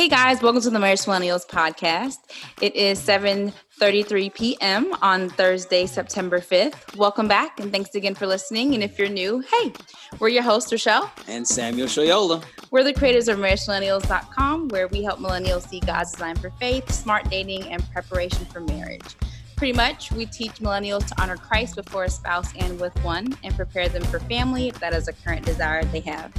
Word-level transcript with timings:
Hey 0.00 0.08
guys, 0.08 0.40
welcome 0.40 0.62
to 0.62 0.70
the 0.70 0.78
Marriage 0.78 1.00
Millennials 1.00 1.46
podcast. 1.46 2.16
It 2.62 2.74
is 2.74 2.98
7:33 3.00 4.32
p.m. 4.32 4.94
on 5.02 5.28
Thursday, 5.28 5.84
September 5.84 6.38
5th. 6.40 6.96
Welcome 6.96 7.28
back 7.28 7.60
and 7.60 7.70
thanks 7.70 7.94
again 7.94 8.14
for 8.14 8.26
listening. 8.26 8.72
And 8.72 8.82
if 8.82 8.98
you're 8.98 9.10
new, 9.10 9.40
hey, 9.40 9.74
we're 10.18 10.30
your 10.30 10.42
hosts, 10.42 10.72
Rochelle 10.72 11.12
and 11.28 11.46
Samuel 11.46 11.86
Shoyola. 11.86 12.42
We're 12.70 12.82
the 12.82 12.94
creators 12.94 13.28
of 13.28 13.36
MarriageMillennials.com, 13.36 14.68
where 14.68 14.88
we 14.88 15.02
help 15.04 15.20
millennials 15.20 15.68
see 15.68 15.80
God's 15.80 16.12
design 16.12 16.36
for 16.36 16.48
faith, 16.52 16.90
smart 16.90 17.28
dating, 17.28 17.64
and 17.64 17.86
preparation 17.90 18.46
for 18.46 18.60
marriage. 18.60 19.16
Pretty 19.58 19.74
much, 19.74 20.10
we 20.12 20.24
teach 20.24 20.52
millennials 20.60 21.06
to 21.08 21.22
honor 21.22 21.36
Christ 21.36 21.76
before 21.76 22.04
a 22.04 22.08
spouse 22.08 22.50
and 22.58 22.80
with 22.80 22.96
one, 23.04 23.36
and 23.44 23.54
prepare 23.54 23.90
them 23.90 24.04
for 24.04 24.18
family 24.20 24.68
if 24.68 24.80
that 24.80 24.94
is 24.94 25.08
a 25.08 25.12
current 25.12 25.44
desire 25.44 25.84
they 25.84 26.00
have. 26.00 26.32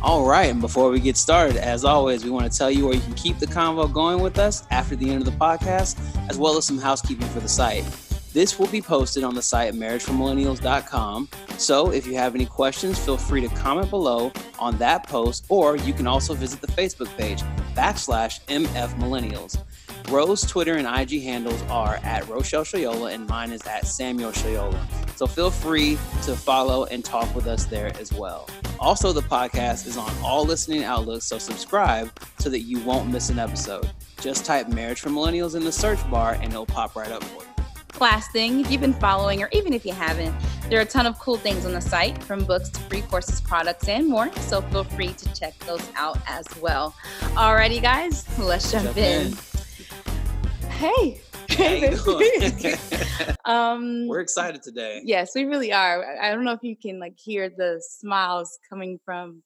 All 0.00 0.24
right, 0.24 0.48
and 0.48 0.60
before 0.60 0.90
we 0.90 1.00
get 1.00 1.16
started, 1.16 1.56
as 1.56 1.84
always, 1.84 2.24
we 2.24 2.30
want 2.30 2.50
to 2.50 2.56
tell 2.56 2.70
you 2.70 2.84
where 2.84 2.94
you 2.94 3.00
can 3.00 3.14
keep 3.14 3.40
the 3.40 3.46
convo 3.46 3.92
going 3.92 4.20
with 4.22 4.38
us 4.38 4.64
after 4.70 4.94
the 4.94 5.10
end 5.10 5.18
of 5.18 5.24
the 5.24 5.36
podcast, 5.44 5.98
as 6.30 6.38
well 6.38 6.56
as 6.56 6.64
some 6.64 6.78
housekeeping 6.78 7.26
for 7.28 7.40
the 7.40 7.48
site. 7.48 7.84
This 8.32 8.60
will 8.60 8.68
be 8.68 8.80
posted 8.80 9.24
on 9.24 9.34
the 9.34 9.42
site 9.42 9.74
marriageformillennials.com. 9.74 11.28
So 11.56 11.90
if 11.90 12.06
you 12.06 12.14
have 12.14 12.36
any 12.36 12.46
questions, 12.46 12.96
feel 12.96 13.16
free 13.16 13.40
to 13.40 13.48
comment 13.56 13.90
below 13.90 14.30
on 14.60 14.78
that 14.78 15.04
post, 15.08 15.46
or 15.48 15.76
you 15.76 15.92
can 15.92 16.06
also 16.06 16.34
visit 16.34 16.60
the 16.60 16.68
Facebook 16.68 17.08
page 17.16 17.42
backslash 17.74 18.40
MF 18.46 18.94
Millennials. 19.00 19.60
Rose 20.10 20.42
Twitter 20.42 20.76
and 20.76 20.86
IG 20.86 21.22
handles 21.22 21.60
are 21.64 21.96
at 22.02 22.26
Rochelle 22.28 22.64
Shoyola, 22.64 23.12
and 23.12 23.28
mine 23.28 23.52
is 23.52 23.66
at 23.66 23.86
Samuel 23.86 24.32
Shoyola. 24.32 24.80
So 25.16 25.26
feel 25.26 25.50
free 25.50 25.98
to 26.22 26.34
follow 26.34 26.86
and 26.86 27.04
talk 27.04 27.34
with 27.34 27.46
us 27.46 27.66
there 27.66 27.92
as 28.00 28.12
well. 28.12 28.48
Also, 28.80 29.12
the 29.12 29.20
podcast 29.20 29.86
is 29.86 29.98
on 29.98 30.10
all 30.24 30.46
listening 30.46 30.82
outlets, 30.82 31.26
so 31.26 31.38
subscribe 31.38 32.10
so 32.38 32.48
that 32.48 32.60
you 32.60 32.80
won't 32.80 33.10
miss 33.10 33.28
an 33.28 33.38
episode. 33.38 33.90
Just 34.20 34.46
type 34.46 34.68
Marriage 34.68 35.00
for 35.00 35.10
Millennials 35.10 35.54
in 35.54 35.64
the 35.64 35.72
search 35.72 35.98
bar 36.10 36.34
and 36.40 36.52
it'll 36.52 36.64
pop 36.64 36.96
right 36.96 37.12
up 37.12 37.22
for 37.24 37.42
you. 37.42 37.48
Last 38.00 38.30
thing, 38.30 38.60
if 38.60 38.70
you've 38.70 38.80
been 38.80 38.94
following, 38.94 39.42
or 39.42 39.48
even 39.50 39.72
if 39.72 39.84
you 39.84 39.92
haven't, 39.92 40.34
there 40.70 40.78
are 40.78 40.82
a 40.82 40.86
ton 40.86 41.04
of 41.04 41.18
cool 41.18 41.36
things 41.36 41.66
on 41.66 41.72
the 41.72 41.80
site 41.80 42.22
from 42.22 42.44
books 42.44 42.68
to 42.70 42.80
free 42.82 43.02
courses, 43.02 43.40
products, 43.40 43.88
and 43.88 44.06
more. 44.06 44.32
So 44.36 44.62
feel 44.62 44.84
free 44.84 45.12
to 45.14 45.34
check 45.34 45.58
those 45.60 45.86
out 45.96 46.18
as 46.28 46.46
well. 46.60 46.94
Alrighty, 47.34 47.82
guys, 47.82 48.24
let's 48.38 48.70
jump, 48.70 48.84
jump 48.84 48.98
in. 48.98 49.26
in. 49.32 49.57
Hey. 50.78 51.20
um, 53.44 54.06
We're 54.06 54.20
excited 54.20 54.62
today. 54.62 55.02
Yes, 55.04 55.32
we 55.34 55.44
really 55.44 55.72
are. 55.72 56.16
I 56.22 56.30
don't 56.30 56.44
know 56.44 56.52
if 56.52 56.62
you 56.62 56.76
can 56.76 57.00
like 57.00 57.14
hear 57.18 57.48
the 57.50 57.82
smiles 57.84 58.60
coming 58.70 59.00
from 59.04 59.42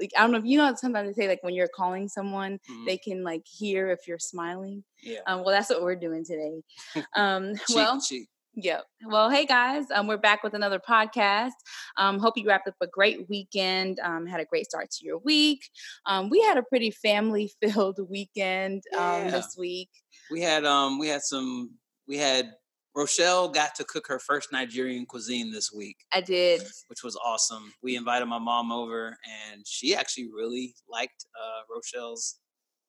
like 0.00 0.12
I 0.16 0.22
don't 0.22 0.32
know 0.32 0.38
if 0.38 0.46
you 0.46 0.56
know 0.56 0.74
sometimes 0.74 1.14
they 1.14 1.24
say 1.24 1.28
like 1.28 1.42
when 1.42 1.52
you're 1.52 1.68
calling 1.68 2.08
someone 2.08 2.54
mm-hmm. 2.54 2.86
they 2.86 2.96
can 2.96 3.22
like 3.22 3.42
hear 3.46 3.90
if 3.90 4.08
you're 4.08 4.18
smiling. 4.18 4.82
Yeah. 5.02 5.18
Um, 5.26 5.44
well, 5.44 5.50
that's 5.50 5.68
what 5.68 5.82
we're 5.82 5.94
doing 5.94 6.24
today. 6.24 6.62
Um, 7.14 7.54
cheek, 7.66 7.76
well, 7.76 8.00
cheek. 8.00 8.28
Yep. 8.54 8.84
Well, 9.06 9.28
hey 9.28 9.44
guys, 9.44 9.84
um, 9.94 10.06
we're 10.06 10.16
back 10.16 10.42
with 10.42 10.54
another 10.54 10.78
podcast. 10.78 11.52
Um, 11.98 12.18
hope 12.18 12.38
you 12.38 12.46
wrapped 12.46 12.68
up 12.68 12.74
a 12.80 12.86
great 12.86 13.28
weekend. 13.28 13.98
Um, 14.00 14.26
had 14.26 14.40
a 14.40 14.46
great 14.46 14.66
start 14.66 14.90
to 14.90 15.04
your 15.04 15.18
week. 15.18 15.68
Um, 16.06 16.30
we 16.30 16.40
had 16.40 16.56
a 16.56 16.62
pretty 16.62 16.90
family-filled 16.90 17.98
weekend 18.08 18.82
um, 18.94 19.00
yeah. 19.00 19.30
this 19.30 19.54
week. 19.58 19.88
We 20.32 20.40
had 20.40 20.64
um, 20.64 20.98
we 20.98 21.08
had 21.08 21.22
some. 21.22 21.72
We 22.08 22.16
had 22.16 22.52
Rochelle 22.94 23.48
got 23.50 23.74
to 23.76 23.84
cook 23.84 24.06
her 24.08 24.18
first 24.18 24.50
Nigerian 24.50 25.06
cuisine 25.06 25.52
this 25.52 25.70
week. 25.72 25.96
I 26.12 26.20
did, 26.20 26.62
which 26.88 27.02
was 27.02 27.16
awesome. 27.22 27.72
We 27.82 27.96
invited 27.96 28.26
my 28.26 28.38
mom 28.38 28.72
over, 28.72 29.08
and 29.08 29.62
she 29.66 29.94
actually 29.94 30.28
really 30.34 30.74
liked 30.88 31.26
uh, 31.38 31.62
Rochelle's 31.74 32.38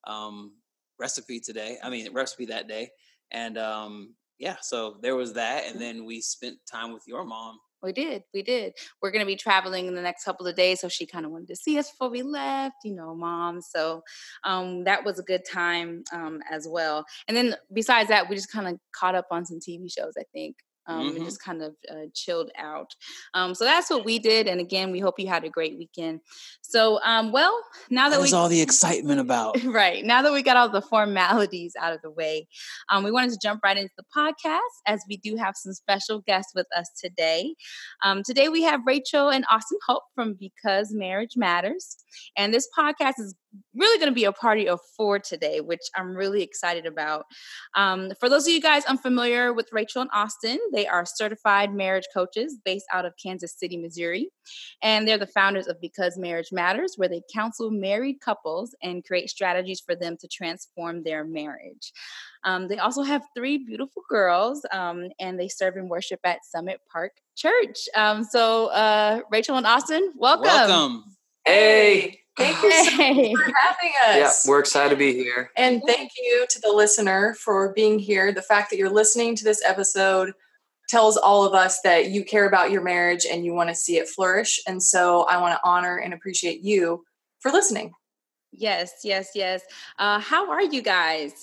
um, 0.07 0.53
recipe 0.99 1.39
today. 1.39 1.77
I 1.83 1.89
mean, 1.89 2.13
recipe 2.13 2.45
that 2.45 2.67
day, 2.69 2.89
and 3.31 3.57
um, 3.57 4.15
yeah, 4.39 4.55
so 4.61 4.97
there 5.01 5.15
was 5.15 5.33
that, 5.33 5.65
and 5.67 5.79
then 5.81 6.05
we 6.05 6.21
spent 6.21 6.57
time 6.71 6.93
with 6.93 7.03
your 7.07 7.25
mom. 7.25 7.59
We 7.83 7.91
did, 7.91 8.23
we 8.33 8.41
did. 8.41 8.73
We're 9.01 9.11
gonna 9.11 9.25
be 9.25 9.35
traveling 9.35 9.87
in 9.87 9.95
the 9.95 10.01
next 10.01 10.23
couple 10.23 10.47
of 10.47 10.55
days, 10.55 10.79
so 10.79 10.87
she 10.87 11.05
kind 11.05 11.25
of 11.25 11.31
wanted 11.31 11.49
to 11.49 11.55
see 11.55 11.77
us 11.77 11.91
before 11.91 12.09
we 12.09 12.21
left, 12.21 12.77
you 12.83 12.95
know, 12.95 13.13
mom. 13.13 13.61
So 13.61 14.01
um, 14.43 14.85
that 14.85 15.03
was 15.03 15.19
a 15.19 15.23
good 15.23 15.41
time 15.51 16.03
um, 16.13 16.39
as 16.49 16.67
well. 16.69 17.05
And 17.27 17.35
then 17.35 17.55
besides 17.73 18.09
that, 18.09 18.29
we 18.29 18.35
just 18.35 18.51
kind 18.51 18.67
of 18.67 18.79
caught 18.95 19.15
up 19.15 19.27
on 19.31 19.45
some 19.45 19.59
TV 19.59 19.91
shows. 19.91 20.13
I 20.17 20.23
think 20.33 20.55
um, 20.87 21.07
mm-hmm. 21.07 21.15
and 21.17 21.25
just 21.25 21.41
kind 21.41 21.61
of 21.61 21.75
uh, 21.89 22.05
chilled 22.13 22.51
out. 22.57 22.95
Um, 23.33 23.55
so 23.55 23.65
that's 23.65 23.89
what 23.89 24.05
we 24.05 24.19
did. 24.19 24.47
And 24.47 24.59
again, 24.59 24.91
we 24.91 24.99
hope 24.99 25.19
you 25.19 25.27
had 25.27 25.43
a 25.43 25.49
great 25.49 25.77
weekend. 25.77 26.21
So, 26.61 26.99
um, 27.03 27.31
well, 27.31 27.57
now 27.89 28.09
that 28.09 28.21
we 28.21 28.31
all 28.33 28.49
the 28.49 28.61
excitement 28.67 29.19
about 29.19 29.61
right 29.65 30.03
now 30.03 30.21
that 30.21 30.33
we 30.33 30.41
got 30.41 30.57
all 30.57 30.69
the 30.69 30.81
formalities 30.81 31.73
out 31.79 31.93
of 31.93 32.01
the 32.01 32.11
way, 32.11 32.47
um, 32.89 33.03
we 33.03 33.11
wanted 33.11 33.31
to 33.31 33.39
jump 33.41 33.61
right 33.63 33.77
into 33.77 33.93
the 33.97 34.05
podcast 34.15 34.59
as 34.87 35.01
we 35.09 35.17
do 35.17 35.35
have 35.35 35.55
some 35.55 35.73
special 35.73 36.21
guests 36.21 36.53
with 36.55 36.67
us 36.75 36.89
today. 37.01 37.53
Um, 38.03 38.23
today 38.23 38.49
we 38.49 38.63
have 38.63 38.81
Rachel 38.85 39.29
and 39.29 39.45
Austin 39.51 39.77
Hope 39.87 40.03
from 40.15 40.35
Because 40.39 40.93
Marriage 40.93 41.35
Matters, 41.35 41.97
and 42.37 42.53
this 42.53 42.67
podcast 42.77 43.13
is 43.19 43.35
really 43.75 43.97
going 43.99 44.11
to 44.11 44.15
be 44.15 44.25
a 44.25 44.31
party 44.31 44.67
of 44.67 44.79
four 44.95 45.19
today, 45.19 45.61
which 45.61 45.81
I'm 45.95 46.15
really 46.15 46.41
excited 46.41 46.85
about. 46.85 47.25
Um, 47.75 48.11
for 48.19 48.29
those 48.29 48.47
of 48.47 48.53
you 48.53 48.61
guys 48.61 48.85
unfamiliar 48.85 49.53
with 49.53 49.69
Rachel 49.71 50.01
and 50.01 50.09
Austin, 50.13 50.59
they 50.73 50.87
are 50.87 51.05
certified 51.05 51.73
marriage 51.73 52.07
coaches 52.13 52.57
based 52.63 52.85
out 52.91 53.05
of 53.05 53.13
Kansas 53.21 53.55
City, 53.57 53.77
Missouri. 53.77 54.29
And 54.81 55.07
they're 55.07 55.17
the 55.17 55.27
founders 55.27 55.67
of 55.67 55.79
Because 55.81 56.17
Marriage 56.17 56.51
Matters, 56.51 56.93
where 56.97 57.09
they 57.09 57.21
counsel 57.33 57.71
married 57.71 58.19
couples 58.21 58.75
and 58.81 59.03
create 59.03 59.29
strategies 59.29 59.81
for 59.81 59.95
them 59.95 60.17
to 60.17 60.27
transform 60.27 61.03
their 61.03 61.23
marriage. 61.23 61.93
Um, 62.43 62.67
they 62.67 62.77
also 62.77 63.03
have 63.03 63.23
three 63.35 63.57
beautiful 63.57 64.03
girls, 64.09 64.65
um, 64.71 65.09
and 65.19 65.39
they 65.39 65.47
serve 65.47 65.77
and 65.77 65.89
worship 65.89 66.19
at 66.23 66.45
Summit 66.45 66.81
Park 66.91 67.13
Church. 67.35 67.87
Um, 67.95 68.23
so, 68.23 68.67
uh, 68.67 69.21
Rachel 69.31 69.57
and 69.57 69.65
Austin, 69.65 70.11
welcome. 70.17 70.43
Welcome. 70.43 71.03
Hey. 71.45 72.22
Thank 72.37 72.61
you 72.63 72.71
so 72.71 72.91
hey. 72.97 73.33
for 73.33 73.43
having 73.43 73.91
us. 74.07 74.43
Yeah, 74.45 74.49
we're 74.49 74.59
excited 74.59 74.89
to 74.89 74.95
be 74.95 75.13
here. 75.13 75.51
And 75.55 75.81
thank 75.85 76.11
you 76.17 76.45
to 76.49 76.59
the 76.61 76.71
listener 76.71 77.35
for 77.35 77.73
being 77.73 77.99
here. 77.99 78.31
The 78.31 78.41
fact 78.41 78.69
that 78.71 78.77
you're 78.77 78.89
listening 78.89 79.35
to 79.35 79.43
this 79.43 79.63
episode 79.63 80.33
tells 80.89 81.15
all 81.15 81.45
of 81.45 81.53
us 81.53 81.79
that 81.81 82.09
you 82.09 82.25
care 82.25 82.47
about 82.47 82.71
your 82.71 82.81
marriage 82.81 83.25
and 83.29 83.45
you 83.45 83.53
want 83.53 83.69
to 83.69 83.75
see 83.75 83.97
it 83.97 84.07
flourish. 84.07 84.59
And 84.67 84.81
so 84.81 85.23
I 85.23 85.37
want 85.37 85.53
to 85.53 85.59
honor 85.63 85.97
and 85.97 86.13
appreciate 86.13 86.61
you 86.61 87.03
for 87.39 87.51
listening. 87.51 87.93
Yes, 88.51 88.91
yes, 89.03 89.29
yes. 89.35 89.61
Uh, 89.97 90.19
how 90.19 90.51
are 90.51 90.61
you 90.61 90.81
guys? 90.81 91.33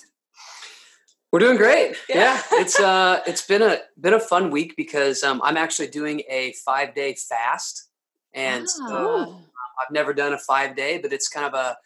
We're 1.33 1.41
doing 1.41 1.57
great. 1.57 1.95
Yeah, 2.09 2.17
yeah. 2.17 2.43
it's 2.61 2.79
uh, 2.81 3.21
it's 3.27 3.47
been 3.47 3.63
a 3.63 3.79
been 4.01 4.15
a 4.15 4.21
fun 4.21 4.51
week 4.51 4.75
because 4.77 5.23
um, 5.23 5.41
I'm 5.45 5.57
actually 5.57 5.89
doing 5.89 6.23
a 6.29 6.53
five 6.65 6.95
day 6.95 7.15
fast, 7.15 7.89
and 8.35 8.67
oh. 8.81 9.41
I've 9.81 9.93
never 9.93 10.13
done 10.13 10.33
a 10.33 10.39
five 10.39 10.77
day, 10.77 10.99
but 10.99 11.13
it's 11.13 11.29
kind 11.29 11.47
of 11.47 11.55
a, 11.55 11.77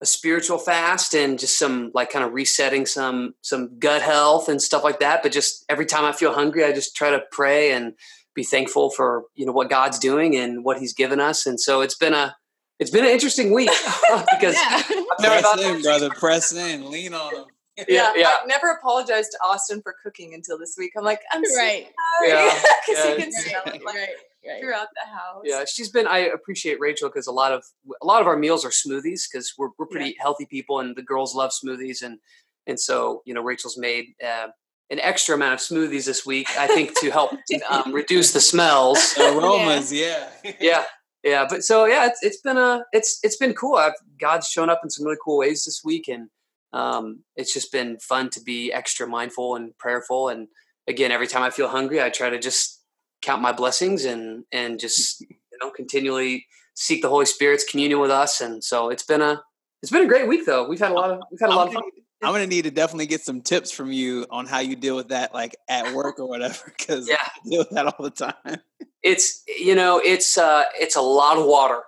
a 0.00 0.06
spiritual 0.06 0.58
fast 0.58 1.14
and 1.14 1.38
just 1.38 1.58
some 1.58 1.90
like 1.94 2.10
kind 2.10 2.24
of 2.24 2.32
resetting 2.32 2.86
some 2.86 3.34
some 3.42 3.78
gut 3.78 4.02
health 4.02 4.48
and 4.48 4.60
stuff 4.60 4.84
like 4.84 5.00
that. 5.00 5.22
But 5.22 5.32
just 5.32 5.64
every 5.68 5.86
time 5.86 6.04
I 6.04 6.12
feel 6.12 6.32
hungry, 6.32 6.64
I 6.64 6.72
just 6.72 6.96
try 6.96 7.10
to 7.10 7.22
pray 7.30 7.72
and 7.72 7.94
be 8.34 8.44
thankful 8.44 8.90
for 8.90 9.24
you 9.34 9.46
know 9.46 9.52
what 9.52 9.70
God's 9.70 9.98
doing 9.98 10.36
and 10.36 10.64
what 10.64 10.78
He's 10.78 10.92
given 10.92 11.20
us. 11.20 11.46
And 11.46 11.60
so 11.60 11.80
it's 11.80 11.96
been 11.96 12.14
a 12.14 12.36
it's 12.78 12.90
been 12.90 13.04
an 13.04 13.10
interesting 13.10 13.52
week 13.52 13.70
because 14.30 14.54
yeah. 14.54 14.82
I've 14.88 15.20
never 15.20 15.40
press 15.40 15.62
in, 15.62 15.82
brother. 15.82 16.10
Press 16.10 16.52
in, 16.52 16.90
lean 16.90 17.14
on 17.14 17.34
them. 17.34 17.44
Yeah, 17.76 17.84
yeah, 17.88 18.12
yeah. 18.16 18.28
I 18.42 18.46
never 18.46 18.70
apologized 18.70 19.32
to 19.32 19.38
Austin 19.44 19.82
for 19.82 19.96
cooking 20.04 20.32
until 20.32 20.58
this 20.58 20.76
week. 20.78 20.92
I'm 20.96 21.04
like, 21.04 21.20
I'm 21.32 21.42
right. 21.42 21.88
sorry. 22.20 22.28
Yeah, 22.28 22.54
because 22.86 23.04
yeah. 23.04 23.16
he 23.16 23.22
can 23.22 23.32
smell 23.32 23.62
it. 23.66 23.84
Like, 23.84 23.94
right 23.94 24.08
right. 24.46 24.60
throughout 24.60 24.88
the 24.94 25.10
house. 25.10 25.42
Yeah, 25.44 25.64
she's 25.64 25.90
been. 25.90 26.06
I 26.06 26.18
appreciate 26.18 26.80
Rachel 26.80 27.08
because 27.08 27.26
a 27.26 27.32
lot 27.32 27.52
of 27.52 27.64
a 28.02 28.06
lot 28.06 28.20
of 28.20 28.26
our 28.26 28.36
meals 28.36 28.64
are 28.64 28.70
smoothies 28.70 29.22
because 29.30 29.54
we're 29.58 29.70
we're 29.78 29.86
pretty 29.86 30.10
yeah. 30.10 30.22
healthy 30.22 30.46
people 30.46 30.80
and 30.80 30.96
the 30.96 31.02
girls 31.02 31.34
love 31.34 31.50
smoothies 31.52 32.02
and 32.02 32.18
and 32.66 32.78
so 32.78 33.22
you 33.24 33.34
know 33.34 33.42
Rachel's 33.42 33.78
made. 33.78 34.06
Uh, 34.24 34.48
an 34.90 35.00
extra 35.00 35.34
amount 35.34 35.54
of 35.54 35.60
smoothies 35.60 36.04
this 36.04 36.26
week, 36.26 36.46
I 36.58 36.66
think, 36.66 36.98
to 37.00 37.10
help 37.10 37.32
um, 37.70 37.92
reduce 37.92 38.32
the 38.32 38.40
smells, 38.40 39.14
the 39.14 39.36
aromas. 39.36 39.90
Yeah, 39.90 40.28
yeah, 40.60 40.84
yeah. 41.22 41.46
But 41.48 41.64
so 41.64 41.86
yeah, 41.86 42.06
it's, 42.06 42.22
it's 42.22 42.40
been 42.42 42.58
a 42.58 42.84
it's 42.92 43.18
it's 43.22 43.36
been 43.36 43.54
cool. 43.54 43.76
I've, 43.76 43.94
God's 44.20 44.48
shown 44.48 44.68
up 44.70 44.80
in 44.84 44.90
some 44.90 45.06
really 45.06 45.18
cool 45.24 45.38
ways 45.38 45.64
this 45.64 45.80
week, 45.84 46.08
and 46.08 46.28
um, 46.74 47.24
it's 47.34 47.54
just 47.54 47.72
been 47.72 47.98
fun 47.98 48.30
to 48.30 48.42
be 48.42 48.72
extra 48.72 49.06
mindful 49.06 49.56
and 49.56 49.76
prayerful. 49.78 50.28
And 50.28 50.48
again, 50.86 51.12
every 51.12 51.28
time 51.28 51.42
I 51.42 51.50
feel 51.50 51.68
hungry, 51.68 52.02
I 52.02 52.10
try 52.10 52.28
to 52.30 52.38
just 52.38 52.83
count 53.24 53.42
my 53.42 53.52
blessings 53.52 54.04
and 54.04 54.44
and 54.52 54.78
just 54.78 55.20
you 55.20 55.58
know 55.60 55.70
continually 55.70 56.46
seek 56.74 57.02
the 57.02 57.08
Holy 57.08 57.26
Spirit's 57.26 57.64
communion 57.64 58.00
with 58.00 58.10
us. 58.10 58.40
And 58.40 58.62
so 58.62 58.90
it's 58.90 59.04
been 59.04 59.22
a 59.22 59.42
it's 59.82 59.90
been 59.90 60.02
a 60.02 60.08
great 60.08 60.28
week 60.28 60.46
though. 60.46 60.68
We've 60.68 60.78
had 60.78 60.90
a 60.90 60.94
lot 60.94 61.10
of 61.10 61.22
we've 61.30 61.40
had 61.40 61.50
a 61.50 61.54
lot 61.54 61.68
of 61.68 61.74
fun. 61.74 61.82
I'm 62.22 62.32
gonna 62.32 62.46
need 62.46 62.64
to 62.64 62.70
definitely 62.70 63.06
get 63.06 63.20
some 63.20 63.42
tips 63.42 63.70
from 63.70 63.92
you 63.92 64.26
on 64.30 64.46
how 64.46 64.60
you 64.60 64.76
deal 64.76 64.96
with 64.96 65.08
that, 65.08 65.34
like 65.34 65.56
at 65.68 65.94
work 65.94 66.18
or 66.18 66.26
whatever, 66.26 66.72
because 66.78 67.08
yeah. 67.08 67.16
I 67.20 67.48
deal 67.48 67.58
with 67.58 67.70
that 67.70 67.86
all 67.86 68.02
the 68.02 68.10
time. 68.10 68.60
It's 69.02 69.42
you 69.46 69.74
know 69.74 70.00
it's 70.02 70.38
uh, 70.38 70.64
it's 70.74 70.96
a 70.96 71.02
lot 71.02 71.36
of 71.36 71.46
water. 71.46 71.82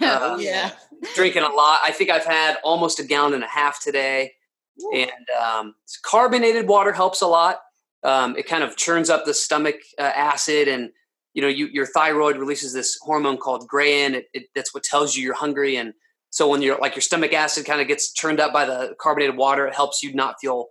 Uh, 0.00 0.36
yeah. 0.40 0.72
Drinking 1.14 1.42
a 1.42 1.48
lot. 1.48 1.78
I 1.82 1.92
think 1.92 2.10
I've 2.10 2.24
had 2.24 2.56
almost 2.64 3.00
a 3.00 3.04
gallon 3.04 3.34
and 3.34 3.44
a 3.44 3.48
half 3.48 3.82
today. 3.82 4.32
Ooh. 4.82 4.92
And 4.94 5.10
um, 5.42 5.74
carbonated 6.02 6.68
water 6.68 6.92
helps 6.92 7.22
a 7.22 7.26
lot. 7.26 7.60
Um, 8.06 8.36
it 8.36 8.46
kind 8.46 8.62
of 8.62 8.76
churns 8.76 9.10
up 9.10 9.24
the 9.24 9.34
stomach 9.34 9.74
uh, 9.98 10.02
acid 10.02 10.68
and 10.68 10.90
you 11.34 11.42
know 11.42 11.48
you, 11.48 11.66
your 11.66 11.86
thyroid 11.86 12.36
releases 12.36 12.72
this 12.72 12.96
hormone 13.02 13.36
called 13.36 13.68
ghrelin 13.68 14.14
it, 14.14 14.26
it, 14.32 14.44
that's 14.54 14.72
what 14.72 14.84
tells 14.84 15.16
you 15.16 15.24
you're 15.24 15.34
hungry. 15.34 15.76
And 15.76 15.92
so 16.30 16.48
when 16.48 16.62
you're 16.62 16.78
like 16.78 16.94
your 16.94 17.02
stomach 17.02 17.32
acid 17.32 17.66
kind 17.66 17.80
of 17.80 17.88
gets 17.88 18.12
churned 18.12 18.38
up 18.38 18.52
by 18.52 18.64
the 18.64 18.94
carbonated 19.00 19.36
water 19.36 19.66
it 19.66 19.74
helps 19.74 20.04
you 20.04 20.14
not 20.14 20.36
feel 20.40 20.68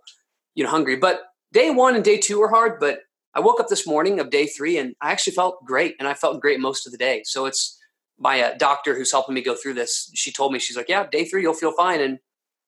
you 0.54 0.64
know 0.64 0.70
hungry. 0.70 0.96
But 0.96 1.20
day 1.52 1.70
one 1.70 1.94
and 1.94 2.02
day 2.02 2.16
two 2.16 2.40
were 2.40 2.48
hard 2.48 2.80
but 2.80 3.00
i 3.34 3.40
woke 3.40 3.60
up 3.60 3.68
this 3.68 3.86
morning 3.86 4.18
of 4.18 4.30
day 4.30 4.46
three 4.46 4.78
and 4.78 4.94
i 5.02 5.12
actually 5.12 5.34
felt 5.34 5.64
great 5.64 5.94
and 5.98 6.08
i 6.08 6.14
felt 6.14 6.40
great 6.40 6.58
most 6.58 6.86
of 6.86 6.92
the 6.92 6.98
day. 6.98 7.20
So 7.26 7.44
it's 7.44 7.78
my 8.18 8.40
uh, 8.40 8.56
doctor 8.56 8.94
who's 8.94 9.12
helping 9.12 9.34
me 9.34 9.42
go 9.42 9.54
through 9.54 9.74
this 9.74 10.10
she 10.14 10.32
told 10.32 10.52
me 10.52 10.58
she's 10.58 10.76
like 10.76 10.88
yeah 10.88 11.06
day 11.06 11.26
three 11.26 11.42
you'll 11.42 11.52
feel 11.52 11.72
fine. 11.72 12.00
And 12.00 12.18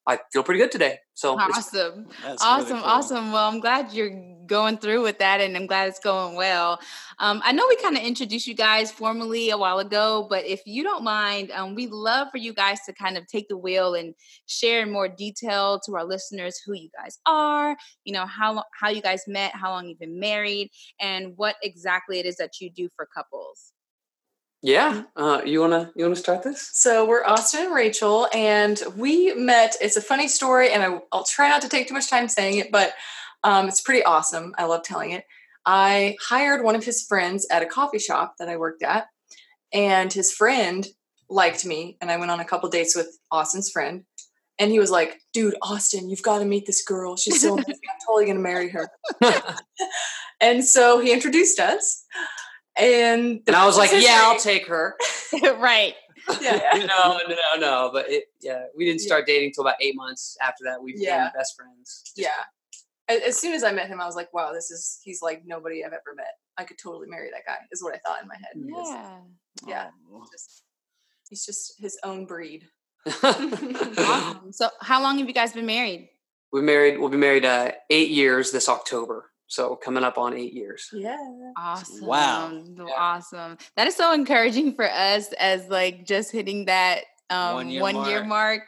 I 0.09 0.19
feel 0.33 0.43
pretty 0.43 0.59
good 0.59 0.73
today. 0.73 0.99
So 1.13 1.39
awesome, 1.39 2.07
awesome, 2.25 2.67
really 2.67 2.81
cool. 2.81 2.91
awesome. 2.91 3.33
Well, 3.33 3.47
I'm 3.47 3.61
glad 3.61 3.93
you're 3.93 4.37
going 4.47 4.79
through 4.79 5.03
with 5.03 5.19
that, 5.19 5.43
and 5.43 5.55
I'm 5.55 5.67
glad 5.67 5.89
it's 5.89 5.99
going 5.99 6.35
well. 6.35 6.81
Um, 7.19 7.43
I 7.45 7.53
know 7.53 7.67
we 7.69 7.77
kind 7.77 7.95
of 7.95 8.03
introduced 8.03 8.47
you 8.47 8.55
guys 8.55 8.91
formally 8.91 9.51
a 9.51 9.59
while 9.59 9.81
ago, 9.81 10.27
but 10.31 10.47
if 10.47 10.63
you 10.65 10.83
don't 10.83 11.05
mind, 11.05 11.51
um, 11.51 11.75
we'd 11.75 11.91
love 11.91 12.29
for 12.33 12.39
you 12.39 12.55
guys 12.55 12.79
to 12.87 12.95
kind 12.95 13.19
of 13.19 13.27
take 13.27 13.49
the 13.49 13.59
wheel 13.59 13.95
and 13.95 14.15
share 14.47 14.81
in 14.81 14.91
more 14.91 15.09
detail 15.09 15.79
to 15.85 15.95
our 15.95 16.05
listeners 16.05 16.59
who 16.65 16.73
you 16.73 16.89
guys 16.99 17.19
are. 17.27 17.77
You 18.05 18.15
know 18.15 18.25
how 18.25 18.65
how 18.81 18.89
you 18.89 19.03
guys 19.03 19.25
met, 19.27 19.55
how 19.55 19.71
long 19.71 19.89
you've 19.89 20.01
been 20.01 20.19
married, 20.19 20.71
and 20.99 21.35
what 21.37 21.57
exactly 21.63 22.19
it 22.19 22.25
is 22.25 22.37
that 22.37 22.63
you 22.63 22.71
do 22.71 22.89
for 22.97 23.07
couples. 23.15 23.75
Yeah, 24.63 25.05
uh, 25.15 25.43
you 25.45 25.61
wanna 25.61 25.93
you 25.95 26.05
wanna 26.05 26.17
start 26.17 26.43
this? 26.43 26.71
So 26.73 27.07
we're 27.07 27.25
Austin 27.25 27.67
and 27.67 27.75
Rachel, 27.75 28.29
and 28.35 28.81
we 28.97 29.33
met. 29.35 29.77
It's 29.81 29.97
a 29.97 30.01
funny 30.01 30.27
story, 30.27 30.73
and 30.73 30.83
I, 30.83 30.89
will 30.89 31.25
try 31.25 31.49
not 31.49 31.63
to 31.63 31.69
take 31.69 31.87
too 31.87 31.95
much 31.95 32.11
time 32.11 32.29
saying 32.29 32.59
it, 32.59 32.73
but 32.73 32.93
um, 33.45 33.69
it's 33.69 33.81
pretty 33.81 34.03
awesome. 34.03 34.55
I 34.59 34.65
love 34.65 34.83
telling 34.83 35.13
it. 35.13 35.25
I 35.65 36.17
hired 36.21 36.65
one 36.65 36.75
of 36.75 36.85
his 36.85 37.05
friends 37.07 37.47
at 37.53 37.63
a 37.63 37.67
coffee 37.67 38.01
shop 38.01 38.35
that 38.41 38.49
I 38.49 38.57
worked 38.57 38.83
at, 38.83 39.07
and 39.73 40.13
his 40.13 40.33
friend 40.33 40.89
liked 41.31 41.65
me, 41.65 41.97
and 42.01 42.11
I 42.11 42.17
went 42.17 42.33
on 42.33 42.41
a 42.41 42.45
couple 42.45 42.69
dates 42.69 42.97
with 42.97 43.17
Austin's 43.31 43.71
friend, 43.71 44.03
and 44.59 44.73
he 44.73 44.81
was 44.81 44.91
like, 44.91 45.21
"Dude, 45.33 45.55
Austin, 45.63 46.11
you've 46.11 46.23
got 46.23 46.41
to 46.41 46.45
meet 46.45 46.67
this 46.67 46.83
girl. 46.83 47.17
She's 47.17 47.41
so 47.41 47.53
amazing. 47.53 47.75
I'm 47.75 48.01
totally 48.05 48.27
gonna 48.27 48.41
marry 48.41 48.71
her." 48.71 48.91
and 50.41 50.65
so 50.65 50.99
he 50.99 51.13
introduced 51.13 51.61
us 51.61 52.05
and 52.79 53.41
and 53.47 53.57
I 53.57 53.67
was 53.67 53.77
like, 53.77 53.91
yeah, 53.95 54.23
I'll 54.25 54.39
take 54.39 54.67
her. 54.67 54.97
right. 55.43 55.95
Yeah, 56.41 56.61
yeah. 56.75 56.79
no, 56.87 57.19
no, 57.29 57.35
no, 57.35 57.61
no. 57.61 57.91
But 57.93 58.11
it, 58.11 58.25
yeah, 58.41 58.65
we 58.77 58.85
didn't 58.85 59.01
start 59.01 59.27
dating 59.27 59.49
until 59.49 59.63
about 59.63 59.77
eight 59.81 59.97
months 59.97 60.37
after 60.43 60.65
that. 60.65 60.83
We 60.83 60.93
became 60.93 61.09
yeah. 61.09 61.31
best 61.35 61.57
friends. 61.57 62.03
Just 62.05 62.19
yeah. 62.19 62.45
As 63.27 63.39
soon 63.39 63.55
as 63.55 63.65
I 63.65 63.73
met 63.73 63.89
him, 63.89 64.03
I 64.03 64.07
was 64.07 64.17
like, 64.17 64.33
wow, 64.35 64.53
this 64.53 64.71
is 64.71 65.01
he's 65.03 65.23
like 65.23 65.43
nobody 65.47 65.85
I've 65.85 65.93
ever 65.93 66.15
met. 66.15 66.35
I 66.59 66.65
could 66.65 66.77
totally 66.79 67.07
marry 67.09 67.31
that 67.31 67.47
guy. 67.47 67.57
Is 67.73 67.83
what 67.83 67.95
I 67.95 67.99
thought 67.99 68.23
in 68.23 68.29
my 68.29 68.35
head. 68.35 68.55
Yeah. 68.55 69.21
Yeah. 69.67 69.89
Just, 70.31 70.63
he's 71.29 71.47
just 71.47 71.81
his 71.81 71.99
own 72.05 72.27
breed. 72.27 72.65
awesome. 73.23 74.53
So, 74.53 74.69
how 74.83 75.03
long 75.03 75.19
have 75.19 75.27
you 75.27 75.33
guys 75.33 75.53
been 75.53 75.67
married? 75.67 76.11
We 76.53 76.61
married. 76.61 76.99
We'll 76.99 77.09
be 77.09 77.17
married 77.17 77.45
uh, 77.45 77.73
eight 77.89 78.11
years 78.11 78.53
this 78.53 78.69
October. 78.69 79.31
So 79.49 79.77
coming 79.77 80.05
up 80.05 80.19
on 80.19 80.35
eight 80.35 80.53
years. 80.53 80.91
Yeah. 80.93 81.17
Awesome. 81.57 82.07
Wow. 82.07 82.63
Awesome. 82.97 83.57
That 83.77 83.87
is 83.87 83.97
so 83.97 84.13
encouraging 84.13 84.75
for 84.75 84.89
us 84.89 85.33
as 85.41 85.69
like 85.69 86.07
just 86.07 86.31
hitting 86.31 86.67
that 86.67 87.05
um, 87.31 87.55
one 87.55 87.71
year, 87.71 87.83
one 87.83 87.95
mark. 87.95 88.09
year 88.09 88.25
mark. 88.25 88.63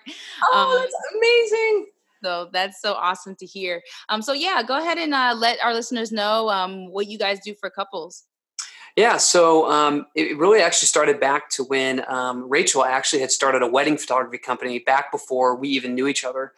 Oh, 0.53 0.73
um, 0.73 0.81
that's 0.81 0.95
amazing. 1.17 1.87
So 2.23 2.49
that's 2.53 2.81
so 2.81 2.95
awesome 2.95 3.35
to 3.37 3.47
hear. 3.47 3.83
Um, 4.09 4.23
so 4.23 4.33
yeah, 4.33 4.63
go 4.63 4.79
ahead 4.79 4.99
and 4.99 5.15
uh, 5.15 5.35
let 5.37 5.63
our 5.63 5.73
listeners 5.73 6.13
know 6.13 6.49
um, 6.51 6.91
what 6.91 7.07
you 7.07 7.19
guys 7.19 7.41
do 7.45 7.55
for 7.55 7.71
couples. 7.71 8.25
Yeah, 8.97 9.19
so 9.19 9.71
um, 9.71 10.07
it 10.15 10.37
really 10.37 10.61
actually 10.61 10.89
started 10.89 11.21
back 11.21 11.49
to 11.51 11.65
when 11.65 12.05
um, 12.09 12.49
Rachel 12.49 12.85
actually 12.85 13.21
had 13.21 13.31
started 13.31 13.63
a 13.63 13.67
wedding 13.67 13.97
photography 13.97 14.39
company 14.39 14.81
back 14.81 15.13
before 15.13 15.55
we 15.55 15.69
even 15.69 15.95
knew 15.95 16.09
each 16.09 16.25
other. 16.25 16.53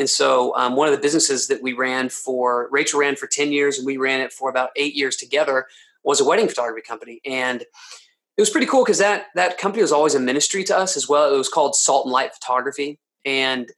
And 0.00 0.08
so, 0.08 0.56
um, 0.56 0.76
one 0.76 0.88
of 0.88 0.94
the 0.94 1.00
businesses 1.00 1.46
that 1.48 1.62
we 1.62 1.74
ran 1.74 2.08
for, 2.08 2.70
Rachel 2.72 3.00
ran 3.00 3.16
for 3.16 3.26
10 3.26 3.52
years 3.52 3.76
and 3.76 3.84
we 3.84 3.98
ran 3.98 4.20
it 4.20 4.32
for 4.32 4.48
about 4.48 4.70
eight 4.74 4.94
years 4.94 5.14
together, 5.14 5.66
was 6.02 6.22
a 6.22 6.24
wedding 6.24 6.48
photography 6.48 6.80
company. 6.80 7.20
And 7.26 7.60
it 7.60 8.40
was 8.40 8.48
pretty 8.48 8.66
cool 8.66 8.82
because 8.82 8.96
that, 8.96 9.26
that 9.34 9.58
company 9.58 9.82
was 9.82 9.92
always 9.92 10.14
a 10.14 10.20
ministry 10.20 10.64
to 10.64 10.76
us 10.76 10.96
as 10.96 11.06
well. 11.06 11.32
It 11.32 11.36
was 11.36 11.50
called 11.50 11.76
Salt 11.76 12.06
and 12.06 12.12
Light 12.12 12.32
Photography. 12.32 12.98
And 13.26 13.70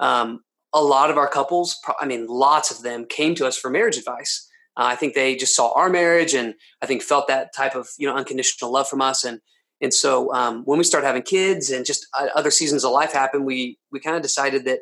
um, 0.00 0.44
a 0.74 0.82
lot 0.82 1.10
of 1.10 1.16
our 1.16 1.28
couples, 1.28 1.78
I 1.98 2.04
mean, 2.04 2.26
lots 2.26 2.70
of 2.70 2.82
them 2.82 3.06
came 3.06 3.34
to 3.36 3.46
us 3.46 3.56
for 3.56 3.70
marriage 3.70 3.96
advice. 3.96 4.46
Uh, 4.76 4.84
I 4.84 4.96
think 4.96 5.14
they 5.14 5.34
just 5.34 5.56
saw 5.56 5.72
our 5.72 5.88
marriage 5.88 6.34
and 6.34 6.52
I 6.82 6.86
think 6.86 7.00
felt 7.00 7.26
that 7.28 7.54
type 7.56 7.74
of, 7.74 7.88
you 7.96 8.06
know, 8.06 8.14
unconditional 8.14 8.70
love 8.70 8.86
from 8.86 9.00
us. 9.00 9.24
And, 9.24 9.40
and 9.80 9.94
so 9.94 10.30
um, 10.34 10.62
when 10.66 10.76
we 10.76 10.84
started 10.84 11.06
having 11.06 11.22
kids 11.22 11.70
and 11.70 11.86
just 11.86 12.06
uh, 12.18 12.26
other 12.34 12.50
seasons 12.50 12.84
of 12.84 12.92
life 12.92 13.14
happened, 13.14 13.46
we, 13.46 13.78
we 13.90 13.98
kind 13.98 14.14
of 14.14 14.20
decided 14.20 14.66
that 14.66 14.80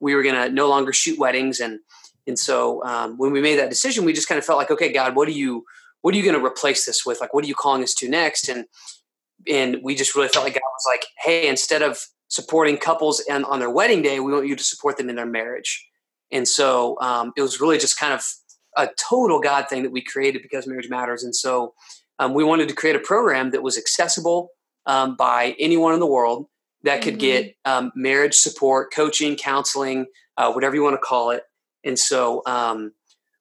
we 0.00 0.14
were 0.14 0.22
going 0.22 0.34
to 0.34 0.50
no 0.50 0.68
longer 0.68 0.92
shoot 0.92 1.18
weddings. 1.18 1.60
And 1.60 1.80
and 2.26 2.38
so 2.38 2.84
um, 2.84 3.16
when 3.18 3.32
we 3.32 3.40
made 3.40 3.58
that 3.58 3.70
decision 3.70 4.04
we 4.04 4.12
just 4.12 4.28
kind 4.28 4.38
of 4.38 4.44
felt 4.44 4.58
like 4.58 4.70
okay 4.70 4.92
god 4.92 5.16
what 5.16 5.26
are 5.26 5.32
you 5.32 5.64
what 6.02 6.14
are 6.14 6.16
you 6.16 6.22
going 6.22 6.38
to 6.38 6.44
replace 6.44 6.86
this 6.86 7.04
with? 7.04 7.20
Like 7.20 7.34
what 7.34 7.44
are 7.44 7.48
you 7.48 7.54
calling 7.54 7.82
us 7.82 7.94
to 7.94 8.08
next? 8.08 8.48
And 8.48 8.66
and 9.48 9.78
we 9.82 9.94
just 9.94 10.14
really 10.14 10.28
felt 10.28 10.44
like 10.44 10.54
god 10.54 10.60
was 10.60 10.86
like 10.86 11.06
hey 11.18 11.48
instead 11.48 11.82
of 11.82 11.98
supporting 12.28 12.76
couples 12.76 13.22
and 13.28 13.44
on 13.46 13.58
their 13.58 13.70
wedding 13.70 14.02
day 14.02 14.20
we 14.20 14.32
want 14.32 14.46
you 14.46 14.54
to 14.54 14.64
support 14.64 14.96
them 14.96 15.08
in 15.10 15.16
their 15.16 15.26
marriage. 15.26 15.86
And 16.30 16.46
so 16.46 16.96
um, 17.00 17.32
it 17.36 17.42
was 17.42 17.60
really 17.60 17.78
just 17.78 17.98
kind 17.98 18.12
of 18.12 18.24
a 18.76 18.88
total 18.96 19.40
god 19.40 19.68
thing 19.68 19.82
that 19.82 19.90
we 19.90 20.00
created 20.00 20.42
because 20.42 20.66
marriage 20.66 20.88
matters. 20.88 21.24
And 21.24 21.34
so 21.34 21.74
um, 22.20 22.34
we 22.34 22.44
wanted 22.44 22.68
to 22.68 22.74
create 22.74 22.94
a 22.94 23.00
program 23.00 23.50
that 23.50 23.62
was 23.62 23.76
accessible 23.76 24.50
um, 24.86 25.16
by 25.16 25.56
anyone 25.58 25.92
in 25.92 26.00
the 26.00 26.06
world 26.06 26.46
that 26.84 27.02
could 27.02 27.14
mm-hmm. 27.14 27.44
get 27.44 27.54
um, 27.64 27.92
marriage 27.94 28.34
support, 28.34 28.92
coaching, 28.92 29.36
counseling, 29.36 30.06
uh, 30.36 30.52
whatever 30.52 30.74
you 30.74 30.82
want 30.82 30.94
to 30.94 30.98
call 30.98 31.30
it. 31.30 31.44
And 31.84 31.98
so 31.98 32.42
um, 32.46 32.92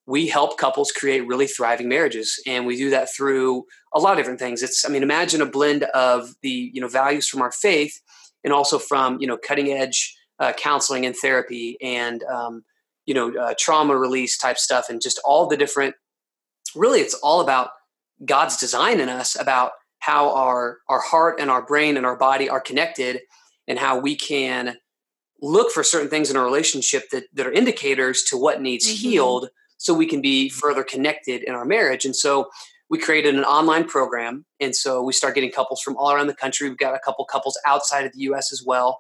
we 0.05 0.27
help 0.27 0.57
couples 0.57 0.91
create 0.91 1.27
really 1.27 1.47
thriving 1.47 1.87
marriages, 1.87 2.41
and 2.47 2.65
we 2.65 2.75
do 2.75 2.89
that 2.89 3.09
through 3.15 3.65
a 3.93 3.99
lot 3.99 4.13
of 4.13 4.17
different 4.17 4.39
things. 4.39 4.63
It's, 4.63 4.83
I 4.83 4.89
mean, 4.89 5.03
imagine 5.03 5.41
a 5.41 5.45
blend 5.45 5.83
of 5.83 6.33
the 6.41 6.71
you 6.73 6.81
know 6.81 6.87
values 6.87 7.27
from 7.27 7.41
our 7.41 7.51
faith, 7.51 8.01
and 8.43 8.51
also 8.51 8.79
from 8.79 9.19
you 9.19 9.27
know 9.27 9.37
cutting 9.37 9.71
edge 9.71 10.15
uh, 10.39 10.53
counseling 10.53 11.05
and 11.05 11.15
therapy, 11.15 11.77
and 11.81 12.23
um, 12.23 12.63
you 13.05 13.13
know 13.13 13.35
uh, 13.35 13.53
trauma 13.59 13.95
release 13.95 14.37
type 14.37 14.57
stuff, 14.57 14.89
and 14.89 15.01
just 15.01 15.21
all 15.23 15.47
the 15.47 15.57
different. 15.57 15.95
Really, 16.75 17.01
it's 17.01 17.15
all 17.15 17.41
about 17.41 17.69
God's 18.25 18.57
design 18.57 18.99
in 18.99 19.09
us 19.09 19.39
about 19.39 19.71
how 19.99 20.33
our 20.33 20.79
our 20.87 21.01
heart 21.01 21.39
and 21.39 21.49
our 21.49 21.65
brain 21.65 21.97
and 21.97 22.05
our 22.05 22.17
body 22.17 22.49
are 22.49 22.61
connected 22.61 23.21
and 23.67 23.77
how 23.77 23.99
we 23.99 24.15
can 24.15 24.75
look 25.41 25.71
for 25.71 25.83
certain 25.83 26.09
things 26.09 26.29
in 26.29 26.35
a 26.35 26.43
relationship 26.43 27.03
that, 27.11 27.25
that 27.33 27.47
are 27.47 27.51
indicators 27.51 28.23
to 28.23 28.37
what 28.37 28.61
needs 28.61 28.85
mm-hmm. 28.85 29.09
healed 29.09 29.49
so 29.77 29.93
we 29.93 30.05
can 30.05 30.21
be 30.21 30.49
further 30.49 30.83
connected 30.83 31.43
in 31.43 31.55
our 31.55 31.63
marriage. 31.63 32.03
And 32.03 32.15
so 32.15 32.49
we 32.89 32.97
created 32.97 33.35
an 33.35 33.45
online 33.45 33.85
program. 33.85 34.45
And 34.59 34.75
so 34.75 35.01
we 35.01 35.13
start 35.13 35.35
getting 35.35 35.51
couples 35.51 35.81
from 35.81 35.95
all 35.95 36.11
around 36.11 36.27
the 36.27 36.33
country. 36.33 36.67
We've 36.67 36.77
got 36.77 36.95
a 36.95 36.99
couple 36.99 37.23
couples 37.25 37.57
outside 37.65 38.05
of 38.05 38.13
the 38.13 38.19
us 38.23 38.51
as 38.51 38.63
well 38.65 38.99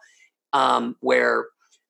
um, 0.53 0.95
where 1.01 1.47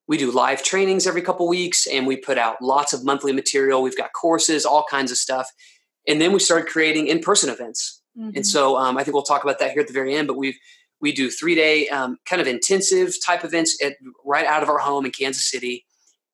we 0.08 0.18
do 0.18 0.32
live 0.32 0.64
trainings 0.64 1.06
every 1.06 1.22
couple 1.22 1.48
weeks 1.48 1.86
and 1.86 2.08
we 2.08 2.18
put 2.18 2.38
out 2.38 2.62
lots 2.62 2.94
of 2.94 3.06
monthly 3.06 3.34
material. 3.34 3.84
We've 3.84 3.98
got 3.98 4.12
courses 4.20 4.66
all 4.66 4.86
kinds 4.90 5.12
of 5.12 5.18
stuff. 5.18 5.52
And 6.08 6.20
then 6.20 6.32
we 6.32 6.40
started 6.40 6.68
creating 6.68 7.08
in-person 7.08 7.50
events 7.50 7.99
Mm-hmm. 8.20 8.32
And 8.36 8.48
so 8.48 8.78
um, 8.78 8.98
I 8.98 9.04
think 9.04 9.14
we'll 9.14 9.24
talk 9.24 9.44
about 9.44 9.60
that 9.60 9.72
here 9.72 9.82
at 9.82 9.88
the 9.88 9.94
very 9.94 10.16
end. 10.16 10.28
But 10.28 10.38
we 10.38 10.58
we 11.02 11.12
do 11.12 11.30
three 11.30 11.56
day 11.56 11.88
um, 11.90 12.18
kind 12.26 12.42
of 12.42 12.48
intensive 12.48 13.14
type 13.26 13.44
events 13.44 13.78
at, 13.84 13.94
right 14.26 14.46
out 14.46 14.64
of 14.64 14.70
our 14.70 14.80
home 14.80 15.06
in 15.06 15.12
Kansas 15.12 15.50
City. 15.50 15.86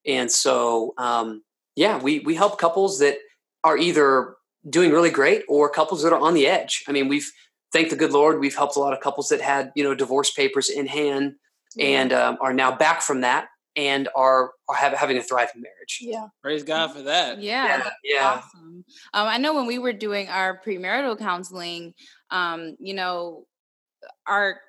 And 0.06 0.32
so 0.32 0.94
um, 0.98 1.44
yeah, 1.76 2.02
we 2.02 2.20
we 2.20 2.36
help 2.36 2.58
couples 2.60 3.00
that 3.00 3.18
are 3.64 3.78
either 3.78 4.36
doing 4.70 4.92
really 4.92 5.12
great 5.12 5.44
or 5.48 5.70
couples 5.70 6.04
that 6.04 6.14
are 6.14 6.20
on 6.20 6.34
the 6.34 6.48
edge. 6.48 6.84
I 6.88 6.92
mean, 6.92 7.08
we've 7.08 7.30
thank 7.72 7.90
the 7.90 7.96
good 7.96 8.12
Lord, 8.14 8.40
we've 8.40 8.56
helped 8.56 8.76
a 8.78 8.80
lot 8.80 8.94
of 8.94 9.02
couples 9.02 9.30
that 9.30 9.42
had 9.42 9.72
you 9.76 9.84
know 9.84 9.94
divorce 9.94 10.32
papers 10.32 10.70
in 10.70 10.88
hand 10.88 11.36
and 11.80 12.14
um, 12.14 12.38
are 12.42 12.54
now 12.54 12.76
back 12.76 13.02
from 13.02 13.22
that 13.22 13.48
and 13.76 14.08
are 14.16 14.52
are 14.70 14.76
have, 14.76 14.94
having 14.94 15.18
a 15.18 15.24
thriving 15.24 15.62
marriage. 15.62 16.00
Yeah, 16.02 16.28
praise 16.42 16.64
God 16.64 16.92
for 16.92 17.02
that. 17.04 17.42
Yeah, 17.42 17.66
yeah. 17.78 17.90
yeah. 18.04 18.42
Awesome. 18.44 18.86
Um, 19.14 19.28
I 19.28 19.38
know 19.38 19.54
when 19.54 19.66
we 19.66 19.80
were 19.80 19.94
doing 19.94 20.30
our 20.30 20.60
premarital 20.66 21.20
counseling, 21.20 21.94
um, 22.32 22.76
you 22.80 22.94
know, 22.94 23.46
our 24.28 24.60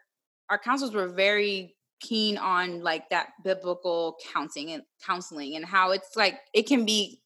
our 0.50 0.58
counselors 0.58 0.94
were 0.94 1.08
very 1.08 1.74
keen 2.00 2.36
on 2.36 2.82
like 2.82 3.08
that 3.10 3.28
biblical 3.42 4.16
counseling 4.32 4.72
and 4.72 4.82
counseling 5.04 5.56
and 5.56 5.64
how 5.64 5.92
it's 5.92 6.14
like 6.14 6.40
it 6.52 6.66
can 6.66 6.84
be 6.84 7.20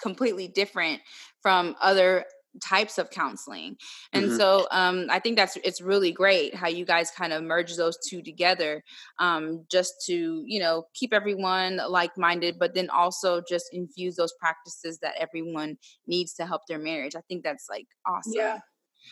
completely 0.00 0.48
different 0.48 1.00
from 1.42 1.76
other 1.80 2.24
types 2.60 2.98
of 2.98 3.10
counseling. 3.10 3.76
And 4.12 4.26
mm-hmm. 4.26 4.36
so 4.36 4.66
um, 4.70 5.06
i 5.10 5.18
think 5.18 5.36
that's 5.36 5.56
it's 5.64 5.80
really 5.80 6.12
great 6.12 6.54
how 6.54 6.68
you 6.68 6.84
guys 6.84 7.10
kind 7.10 7.32
of 7.32 7.42
merge 7.42 7.76
those 7.76 7.98
two 8.08 8.22
together 8.22 8.82
um, 9.18 9.64
just 9.70 9.94
to 10.06 10.42
you 10.46 10.58
know 10.58 10.84
keep 10.94 11.12
everyone 11.12 11.80
like-minded 11.88 12.58
but 12.58 12.74
then 12.74 12.90
also 12.90 13.42
just 13.48 13.66
infuse 13.72 14.16
those 14.16 14.32
practices 14.40 14.98
that 15.00 15.14
everyone 15.18 15.76
needs 16.06 16.34
to 16.34 16.46
help 16.46 16.62
their 16.68 16.78
marriage. 16.78 17.14
I 17.14 17.20
think 17.28 17.44
that's 17.44 17.66
like 17.68 17.86
awesome. 18.06 18.32
Yeah. 18.34 18.58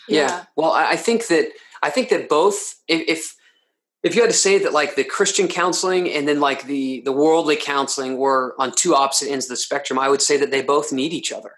Yeah, 0.07 0.21
yeah. 0.21 0.45
well 0.55 0.73
i 0.73 0.97
think 0.97 1.27
that 1.29 1.49
i 1.83 1.89
think 1.89 2.11
that 2.11 2.29
both 2.29 2.75
if 2.89 3.35
if 4.03 4.15
you 4.15 4.21
had 4.21 4.31
to 4.31 4.37
say 4.37 4.59
that 4.59 4.73
like 4.73 4.97
the 4.97 5.03
christian 5.05 5.49
counseling 5.49 6.11
and 6.11 6.29
then 6.29 6.41
like 6.41 6.65
the 6.65 7.01
the 7.07 7.13
worldly 7.13 7.57
counseling 7.57 8.19
were 8.19 8.55
on 8.59 8.73
two 8.73 8.95
opposite 8.95 9.31
ends 9.31 9.47
of 9.47 9.51
the 9.51 9.57
spectrum 9.57 9.99
i 9.99 10.09
would 10.09 10.21
say 10.21 10.37
that 10.37 10.51
they 10.51 10.63
both 10.63 10.93
need 10.93 11.15
each 11.15 11.33
other 11.33 11.53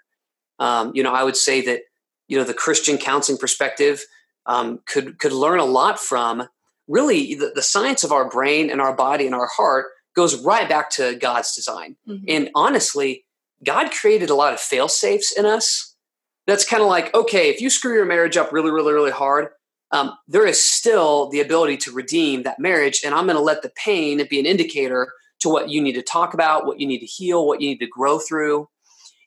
um, 0.59 0.91
you 0.93 1.03
know, 1.03 1.13
I 1.13 1.23
would 1.23 1.35
say 1.35 1.61
that 1.61 1.81
you 2.27 2.37
know 2.37 2.43
the 2.43 2.53
Christian 2.53 2.97
counseling 2.97 3.37
perspective 3.37 4.01
um, 4.45 4.79
could 4.85 5.19
could 5.19 5.33
learn 5.33 5.59
a 5.59 5.65
lot 5.65 5.99
from. 5.99 6.47
Really, 6.87 7.35
the, 7.35 7.51
the, 7.55 7.61
science 7.61 8.03
of 8.03 8.11
our 8.11 8.27
brain 8.27 8.69
and 8.69 8.81
our 8.81 8.93
body 8.93 9.25
and 9.25 9.33
our 9.33 9.47
heart 9.47 9.85
goes 10.13 10.43
right 10.43 10.67
back 10.67 10.89
to 10.89 11.15
God's 11.15 11.55
design. 11.55 11.95
Mm-hmm. 12.05 12.25
And 12.27 12.49
honestly, 12.53 13.23
God 13.63 13.91
created 13.91 14.29
a 14.29 14.35
lot 14.35 14.51
of 14.51 14.59
fail 14.59 14.89
safes 14.89 15.31
in 15.31 15.45
us. 15.45 15.95
That's 16.47 16.67
kind 16.67 16.81
of 16.81 16.89
like 16.89 17.13
okay, 17.13 17.49
if 17.49 17.61
you 17.61 17.69
screw 17.69 17.93
your 17.93 18.05
marriage 18.05 18.35
up 18.35 18.51
really, 18.51 18.71
really, 18.71 18.93
really 18.93 19.11
hard, 19.11 19.49
um, 19.91 20.17
there 20.27 20.45
is 20.45 20.61
still 20.61 21.29
the 21.29 21.39
ability 21.39 21.77
to 21.77 21.91
redeem 21.91 22.43
that 22.43 22.59
marriage. 22.59 23.01
And 23.05 23.13
I'm 23.13 23.25
going 23.25 23.37
to 23.37 23.43
let 23.43 23.61
the 23.61 23.71
pain 23.75 24.25
be 24.29 24.39
an 24.39 24.45
indicator 24.45 25.13
to 25.39 25.49
what 25.49 25.69
you 25.69 25.81
need 25.81 25.93
to 25.93 26.01
talk 26.01 26.33
about, 26.33 26.65
what 26.65 26.79
you 26.79 26.87
need 26.87 26.99
to 26.99 27.05
heal, 27.05 27.47
what 27.47 27.61
you 27.61 27.69
need 27.69 27.79
to 27.79 27.87
grow 27.87 28.19
through 28.19 28.67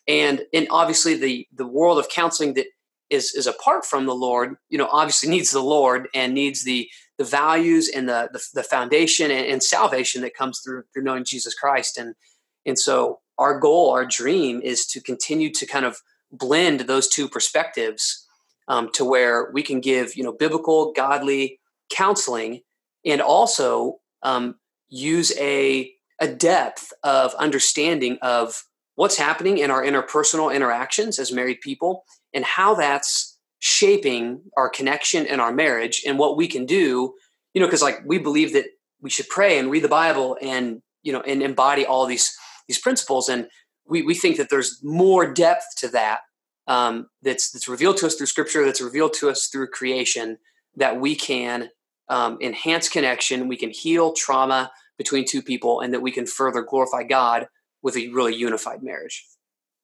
and 0.06 0.42
and 0.52 0.66
obviously 0.70 1.14
the 1.14 1.46
the 1.54 1.66
world 1.66 1.98
of 1.98 2.08
counseling 2.08 2.54
that 2.54 2.66
is 3.10 3.34
is 3.34 3.46
apart 3.46 3.84
from 3.84 4.06
the 4.06 4.14
lord 4.14 4.56
you 4.68 4.78
know 4.78 4.88
obviously 4.92 5.28
needs 5.30 5.50
the 5.50 5.60
lord 5.60 6.08
and 6.14 6.34
needs 6.34 6.64
the 6.64 6.88
the 7.18 7.24
values 7.24 7.88
and 7.88 8.08
the 8.08 8.28
the, 8.32 8.42
the 8.54 8.62
foundation 8.62 9.30
and, 9.30 9.46
and, 9.46 9.62
salvation 9.62 10.22
that 10.22 10.34
comes 10.34 10.60
through 10.60 10.82
through 10.92 11.02
knowing 11.02 11.24
jesus 11.24 11.54
christ. 11.54 11.98
And 11.98 12.14
and 12.66 12.78
so 12.78 13.20
our 13.38 13.58
goal 13.58 13.90
our 13.90 14.04
dream 14.04 14.60
is 14.62 14.86
to 14.86 15.00
continue 15.00 15.50
to 15.52 15.66
kind 15.66 15.84
of 15.84 15.98
blend 16.32 16.80
those 16.80 17.08
two 17.08 17.28
perspectives 17.28 18.26
um, 18.66 18.90
to 18.92 19.04
where 19.04 19.50
we 19.52 19.62
can 19.62 19.80
give 19.80 20.16
you 20.16 20.24
know 20.24 20.32
biblical 20.32 20.92
godly 20.92 21.60
counseling 21.90 22.60
and 23.04 23.20
also 23.20 24.00
um, 24.22 24.56
use 24.88 25.32
a 25.38 25.92
a 26.20 26.28
depth 26.28 26.92
of 27.02 27.34
understanding 27.34 28.18
of 28.22 28.64
what's 28.96 29.16
happening 29.16 29.58
in 29.58 29.70
our 29.70 29.82
interpersonal 29.82 30.54
interactions 30.54 31.18
as 31.18 31.32
married 31.32 31.60
people 31.60 32.04
and 32.32 32.44
how 32.44 32.74
that's 32.74 33.38
shaping 33.58 34.42
our 34.56 34.68
connection 34.68 35.26
and 35.26 35.40
our 35.40 35.52
marriage 35.52 36.02
and 36.06 36.18
what 36.18 36.36
we 36.36 36.46
can 36.46 36.66
do 36.66 37.14
you 37.54 37.60
know 37.60 37.66
because 37.66 37.82
like 37.82 38.00
we 38.04 38.18
believe 38.18 38.52
that 38.52 38.66
we 39.00 39.08
should 39.08 39.28
pray 39.28 39.58
and 39.58 39.70
read 39.70 39.82
the 39.82 39.88
bible 39.88 40.36
and 40.42 40.82
you 41.02 41.12
know 41.12 41.22
and 41.22 41.42
embody 41.42 41.86
all 41.86 42.04
these 42.04 42.36
these 42.68 42.78
principles 42.78 43.28
and 43.28 43.48
we, 43.86 44.02
we 44.02 44.14
think 44.14 44.36
that 44.36 44.48
there's 44.50 44.80
more 44.82 45.32
depth 45.32 45.64
to 45.76 45.88
that 45.88 46.20
um, 46.66 47.08
that's 47.22 47.50
that's 47.50 47.68
revealed 47.68 47.96
to 47.98 48.06
us 48.06 48.16
through 48.16 48.26
scripture 48.26 48.64
that's 48.64 48.80
revealed 48.80 49.14
to 49.14 49.30
us 49.30 49.48
through 49.48 49.68
creation 49.68 50.38
that 50.76 51.00
we 51.00 51.14
can 51.14 51.70
um, 52.08 52.36
enhance 52.42 52.88
connection 52.88 53.48
we 53.48 53.56
can 53.56 53.70
heal 53.70 54.12
trauma 54.12 54.70
between 54.98 55.24
two 55.24 55.42
people 55.42 55.80
and 55.80 55.94
that 55.94 56.02
we 56.02 56.10
can 56.10 56.26
further 56.26 56.62
glorify 56.62 57.02
god 57.02 57.46
with 57.84 57.96
a 57.96 58.08
really 58.08 58.34
unified 58.34 58.82
marriage. 58.82 59.24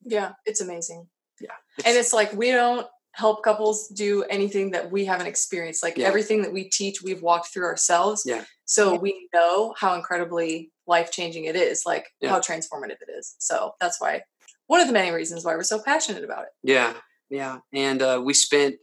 Yeah, 0.03 0.33
it's 0.47 0.61
amazing. 0.61 1.07
Yeah. 1.41 1.51
It's, 1.79 1.87
and 1.87 1.97
it's 1.97 2.13
like 2.13 2.33
we 2.33 2.51
don't 2.51 2.87
help 3.13 3.45
couples 3.45 3.89
do 3.89 4.25
anything 4.25 4.71
that 4.71 4.91
we 4.91 5.05
haven't 5.05 5.27
experienced. 5.27 5.83
Like 5.83 5.99
yeah. 5.99 6.07
everything 6.07 6.43
that 6.43 6.53
we 6.53 6.65
teach, 6.65 7.03
we've 7.03 7.23
walked 7.23 7.53
through 7.53 7.67
ourselves. 7.67 8.23
Yeah. 8.25 8.45
So 8.65 8.95
we 8.99 9.29
know 9.35 9.75
how 9.79 9.95
incredibly 9.95 10.73
life 10.87 11.13
changing 11.13 11.45
it 11.45 11.57
is, 11.57 11.83
like 11.85 12.07
yeah. 12.21 12.31
how 12.31 12.41
transformative 12.41 13.03
it 13.07 13.11
is. 13.17 13.37
So 13.39 13.75
that's 13.81 14.01
why 14.01 14.23
one 14.67 14.81
of 14.81 14.87
the 14.87 14.93
many 14.93 15.11
reasons 15.11 15.45
why 15.45 15.55
we're 15.55 15.63
so 15.63 15.83
passionate 15.83 16.25
about 16.25 16.45
it. 16.45 16.51
Yeah. 16.63 16.95
Yeah. 17.29 17.59
And 17.73 18.01
uh, 18.01 18.23
we 18.25 18.33
spent, 18.33 18.77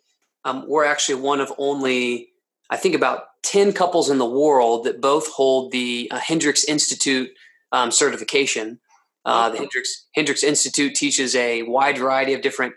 um, 0.45 0.65
we're 0.67 0.85
actually 0.85 1.21
one 1.21 1.39
of 1.39 1.51
only, 1.57 2.29
I 2.69 2.77
think, 2.77 2.93
about 2.93 3.23
10 3.43 3.73
couples 3.73 4.09
in 4.09 4.19
the 4.19 4.25
world 4.25 4.83
that 4.83 5.01
both 5.01 5.27
hold 5.27 5.71
the 5.71 6.09
uh, 6.11 6.19
Hendricks 6.19 6.63
Institute 6.65 7.29
um, 7.71 7.91
certification. 7.91 8.79
Uh, 9.27 9.49
the 9.49 9.57
Hendricks, 9.57 10.05
Hendricks 10.15 10.41
Institute 10.43 10.95
teaches 10.95 11.35
a 11.35 11.63
wide 11.63 11.97
variety 11.97 12.33
of 12.33 12.41
different 12.41 12.73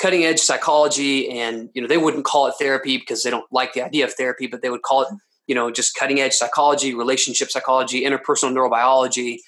cutting 0.00 0.24
edge 0.24 0.40
psychology, 0.40 1.30
and 1.30 1.70
you 1.72 1.80
know 1.80 1.86
they 1.86 1.98
wouldn't 1.98 2.24
call 2.24 2.48
it 2.48 2.54
therapy 2.58 2.98
because 2.98 3.22
they 3.22 3.30
don't 3.30 3.46
like 3.52 3.74
the 3.74 3.82
idea 3.82 4.04
of 4.04 4.12
therapy, 4.12 4.48
but 4.48 4.60
they 4.60 4.70
would 4.70 4.82
call 4.82 5.02
it 5.02 5.08
you 5.46 5.54
know 5.54 5.70
just 5.70 5.94
cutting 5.94 6.18
edge 6.20 6.32
psychology, 6.32 6.94
relationship 6.94 7.48
psychology, 7.48 8.04
interpersonal 8.04 8.52
neurobiology, 8.52 9.38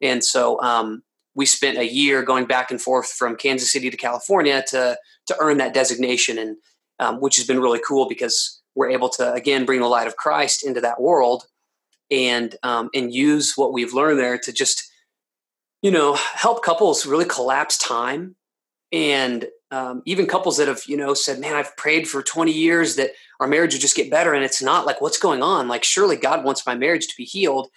and 0.00 0.22
so 0.22 0.62
um, 0.62 1.02
we 1.34 1.44
spent 1.44 1.76
a 1.76 1.92
year 1.92 2.22
going 2.22 2.46
back 2.46 2.70
and 2.70 2.80
forth 2.80 3.08
from 3.08 3.34
Kansas 3.34 3.72
City 3.72 3.90
to 3.90 3.96
California 3.96 4.62
to 4.68 4.96
to 5.26 5.36
earn 5.40 5.58
that 5.58 5.74
designation, 5.74 6.38
and 6.38 6.56
um, 7.00 7.20
which 7.20 7.34
has 7.36 7.48
been 7.48 7.58
really 7.58 7.80
cool 7.84 8.08
because 8.08 8.62
we're 8.76 8.90
able 8.90 9.08
to 9.08 9.32
again 9.32 9.66
bring 9.66 9.80
the 9.80 9.88
light 9.88 10.06
of 10.06 10.16
Christ 10.16 10.64
into 10.64 10.80
that 10.82 11.00
world, 11.00 11.46
and 12.12 12.54
um, 12.62 12.90
and 12.94 13.12
use 13.12 13.54
what 13.56 13.72
we've 13.72 13.92
learned 13.92 14.20
there 14.20 14.38
to 14.38 14.52
just 14.52 14.88
you 15.82 15.90
know, 15.90 16.14
help 16.14 16.64
couples 16.64 17.06
really 17.06 17.24
collapse 17.24 17.78
time 17.78 18.36
and 18.92 19.46
um, 19.70 20.02
even 20.04 20.26
couples 20.26 20.58
that 20.58 20.68
have, 20.68 20.82
you 20.86 20.96
know, 20.96 21.14
said, 21.14 21.40
man, 21.40 21.54
I've 21.54 21.76
prayed 21.76 22.08
for 22.08 22.22
20 22.22 22.52
years 22.52 22.96
that 22.96 23.10
our 23.40 23.48
marriage 23.48 23.74
would 23.74 23.80
just 23.80 23.96
get 23.96 24.10
better. 24.10 24.32
And 24.32 24.44
it's 24.44 24.62
not 24.62 24.86
like, 24.86 25.00
what's 25.00 25.18
going 25.18 25.42
on? 25.42 25.68
Like, 25.68 25.84
surely 25.84 26.16
God 26.16 26.44
wants 26.44 26.64
my 26.66 26.74
marriage 26.74 27.06
to 27.08 27.14
be 27.16 27.24
healed. 27.24 27.68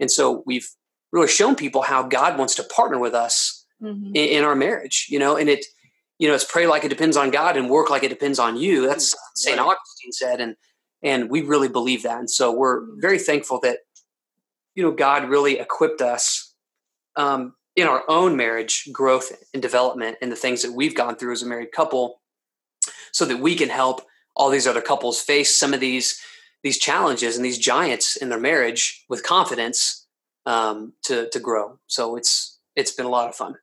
And 0.00 0.10
so 0.10 0.42
we've 0.44 0.68
really 1.12 1.28
shown 1.28 1.54
people 1.54 1.82
how 1.82 2.02
God 2.02 2.36
wants 2.36 2.54
to 2.56 2.64
partner 2.64 2.98
with 2.98 3.14
us 3.14 3.64
mm-hmm. 3.82 4.08
in, 4.08 4.38
in, 4.38 4.44
our 4.44 4.56
marriage, 4.56 5.06
you 5.08 5.18
know, 5.18 5.36
and 5.36 5.48
it, 5.48 5.64
you 6.18 6.28
know, 6.28 6.34
it's 6.34 6.44
pray 6.44 6.66
like 6.66 6.84
it 6.84 6.88
depends 6.88 7.16
on 7.16 7.30
God 7.30 7.56
and 7.56 7.70
work 7.70 7.90
like 7.90 8.02
it 8.02 8.08
depends 8.08 8.38
on 8.38 8.56
you. 8.56 8.86
That's 8.86 9.14
St. 9.34 9.58
Augustine 9.58 10.12
said. 10.12 10.40
And, 10.40 10.56
and 11.02 11.30
we 11.30 11.42
really 11.42 11.68
believe 11.68 12.02
that. 12.02 12.18
And 12.18 12.30
so 12.30 12.52
we're 12.52 12.80
mm-hmm. 12.80 13.00
very 13.00 13.18
thankful 13.18 13.60
that, 13.62 13.78
you 14.74 14.82
know, 14.82 14.90
God 14.90 15.28
really 15.28 15.58
equipped 15.58 16.02
us 16.02 16.45
um, 17.16 17.54
in 17.74 17.86
our 17.86 18.04
own 18.08 18.36
marriage 18.36 18.88
growth 18.92 19.32
and 19.52 19.62
development 19.62 20.16
and 20.22 20.32
the 20.32 20.36
things 20.36 20.62
that 20.62 20.72
we've 20.72 20.94
gone 20.94 21.16
through 21.16 21.32
as 21.32 21.42
a 21.42 21.46
married 21.46 21.72
couple 21.72 22.20
so 23.12 23.24
that 23.24 23.40
we 23.40 23.54
can 23.54 23.68
help 23.68 24.02
all 24.34 24.50
these 24.50 24.66
other 24.66 24.80
couples 24.80 25.20
face 25.20 25.56
some 25.56 25.74
of 25.74 25.80
these 25.80 26.20
these 26.62 26.78
challenges 26.78 27.36
and 27.36 27.44
these 27.44 27.58
giants 27.58 28.16
in 28.16 28.28
their 28.28 28.40
marriage 28.40 29.04
with 29.08 29.22
confidence 29.22 30.06
um, 30.46 30.94
to 31.02 31.28
to 31.30 31.38
grow. 31.38 31.78
So 31.86 32.16
it's 32.16 32.58
it's 32.74 32.92
been 32.92 33.06
a 33.06 33.10
lot 33.10 33.28
of 33.28 33.34
fun. 33.34 33.56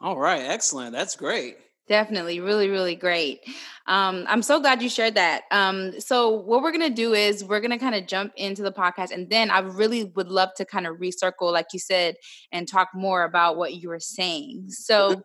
All 0.00 0.18
right. 0.18 0.42
Excellent. 0.42 0.92
That's 0.92 1.16
great 1.16 1.56
Definitely, 1.86 2.40
really, 2.40 2.70
really 2.70 2.94
great. 2.96 3.40
Um, 3.86 4.24
I'm 4.26 4.40
so 4.40 4.58
glad 4.58 4.80
you 4.80 4.88
shared 4.88 5.16
that. 5.16 5.42
Um, 5.50 6.00
so, 6.00 6.30
what 6.30 6.62
we're 6.62 6.72
gonna 6.72 6.88
do 6.88 7.12
is 7.12 7.44
we're 7.44 7.60
gonna 7.60 7.78
kind 7.78 7.94
of 7.94 8.06
jump 8.06 8.32
into 8.36 8.62
the 8.62 8.72
podcast, 8.72 9.10
and 9.10 9.28
then 9.28 9.50
I 9.50 9.58
really 9.58 10.04
would 10.04 10.28
love 10.28 10.54
to 10.56 10.64
kind 10.64 10.86
of 10.86 10.96
recircle, 10.96 11.52
like 11.52 11.66
you 11.74 11.78
said, 11.78 12.16
and 12.52 12.66
talk 12.66 12.88
more 12.94 13.24
about 13.24 13.58
what 13.58 13.74
you 13.74 13.90
were 13.90 14.00
saying. 14.00 14.70
So, 14.70 15.22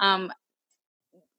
um, 0.00 0.30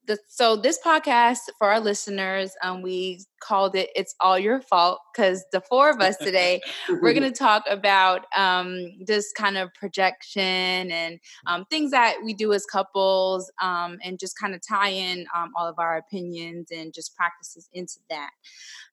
the, 0.05 0.17
so 0.27 0.55
this 0.55 0.79
podcast 0.85 1.39
for 1.57 1.69
our 1.71 1.79
listeners, 1.79 2.51
um, 2.61 2.81
we 2.81 3.23
called 3.41 3.75
it 3.75 3.89
"It's 3.95 4.15
All 4.19 4.37
Your 4.37 4.61
Fault" 4.61 4.99
because 5.13 5.45
the 5.51 5.61
four 5.61 5.89
of 5.89 6.01
us 6.01 6.17
today 6.17 6.61
we're 6.89 7.13
going 7.13 7.21
to 7.31 7.31
talk 7.31 7.63
about 7.69 8.25
um, 8.35 8.91
just 9.07 9.35
kind 9.35 9.57
of 9.57 9.73
projection 9.73 10.91
and 10.91 11.19
um, 11.47 11.65
things 11.69 11.91
that 11.91 12.17
we 12.23 12.33
do 12.33 12.53
as 12.53 12.65
couples, 12.65 13.51
um, 13.61 13.97
and 14.03 14.19
just 14.19 14.37
kind 14.37 14.53
of 14.53 14.61
tie 14.67 14.89
in 14.89 15.25
um, 15.35 15.51
all 15.55 15.67
of 15.67 15.79
our 15.79 15.97
opinions 15.97 16.69
and 16.71 16.93
just 16.93 17.15
practices 17.15 17.69
into 17.73 17.99
that. 18.09 18.31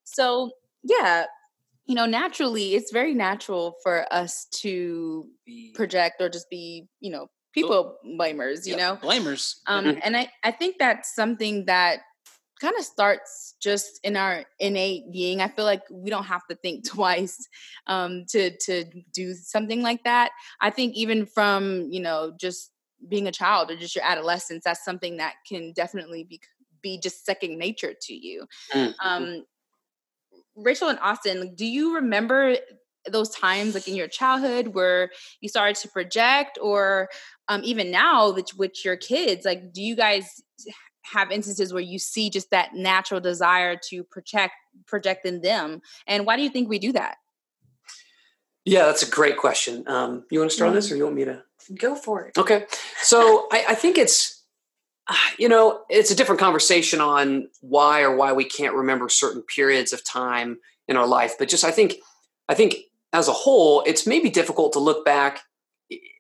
So, 0.05 0.51
yeah, 0.83 1.27
you 1.87 1.95
know, 1.97 2.07
naturally, 2.07 2.75
it's 2.75 2.93
very 2.93 3.15
natural 3.15 3.75
for 3.83 4.07
us 4.13 4.47
to 4.61 5.27
project 5.75 6.21
or 6.21 6.29
just 6.29 6.49
be, 6.49 6.87
you 7.01 7.11
know, 7.11 7.29
people 7.53 7.97
blamers, 8.05 8.67
you 8.67 8.77
yep, 8.77 8.79
know? 8.79 9.09
Blamers. 9.09 9.57
Um, 9.67 9.85
mm-hmm. 9.85 9.99
and 10.03 10.17
I, 10.17 10.31
I 10.45 10.51
think 10.51 10.77
that's 10.79 11.15
something 11.15 11.67
that 11.67 12.01
kind 12.61 12.75
of 12.79 12.85
starts 12.85 13.55
just 13.61 14.01
in 14.05 14.17
our 14.17 14.45
innate 14.59 15.11
being. 15.11 15.41
I 15.41 15.49
feel 15.49 15.65
like 15.65 15.83
we 15.91 16.11
don't 16.11 16.25
have 16.25 16.47
to 16.49 16.55
think 16.55 16.85
twice 16.89 17.49
um, 17.87 18.25
to 18.29 18.57
to 18.59 18.85
do 19.13 19.35
something 19.35 19.83
like 19.83 20.05
that. 20.05 20.31
I 20.61 20.71
think 20.71 20.95
even 20.95 21.27
from 21.27 21.89
you 21.91 22.01
know 22.01 22.33
just 22.39 22.71
being 23.09 23.27
a 23.27 23.33
child 23.33 23.71
or 23.71 23.77
just 23.77 23.97
your 23.97 24.05
adolescence, 24.05 24.65
that's 24.65 24.85
something 24.85 25.17
that 25.17 25.35
can 25.49 25.73
definitely 25.73 26.25
be 26.25 26.41
be 26.83 26.99
just 26.99 27.25
second 27.27 27.59
nature 27.59 27.95
to 28.01 28.15
you. 28.15 28.47
Mm-hmm. 28.73 29.07
Um, 29.07 29.45
Rachel 30.57 30.89
and 30.89 30.99
Austin, 31.01 31.55
do 31.55 31.67
you 31.67 31.95
remember 31.95 32.57
those 33.13 33.31
times 33.31 33.75
like 33.75 33.89
in 33.89 33.97
your 33.97 34.09
childhood 34.09 34.69
where 34.69 35.11
you 35.41 35.49
started 35.49 35.77
to 35.77 35.89
project 35.89 36.59
or 36.61 37.09
um, 37.49 37.63
even 37.65 37.91
now 37.91 38.33
with, 38.33 38.57
with 38.57 38.85
your 38.85 38.97
kids 38.97 39.45
like 39.45 39.73
do 39.73 39.83
you 39.83 39.97
guys 39.97 40.43
have 41.13 41.31
instances 41.31 41.73
where 41.73 41.83
you 41.83 41.99
see 41.99 42.31
just 42.31 42.51
that 42.51 42.75
natural 42.75 43.21
desire 43.21 43.77
to 43.89 44.05
project 44.05 44.55
project 44.87 45.27
in 45.27 45.41
them? 45.41 45.81
And 46.07 46.27
why 46.27 46.37
do 46.37 46.43
you 46.43 46.51
think 46.51 46.69
we 46.69 46.79
do 46.79 46.93
that? 46.93 47.17
Yeah 48.65 48.87
that's 48.87 49.07
a 49.07 49.11
great 49.11 49.37
question. 49.37 49.85
Um, 49.87 50.25
you 50.31 50.39
want 50.39 50.51
to 50.51 50.55
start 50.55 50.69
mm-hmm. 50.69 50.73
on 50.73 50.77
this 50.77 50.93
or 50.93 50.97
you 50.97 51.05
want 51.05 51.17
me 51.17 51.25
to? 51.25 51.43
Go 51.79 51.95
for 51.95 52.27
it. 52.27 52.37
Okay. 52.37 52.65
So 53.03 53.47
I, 53.53 53.65
I 53.71 53.75
think 53.75 53.99
it's 53.99 54.45
you 55.39 55.49
know 55.49 55.81
it's 55.89 56.11
a 56.11 56.15
different 56.15 56.41
conversation 56.41 57.01
on 57.01 57.49
why 57.61 58.03
or 58.03 58.15
why 58.15 58.33
we 58.33 58.45
can't 58.45 58.75
remember 58.75 59.09
certain 59.09 59.43
periods 59.43 59.93
of 59.93 60.05
time 60.05 60.59
in 60.87 60.97
our 60.97 61.07
life 61.07 61.35
but 61.37 61.49
just 61.49 61.65
i 61.65 61.71
think 61.73 61.97
i 62.49 62.55
think 62.55 62.77
as 63.13 63.29
a 63.29 63.33
whole 63.33 63.83
it's 63.87 64.07
maybe 64.07 64.31
difficult 64.31 64.73
to 64.73 64.79
look 64.79 65.05
back 65.05 65.41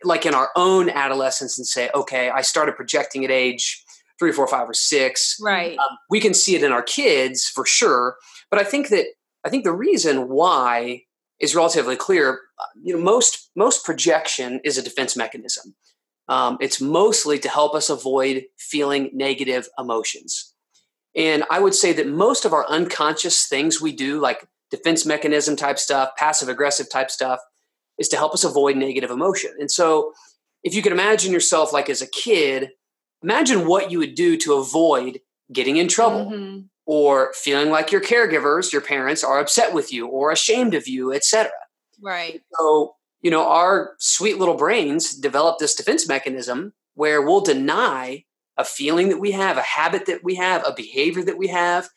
like 0.05 0.27
in 0.27 0.35
our 0.35 0.51
own 0.57 0.91
adolescence 0.91 1.59
and 1.59 1.67
say 1.67 1.91
okay 1.95 2.31
i 2.31 2.41
started 2.41 2.75
projecting 2.77 3.25
at 3.25 3.31
age 3.31 3.85
three, 4.21 4.33
four, 4.33 4.47
five, 4.47 4.69
or 4.69 4.75
six. 4.75 5.37
Right. 5.41 5.77
Um, 5.79 5.97
we 6.11 6.21
can 6.21 6.35
see 6.35 6.55
it 6.55 6.63
in 6.63 6.71
our 6.71 6.83
kids 6.83 7.49
for 7.49 7.65
sure. 7.67 8.17
But 8.51 8.61
I 8.61 8.65
think 8.65 8.91
that 8.91 9.07
I 9.45 9.49
think 9.49 9.65
the 9.65 9.73
reason 9.73 10.29
why 10.29 11.05
is 11.41 11.57
relatively 11.57 11.97
clear. 11.97 12.41
Uh, 12.61 12.67
you 12.85 12.95
know, 12.95 13.03
most 13.03 13.51
most 13.57 13.85
projection 13.85 14.61
is 14.63 14.77
a 14.79 14.83
defense 14.83 15.17
mechanism. 15.17 15.75
Um, 16.29 16.59
it's 16.61 16.81
mostly 16.81 17.41
to 17.41 17.49
help 17.49 17.75
us 17.75 17.91
avoid 17.91 18.45
feeling 18.57 19.11
negative 19.13 19.69
emotions. 19.79 20.55
And 21.17 21.43
I 21.51 21.59
would 21.59 21.75
say 21.75 21.93
that 21.95 22.07
most 22.07 22.45
of 22.45 22.53
our 22.53 22.69
unconscious 22.69 23.49
things 23.49 23.81
we 23.81 23.91
do, 23.91 24.21
like 24.21 24.47
defense 24.71 25.05
mechanism 25.05 25.57
type 25.57 25.79
stuff, 25.79 26.11
passive 26.17 26.49
aggressive 26.49 26.91
type 26.91 27.11
stuff, 27.11 27.41
is 27.99 28.09
to 28.09 28.17
help 28.17 28.33
us 28.35 28.45
avoid 28.45 28.77
negative 28.77 29.11
emotion. 29.11 29.53
And 29.59 29.71
so, 29.71 30.13
if 30.63 30.75
you 30.75 30.83
can 30.83 30.93
imagine 30.93 31.33
yourself 31.33 31.73
like 31.73 31.89
as 31.89 32.03
a 32.03 32.07
kid 32.07 32.71
imagine 33.23 33.67
what 33.67 33.91
you 33.91 33.99
would 33.99 34.15
do 34.15 34.37
to 34.39 34.55
avoid 34.55 35.21
getting 35.53 35.77
in 35.77 35.89
trouble 35.89 36.31
mm-hmm. 36.31 36.61
or 36.87 37.33
feeling 37.35 37.71
like 37.71 37.93
your 37.93 38.01
caregivers, 38.01 38.73
your 38.73 38.83
parents 38.83 39.25
are 39.25 39.41
upset 39.41 39.75
with 39.75 39.93
you 39.93 40.07
or 40.07 40.31
ashamed 40.31 40.75
of 40.75 40.87
you, 40.87 41.13
etc. 41.13 41.51
Right. 42.03 42.41
So, 42.59 42.95
you 43.21 43.31
know, 43.31 43.49
our 43.49 43.95
sweet 43.99 44.39
little 44.39 44.57
brains 44.57 45.15
develop 45.15 45.59
this 45.59 45.75
defense 45.75 46.09
mechanism 46.09 46.73
where 46.95 47.23
we'll 47.23 47.43
deny 47.43 48.25
a 48.57 48.65
feeling 48.65 49.09
that 49.09 49.21
we 49.21 49.33
have, 49.33 49.57
a 49.57 49.63
habit 49.63 50.07
that 50.07 50.25
we 50.25 50.37
have, 50.37 50.67
a 50.67 50.75
behavior 50.75 51.23
that 51.25 51.39
we 51.39 51.49
have 51.49 51.89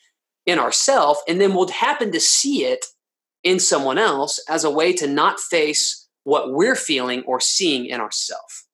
in 0.45 0.59
ourself, 0.59 1.19
and 1.27 1.39
then 1.39 1.53
we'll 1.53 1.69
happen 1.69 2.11
to 2.11 2.19
see 2.19 2.65
it 2.65 2.85
in 3.43 3.59
someone 3.59 3.97
else 3.97 4.39
as 4.49 4.63
a 4.63 4.69
way 4.69 4.93
to 4.93 5.07
not 5.07 5.39
face 5.39 6.07
what 6.23 6.53
we're 6.53 6.75
feeling 6.75 7.23
or 7.23 7.39
seeing 7.39 7.85
in 7.85 7.99
ourselves. 7.99 8.67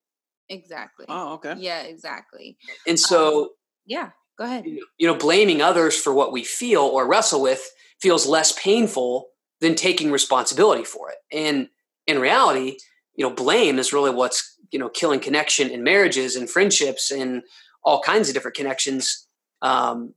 Exactly. 0.50 1.06
Oh, 1.10 1.34
okay. 1.34 1.56
Yeah, 1.58 1.82
exactly. 1.82 2.58
And 2.88 3.00
so, 3.00 3.42
um, 3.42 3.50
yeah, 3.86 4.10
go 4.38 4.46
ahead. 4.46 4.66
You 4.66 5.08
know, 5.08 5.16
blaming 5.16 5.62
others 5.62 6.00
for 6.00 6.14
what 6.14 6.32
we 6.32 6.44
feel 6.44 6.82
or 6.82 7.08
wrestle 7.08 7.42
with 7.42 7.62
feels 8.02 8.26
less 8.26 8.52
painful 8.60 9.28
than 9.62 9.76
taking 9.76 10.12
responsibility 10.12 10.84
for 10.84 11.12
it. 11.12 11.18
And 11.32 11.70
in 12.08 12.20
reality, 12.20 12.78
you 13.16 13.28
know, 13.28 13.34
blame 13.34 13.78
is 13.78 13.94
really 13.94 14.12
what's, 14.12 14.58
you 14.72 14.80
know, 14.80 14.90
killing 14.90 15.20
connection 15.20 15.70
in 15.70 15.84
marriages 15.84 16.36
and 16.36 16.50
friendships 16.50 17.12
and 17.12 17.44
all 17.84 18.02
kinds 18.02 18.30
of 18.30 18.34
different 18.34 18.58
connections. 18.58 19.28
Um, 19.62 20.14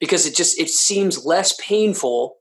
because 0.00 0.26
it 0.26 0.34
just 0.34 0.58
it 0.58 0.68
seems 0.68 1.24
less 1.24 1.58
painful 1.60 2.36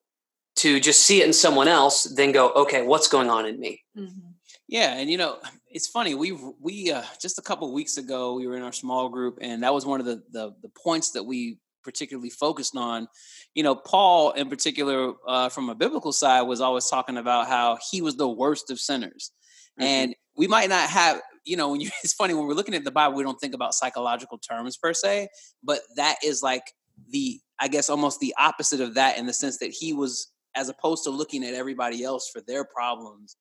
to 0.57 0.79
just 0.79 1.05
see 1.05 1.21
it 1.21 1.25
in 1.25 1.33
someone 1.33 1.67
else 1.67 2.03
than 2.03 2.31
go, 2.31 2.51
okay, 2.51 2.81
what's 2.81 3.07
going 3.07 3.29
on 3.29 3.45
in 3.45 3.59
me? 3.59 3.83
Mm-hmm. 3.97 4.31
Yeah, 4.67 4.95
and 4.95 5.09
you 5.09 5.17
know, 5.17 5.38
it's 5.69 5.88
funny. 5.88 6.15
We 6.15 6.38
we 6.59 6.91
uh, 6.91 7.03
just 7.21 7.38
a 7.38 7.41
couple 7.41 7.71
weeks 7.71 7.97
ago 7.97 8.33
we 8.33 8.47
were 8.47 8.55
in 8.55 8.63
our 8.63 8.71
small 8.71 9.09
group, 9.09 9.38
and 9.41 9.62
that 9.63 9.74
was 9.74 9.85
one 9.85 10.00
of 10.00 10.05
the, 10.05 10.24
the 10.31 10.55
the, 10.62 10.69
points 10.69 11.12
that 11.12 11.24
we 11.24 11.59
particularly 11.83 12.31
focused 12.31 12.75
on. 12.75 13.07
You 13.53 13.62
know, 13.62 13.75
Paul 13.75 14.31
in 14.31 14.50
particular, 14.50 15.13
uh, 15.27 15.50
from 15.50 15.69
a 15.69 15.75
biblical 15.75 16.12
side, 16.12 16.43
was 16.43 16.62
always 16.62 16.89
talking 16.89 17.17
about 17.17 17.47
how 17.47 17.77
he 17.91 18.01
was 18.01 18.15
the 18.15 18.27
worst 18.27 18.71
of 18.71 18.79
sinners, 18.79 19.31
mm-hmm. 19.79 19.88
and 19.88 20.15
we 20.35 20.47
might 20.47 20.69
not 20.69 20.89
have. 20.89 21.21
You 21.43 21.57
know, 21.57 21.69
when 21.69 21.81
you 21.81 21.91
it's 22.03 22.13
funny 22.13 22.33
when 22.33 22.47
we're 22.47 22.55
looking 22.55 22.74
at 22.74 22.83
the 22.83 22.91
Bible, 22.91 23.17
we 23.17 23.24
don't 23.24 23.39
think 23.39 23.53
about 23.53 23.75
psychological 23.75 24.39
terms 24.39 24.77
per 24.77 24.93
se, 24.95 25.27
but 25.63 25.81
that 25.96 26.15
is 26.24 26.41
like 26.41 26.63
the 27.11 27.39
I 27.59 27.68
guess 27.68 27.89
almost 27.89 28.20
the 28.20 28.35
opposite 28.37 28.81
of 28.81 28.96
that 28.96 29.18
in 29.18 29.25
the 29.25 29.33
sense 29.33 29.57
that 29.59 29.72
he 29.72 29.94
was 29.94 30.31
as 30.55 30.70
opposed 30.70 31.03
to 31.03 31.09
looking 31.09 31.44
at 31.44 31.53
everybody 31.53 32.03
else 32.03 32.29
for 32.31 32.41
their 32.41 32.65
problems 32.65 33.37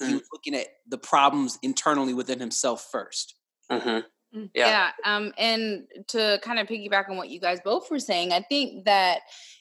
mm. 0.00 0.08
he 0.08 0.14
was 0.14 0.28
looking 0.32 0.54
at 0.54 0.66
the 0.88 0.98
problems 0.98 1.58
internally 1.62 2.14
within 2.14 2.40
himself 2.40 2.88
1st 2.92 3.32
mm-hmm. 3.70 3.98
Mm, 4.34 4.50
yeah. 4.54 4.90
yeah. 5.04 5.16
Um, 5.16 5.32
and 5.36 5.84
to 6.08 6.40
kind 6.42 6.58
of 6.58 6.66
piggyback 6.66 7.08
on 7.10 7.16
what 7.16 7.28
you 7.28 7.40
guys 7.40 7.60
both 7.62 7.90
were 7.90 7.98
saying, 7.98 8.32
I 8.32 8.40
think 8.40 8.86
that, 8.86 9.20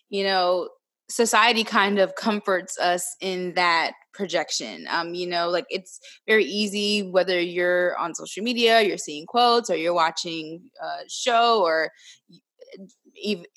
you 0.10 0.24
know, 0.24 0.70
society 1.10 1.64
kind 1.64 2.00
of 2.00 2.16
comforts 2.16 2.80
us 2.80 3.16
in 3.20 3.54
that 3.56 3.92
projection. 4.14 4.86
Um, 4.90 5.14
you 5.14 5.28
know, 5.28 5.50
like 5.50 5.66
it's 5.70 6.00
very 6.26 6.46
easy 6.46 7.04
whether 7.04 7.40
you're 7.40 7.98
on 7.98 8.16
social 8.16 8.44
media, 8.44 8.82
you're 8.82 8.98
seeing 8.98 9.26
quotes, 9.26 9.70
or 9.70 9.76
you're 9.76 9.94
watching 9.94 10.62
a 10.82 11.10
show, 11.10 11.62
or 11.62 11.92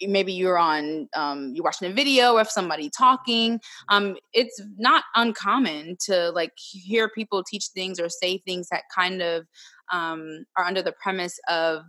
maybe 0.02 0.32
you're 0.32 0.58
on 0.58 1.08
um, 1.14 1.52
you're 1.54 1.64
watching 1.64 1.90
a 1.90 1.94
video 1.94 2.36
of 2.36 2.48
somebody 2.48 2.90
talking 2.90 3.60
um, 3.88 4.16
it's 4.32 4.60
not 4.76 5.04
uncommon 5.14 5.96
to 6.00 6.30
like 6.30 6.52
hear 6.56 7.08
people 7.08 7.42
teach 7.42 7.66
things 7.74 7.98
or 8.00 8.08
say 8.08 8.38
things 8.38 8.68
that 8.70 8.82
kind 8.94 9.22
of 9.22 9.46
um, 9.92 10.44
are 10.56 10.64
under 10.64 10.82
the 10.82 10.92
premise 10.92 11.38
of 11.48 11.82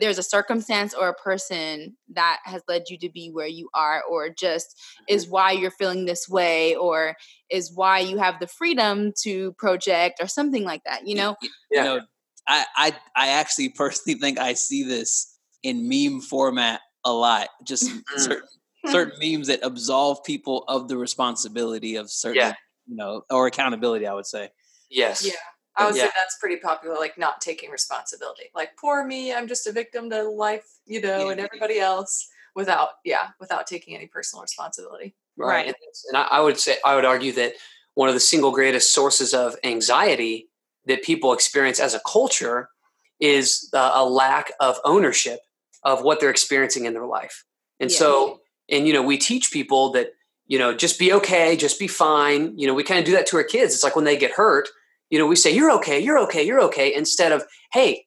there's 0.00 0.18
a 0.18 0.22
circumstance 0.22 0.94
or 0.94 1.08
a 1.08 1.14
person 1.14 1.96
that 2.08 2.38
has 2.44 2.62
led 2.68 2.84
you 2.88 2.98
to 2.98 3.08
be 3.08 3.30
where 3.30 3.46
you 3.46 3.68
are 3.74 4.02
or 4.08 4.28
just 4.28 4.80
is 5.08 5.24
mm-hmm. 5.24 5.32
why 5.32 5.52
you're 5.52 5.70
feeling 5.70 6.04
this 6.04 6.28
way 6.28 6.74
or 6.76 7.16
is 7.50 7.72
why 7.74 7.98
you 7.98 8.18
have 8.18 8.38
the 8.40 8.46
freedom 8.46 9.12
to 9.22 9.52
project 9.54 10.20
or 10.20 10.26
something 10.26 10.64
like 10.64 10.82
that 10.84 11.06
you 11.06 11.14
know 11.14 11.36
yeah. 11.70 11.82
you 11.82 11.84
know 11.84 12.00
I, 12.46 12.64
I 12.76 12.96
i 13.16 13.28
actually 13.28 13.68
personally 13.76 14.18
think 14.18 14.38
i 14.38 14.54
see 14.54 14.82
this 14.82 15.37
in 15.62 15.88
meme 15.88 16.20
format 16.20 16.80
a 17.04 17.12
lot. 17.12 17.48
Just 17.64 17.90
mm. 17.90 18.02
certain, 18.16 18.48
certain 18.86 19.18
memes 19.20 19.48
that 19.48 19.60
absolve 19.62 20.22
people 20.24 20.64
of 20.68 20.88
the 20.88 20.96
responsibility 20.96 21.96
of 21.96 22.10
certain, 22.10 22.36
yeah. 22.36 22.52
you 22.86 22.96
know, 22.96 23.22
or 23.30 23.46
accountability. 23.46 24.06
I 24.06 24.14
would 24.14 24.26
say. 24.26 24.50
Yes. 24.90 25.26
Yeah. 25.26 25.32
I 25.76 25.86
would 25.86 25.94
yeah. 25.94 26.04
say 26.04 26.10
that's 26.16 26.38
pretty 26.40 26.56
popular, 26.56 26.96
like 26.96 27.16
not 27.16 27.40
taking 27.40 27.70
responsibility. 27.70 28.50
Like, 28.52 28.70
poor 28.76 29.04
me, 29.04 29.32
I'm 29.32 29.46
just 29.46 29.66
a 29.68 29.72
victim 29.72 30.10
to 30.10 30.24
life, 30.24 30.66
you 30.86 31.00
know, 31.00 31.26
yeah. 31.26 31.30
and 31.30 31.40
everybody 31.40 31.78
else 31.78 32.28
without, 32.56 32.88
yeah, 33.04 33.28
without 33.38 33.68
taking 33.68 33.94
any 33.94 34.06
personal 34.06 34.42
responsibility. 34.42 35.14
Right. 35.36 35.66
right. 35.66 35.74
And 36.08 36.16
I 36.16 36.40
would 36.40 36.58
say, 36.58 36.78
I 36.84 36.96
would 36.96 37.04
argue 37.04 37.30
that 37.34 37.52
one 37.94 38.08
of 38.08 38.14
the 38.14 38.20
single 38.20 38.50
greatest 38.50 38.92
sources 38.92 39.32
of 39.32 39.54
anxiety 39.62 40.48
that 40.86 41.04
people 41.04 41.32
experience 41.32 41.78
as 41.78 41.94
a 41.94 42.00
culture 42.04 42.70
is 43.20 43.70
uh, 43.72 43.92
a 43.94 44.04
lack 44.04 44.50
of 44.58 44.78
ownership 44.84 45.40
of 45.82 46.02
what 46.02 46.20
they're 46.20 46.30
experiencing 46.30 46.84
in 46.84 46.94
their 46.94 47.06
life. 47.06 47.44
And 47.80 47.90
yeah. 47.90 47.98
so, 47.98 48.40
and 48.70 48.86
you 48.86 48.92
know, 48.92 49.02
we 49.02 49.18
teach 49.18 49.52
people 49.52 49.92
that, 49.92 50.12
you 50.46 50.58
know, 50.58 50.74
just 50.74 50.98
be 50.98 51.12
okay, 51.12 51.56
just 51.56 51.78
be 51.78 51.86
fine. 51.86 52.58
You 52.58 52.66
know, 52.66 52.74
we 52.74 52.82
kind 52.82 52.98
of 52.98 53.06
do 53.06 53.12
that 53.12 53.26
to 53.28 53.36
our 53.36 53.44
kids. 53.44 53.74
It's 53.74 53.84
like 53.84 53.96
when 53.96 54.04
they 54.04 54.16
get 54.16 54.32
hurt, 54.32 54.68
you 55.10 55.18
know, 55.18 55.26
we 55.26 55.36
say, 55.36 55.54
you're 55.54 55.70
okay, 55.72 56.00
you're 56.00 56.18
okay, 56.20 56.42
you're 56.42 56.60
okay, 56.62 56.94
instead 56.94 57.32
of, 57.32 57.44
hey, 57.72 58.06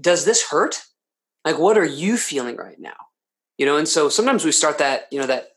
does 0.00 0.24
this 0.24 0.48
hurt? 0.48 0.82
Like, 1.44 1.58
what 1.58 1.78
are 1.78 1.84
you 1.84 2.16
feeling 2.16 2.56
right 2.56 2.78
now? 2.78 2.96
You 3.58 3.66
know, 3.66 3.76
and 3.76 3.88
so 3.88 4.08
sometimes 4.08 4.44
we 4.44 4.52
start 4.52 4.78
that, 4.78 5.06
you 5.10 5.20
know, 5.20 5.26
that 5.26 5.48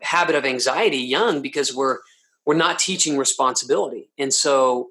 habit 0.00 0.36
of 0.36 0.44
anxiety 0.44 0.98
young 0.98 1.42
because 1.42 1.74
we're, 1.74 1.98
we're 2.44 2.54
not 2.54 2.78
teaching 2.78 3.16
responsibility. 3.16 4.10
And 4.18 4.32
so, 4.32 4.90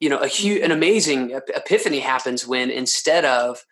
you 0.00 0.08
know, 0.08 0.18
a 0.18 0.28
huge, 0.28 0.62
an 0.62 0.70
amazing 0.70 1.32
epiphany 1.54 2.00
happens 2.00 2.46
when 2.46 2.70
instead 2.70 3.24
of, 3.24 3.64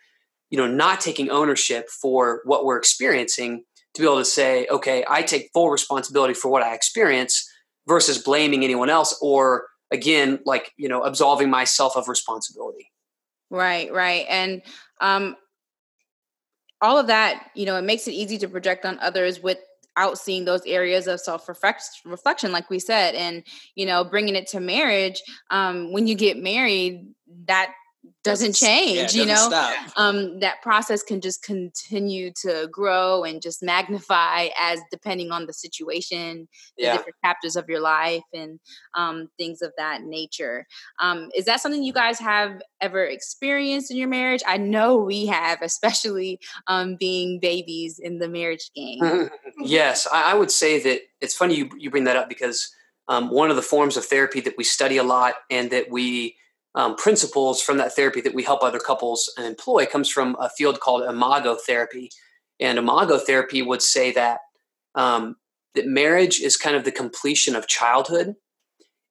you 0.51 0.59
know 0.59 0.67
not 0.67 1.01
taking 1.01 1.31
ownership 1.31 1.89
for 1.89 2.41
what 2.45 2.65
we're 2.65 2.79
experiencing 2.79 3.65
to 3.95 4.03
be 4.03 4.07
able 4.07 4.19
to 4.19 4.25
say 4.25 4.67
okay 4.71 5.05
i 5.09 5.23
take 5.23 5.51
full 5.53 5.71
responsibility 5.71 6.35
for 6.35 6.49
what 6.49 6.63
i 6.63 6.75
experience 6.75 7.49
versus 7.87 8.19
blaming 8.19 8.65
anyone 8.65 8.91
else 8.91 9.19
or 9.23 9.67
again 9.91 10.39
like 10.45 10.73
you 10.77 10.89
know 10.89 11.03
absolving 11.03 11.51
myself 11.51 11.97
of 11.97 12.09
responsibility. 12.09 12.91
Right 13.51 13.93
right. 13.93 14.27
And 14.29 14.63
um 15.01 15.37
all 16.81 16.99
of 16.99 17.07
that 17.07 17.51
you 17.55 17.67
know 17.67 17.77
it 17.77 17.85
makes 17.85 18.07
it 18.07 18.13
easy 18.13 18.39
to 18.39 18.49
project 18.49 18.85
on 18.85 18.99
others 18.99 19.43
without 19.43 20.19
seeing 20.19 20.45
those 20.45 20.65
areas 20.67 21.07
of 21.07 21.21
self 21.21 21.49
reflection 21.49 22.53
like 22.53 22.69
we 22.69 22.79
said 22.79 23.15
and 23.15 23.43
you 23.75 23.87
know 23.87 24.05
bringing 24.05 24.37
it 24.37 24.47
to 24.47 24.61
marriage 24.61 25.23
um 25.51 25.91
when 25.93 26.07
you 26.07 26.15
get 26.15 26.37
married 26.37 27.09
that 27.47 27.73
doesn't 28.25 28.55
change 28.55 29.15
yeah, 29.15 29.23
you 29.23 29.27
know? 29.27 29.75
um, 29.97 30.41
that 30.41 30.61
process 30.63 31.03
can 31.03 31.21
just 31.21 31.43
continue 31.43 32.33
to 32.43 32.69
grow 32.73 33.25
and 33.25 33.41
just 33.41 33.63
magnify 33.63 34.49
as 34.61 34.81
depending 34.91 35.31
on 35.31 35.47
the 35.47 35.53
situation 35.53 36.49
yeah. 36.77 36.93
the 36.93 36.99
different 36.99 37.17
chapters 37.25 37.57
of 37.57 37.69
your 37.69 37.81
life 37.81 38.25
and 38.33 38.59
um, 38.95 39.29
things 39.39 39.63
of 39.63 39.73
that 39.79 40.03
nature. 40.03 40.67
Um, 41.01 41.31
is 41.37 41.45
that 41.45 41.61
something 41.61 41.83
you 41.83 41.93
guys 41.93 42.19
have 42.19 42.61
ever 42.81 43.05
experienced 43.05 43.91
in 43.91 43.97
your 43.97 44.09
marriage? 44.09 44.43
I 44.47 44.57
know 44.57 44.97
we 44.97 45.27
have 45.27 45.63
especially 45.63 46.41
um, 46.67 46.97
being 46.97 47.39
babies 47.41 47.99
in 47.99 48.19
the 48.19 48.29
marriage 48.29 48.71
game. 48.75 49.31
Yes 49.59 50.07
I, 50.13 50.33
I, 50.33 50.35
would 50.35 50.51
say 50.51 50.81
that 50.81 51.01
it's 51.21 51.35
funny 51.35 51.55
you, 51.55 51.71
you 51.79 51.91
bring 51.91 52.05
that 52.05 52.17
up 52.17 52.29
because 52.29 52.71
um, 53.09 53.31
one 53.31 53.51
of 53.51 53.57
the 53.57 53.63
forms 53.63 53.97
of 53.97 54.05
therapy 54.05 54.41
that 54.41 54.55
we 54.57 54.65
study 54.65 54.97
a 54.97 55.03
lot 55.03 55.35
and 55.51 55.71
that 55.71 55.91
we 55.91 56.37
um, 56.77 56.95
principles 56.95 57.63
from 57.63 57.79
that 57.79 57.95
therapy 57.95 58.21
that 58.21 58.35
we 58.35 58.43
help 58.43 58.63
other 58.63 58.79
couples 58.79 59.33
employ 59.39 59.87
comes 59.87 60.11
from 60.11 60.37
a 60.39 60.51
field 60.51 60.79
called 60.79 61.03
imago 61.03 61.57
therapy. 61.57 62.11
And 62.61 62.79
imago 62.79 63.19
therapy 63.19 63.63
would 63.63 63.83
say 63.83 64.13
that 64.13 64.41
um, 64.95 65.37
that 65.75 65.87
marriage 65.87 66.41
is 66.41 66.57
kind 66.57 66.77
of 66.77 66.85
the 66.85 66.93
completion 66.93 67.57
of 67.57 67.67
childhood. 67.67 68.35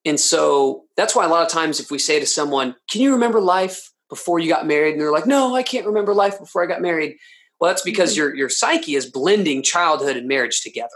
And 0.06 0.20
so 0.20 0.84
that's 0.96 1.16
why 1.16 1.26
a 1.26 1.28
lot 1.28 1.44
of 1.44 1.52
times 1.52 1.80
if 1.80 1.90
we 1.90 1.98
say 1.98 2.20
to 2.20 2.28
someone, 2.28 2.76
"Can 2.90 3.02
you 3.02 3.12
remember 3.12 3.42
life 3.42 3.92
before 4.10 4.38
you 4.40 4.48
got 4.48 4.68
married?" 4.68 4.94
and 4.94 5.02
they're 5.02 5.12
like, 5.12 5.26
"No, 5.26 5.56
I 5.56 5.64
can't 5.64 5.88
remember 5.88 6.14
life 6.14 6.40
before 6.40 6.64
I 6.64 6.68
got 6.68 6.82
married." 6.82 7.18
Well, 7.60 7.72
that's 7.72 7.82
because 7.82 8.12
mm-hmm. 8.12 8.20
your 8.20 8.36
your 8.36 8.50
psyche 8.50 8.96
is 8.96 9.10
blending 9.10 9.64
childhood 9.64 10.18
and 10.18 10.28
marriage 10.28 10.62
together. 10.62 10.90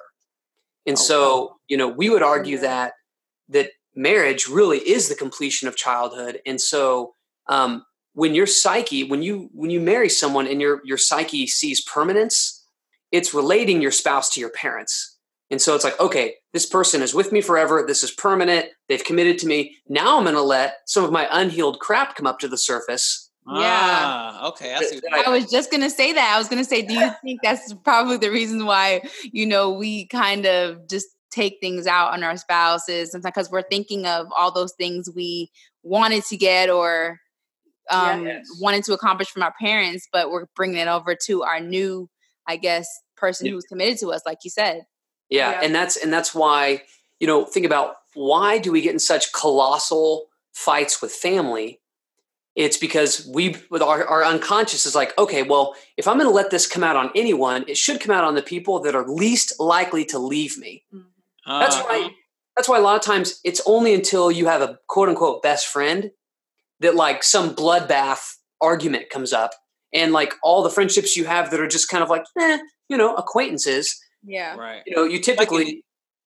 And 0.85 0.97
oh, 0.97 1.01
so, 1.01 1.55
you 1.67 1.77
know, 1.77 1.87
we 1.87 2.09
would 2.11 2.21
argue 2.21 2.59
that 2.59 2.93
that 3.49 3.71
marriage 3.95 4.47
really 4.47 4.79
is 4.79 5.09
the 5.09 5.15
completion 5.15 5.67
of 5.67 5.75
childhood 5.75 6.39
and 6.45 6.59
so 6.59 7.13
um, 7.47 7.83
when 8.13 8.35
your 8.35 8.45
psyche 8.45 9.03
when 9.03 9.21
you 9.21 9.49
when 9.53 9.69
you 9.69 9.79
marry 9.79 10.09
someone 10.09 10.47
and 10.47 10.61
your 10.61 10.81
your 10.83 10.97
psyche 10.97 11.47
sees 11.47 11.81
permanence 11.81 12.65
it's 13.11 13.33
relating 13.33 13.81
your 13.81 13.91
spouse 13.91 14.29
to 14.29 14.39
your 14.39 14.51
parents 14.51 15.17
and 15.49 15.61
so 15.61 15.75
it's 15.75 15.83
like 15.83 15.99
okay 15.99 16.35
this 16.53 16.65
person 16.65 17.01
is 17.01 17.13
with 17.13 17.31
me 17.31 17.41
forever 17.41 17.83
this 17.87 18.03
is 18.03 18.11
permanent 18.11 18.67
they've 18.87 19.03
committed 19.03 19.37
to 19.37 19.47
me 19.47 19.75
now 19.87 20.17
i'm 20.17 20.23
going 20.23 20.35
to 20.35 20.41
let 20.41 20.77
some 20.85 21.03
of 21.03 21.11
my 21.11 21.27
unhealed 21.31 21.79
crap 21.79 22.15
come 22.15 22.27
up 22.27 22.39
to 22.39 22.47
the 22.47 22.57
surface 22.57 23.29
yeah. 23.47 24.01
Ah, 24.03 24.47
okay. 24.49 24.75
I, 24.75 24.99
I, 25.11 25.23
I, 25.25 25.29
was 25.29 25.49
just 25.49 25.71
gonna 25.71 25.89
say 25.89 26.13
that. 26.13 26.33
I 26.35 26.37
was 26.37 26.47
gonna 26.47 26.63
say, 26.63 26.83
do 26.83 26.93
you 26.93 27.09
think 27.23 27.41
that's 27.41 27.73
probably 27.83 28.17
the 28.17 28.29
reason 28.29 28.65
why 28.65 29.01
you 29.23 29.47
know 29.47 29.71
we 29.71 30.05
kind 30.05 30.45
of 30.45 30.87
just 30.87 31.07
take 31.31 31.57
things 31.61 31.87
out 31.87 32.13
on 32.13 32.23
our 32.23 32.37
spouses 32.37 33.11
sometimes 33.11 33.33
because 33.33 33.51
we're 33.51 33.61
thinking 33.61 34.05
of 34.05 34.27
all 34.35 34.51
those 34.51 34.73
things 34.73 35.09
we 35.15 35.49
wanted 35.83 36.23
to 36.25 36.37
get 36.37 36.69
or 36.69 37.19
um, 37.89 38.25
yes. 38.25 38.47
wanted 38.59 38.83
to 38.85 38.93
accomplish 38.93 39.29
from 39.29 39.43
our 39.43 39.53
parents, 39.59 40.07
but 40.11 40.29
we're 40.29 40.45
bringing 40.55 40.77
it 40.77 40.87
over 40.87 41.15
to 41.25 41.43
our 41.43 41.59
new, 41.59 42.09
I 42.47 42.57
guess, 42.57 42.87
person 43.17 43.47
yeah. 43.47 43.53
who's 43.53 43.65
committed 43.65 43.99
to 43.99 44.11
us, 44.11 44.21
like 44.25 44.39
you 44.43 44.49
said. 44.49 44.83
Yeah, 45.29 45.51
yeah, 45.51 45.61
and 45.63 45.75
that's 45.75 45.97
and 45.97 46.11
that's 46.11 46.33
why 46.33 46.83
you 47.19 47.27
know 47.27 47.45
think 47.45 47.65
about 47.65 47.95
why 48.13 48.57
do 48.57 48.71
we 48.71 48.81
get 48.81 48.93
in 48.93 48.99
such 48.99 49.31
colossal 49.33 50.27
fights 50.53 51.01
with 51.01 51.11
family? 51.11 51.79
It's 52.55 52.77
because 52.77 53.29
we 53.31 53.55
with 53.69 53.81
our, 53.81 54.05
our 54.05 54.23
unconscious 54.25 54.85
is 54.85 54.95
like, 54.95 55.17
okay, 55.17 55.43
well, 55.43 55.75
if 55.97 56.07
I'm 56.07 56.17
going 56.17 56.29
to 56.29 56.35
let 56.35 56.49
this 56.49 56.67
come 56.67 56.83
out 56.83 56.95
on 56.95 57.11
anyone, 57.15 57.63
it 57.67 57.77
should 57.77 58.01
come 58.01 58.13
out 58.13 58.23
on 58.23 58.35
the 58.35 58.41
people 58.41 58.79
that 58.81 58.95
are 58.95 59.07
least 59.07 59.59
likely 59.59 60.03
to 60.05 60.19
leave 60.19 60.57
me. 60.57 60.83
Mm-hmm. 60.93 61.07
That's 61.45 61.75
uh, 61.75 61.83
why. 61.83 62.09
That's 62.55 62.67
why 62.67 62.77
a 62.77 62.81
lot 62.81 62.97
of 62.97 63.01
times 63.01 63.39
it's 63.45 63.61
only 63.65 63.93
until 63.93 64.31
you 64.31 64.47
have 64.47 64.61
a 64.61 64.77
quote 64.87 65.07
unquote 65.07 65.41
best 65.41 65.67
friend 65.67 66.11
that 66.81 66.95
like 66.95 67.23
some 67.23 67.55
bloodbath 67.55 68.19
argument 68.61 69.09
comes 69.09 69.31
up, 69.31 69.51
and 69.93 70.11
like 70.11 70.33
all 70.43 70.63
the 70.63 70.69
friendships 70.69 71.15
you 71.15 71.25
have 71.25 71.51
that 71.51 71.59
are 71.59 71.67
just 71.67 71.89
kind 71.89 72.03
of 72.03 72.09
like, 72.09 72.23
eh, 72.39 72.59
you 72.89 72.97
know, 72.97 73.15
acquaintances. 73.15 73.97
Yeah. 74.23 74.55
Right. 74.55 74.81
You 74.85 74.95
know, 74.95 75.03
you 75.05 75.19
typically. 75.19 75.65
Like 75.65 75.75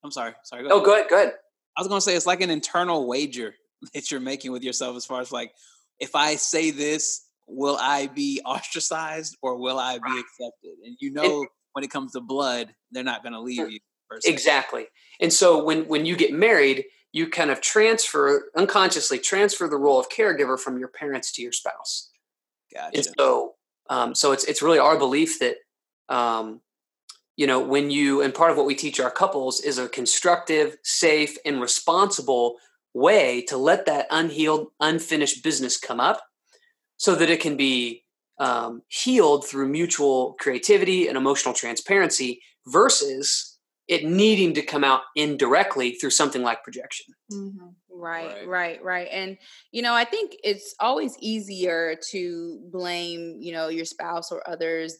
I'm 0.04 0.12
sorry. 0.12 0.34
Sorry. 0.44 0.64
Go 0.64 0.70
oh, 0.70 0.78
ahead. 0.78 0.82
Oh, 0.82 0.86
go 0.86 0.94
ahead. 0.94 1.10
Go 1.10 1.16
ahead. 1.16 1.34
I 1.78 1.82
was 1.82 1.88
going 1.88 1.98
to 1.98 2.02
say 2.02 2.16
it's 2.16 2.26
like 2.26 2.42
an 2.42 2.50
internal 2.50 3.08
wager 3.08 3.56
that 3.94 4.12
you're 4.12 4.20
making 4.20 4.52
with 4.52 4.64
yourself 4.64 4.96
as 4.96 5.06
far 5.06 5.22
as 5.22 5.32
like, 5.32 5.52
if 6.00 6.16
I 6.16 6.36
say 6.36 6.72
this, 6.72 7.26
will 7.48 7.78
I 7.80 8.08
be 8.08 8.42
ostracized 8.46 9.38
or 9.42 9.58
will 9.58 9.80
I 9.80 9.96
be 9.98 10.20
accepted? 10.20 10.78
And 10.86 10.98
you 11.00 11.12
know, 11.12 11.46
when 11.74 11.84
it 11.84 11.92
comes 11.92 12.14
to 12.14 12.22
blood, 12.22 12.74
they're 12.92 13.04
not 13.04 13.24
going 13.24 13.34
to 13.34 13.42
leave 13.42 13.70
you. 13.72 13.80
Exactly. 14.26 14.88
And 15.20 15.32
so 15.32 15.64
when 15.64 15.88
when 15.88 16.06
you 16.06 16.16
get 16.16 16.34
married, 16.34 16.86
you 17.12 17.30
kind 17.30 17.52
of 17.52 17.62
transfer 17.62 18.50
unconsciously 18.56 19.20
transfer 19.20 19.68
the 19.68 19.78
role 19.78 20.00
of 20.00 20.10
caregiver 20.10 20.60
from 20.60 20.78
your 20.78 20.90
parents 20.90 21.32
to 21.34 21.42
your 21.42 21.52
spouse. 21.52 22.10
Gotcha. 22.74 22.98
And 22.98 23.08
so 23.18 23.54
um, 23.90 24.16
so 24.16 24.32
it's 24.32 24.44
it's 24.46 24.62
really 24.62 24.80
our 24.80 24.98
belief 24.98 25.40
that 25.40 25.58
um, 26.10 26.62
you 27.38 27.48
know 27.48 27.60
when 27.60 27.92
you 27.92 28.22
and 28.22 28.34
part 28.34 28.52
of 28.52 28.58
what 28.58 28.66
we 28.66 28.76
teach 28.76 29.00
our 29.00 29.12
couples 29.12 29.62
is 29.62 29.78
a 29.78 29.88
constructive, 29.88 30.78
safe, 30.84 31.38
and 31.46 31.62
responsible 31.62 32.58
way 32.94 33.44
to 33.48 33.58
let 33.58 33.86
that 33.86 34.08
unhealed, 34.12 34.68
unfinished 34.80 35.44
business 35.44 35.78
come 35.78 36.00
up, 36.00 36.22
so 36.98 37.16
that 37.16 37.30
it 37.30 37.42
can 37.42 37.58
be 37.58 38.04
um, 38.40 38.82
healed 38.88 39.48
through 39.48 39.68
mutual 39.68 40.36
creativity 40.40 41.08
and 41.08 41.18
emotional 41.18 41.54
transparency 41.54 42.42
versus 42.68 43.53
it 43.88 44.06
needing 44.06 44.54
to 44.54 44.62
come 44.62 44.84
out 44.84 45.02
indirectly 45.16 45.92
through 45.92 46.10
something 46.10 46.42
like 46.42 46.64
projection. 46.64 47.14
Mm-hmm. 47.32 47.68
Right, 47.90 48.26
right, 48.26 48.48
right, 48.48 48.84
right. 48.84 49.08
And, 49.12 49.38
you 49.72 49.82
know, 49.82 49.94
I 49.94 50.06
think 50.06 50.36
it's 50.44 50.74
always 50.80 51.16
easier 51.20 51.96
to 52.12 52.60
blame, 52.72 53.38
you 53.40 53.54
know, 53.54 53.68
your 53.68 53.86
spouse 53.86 54.32
or 54.32 54.48
others 54.50 54.98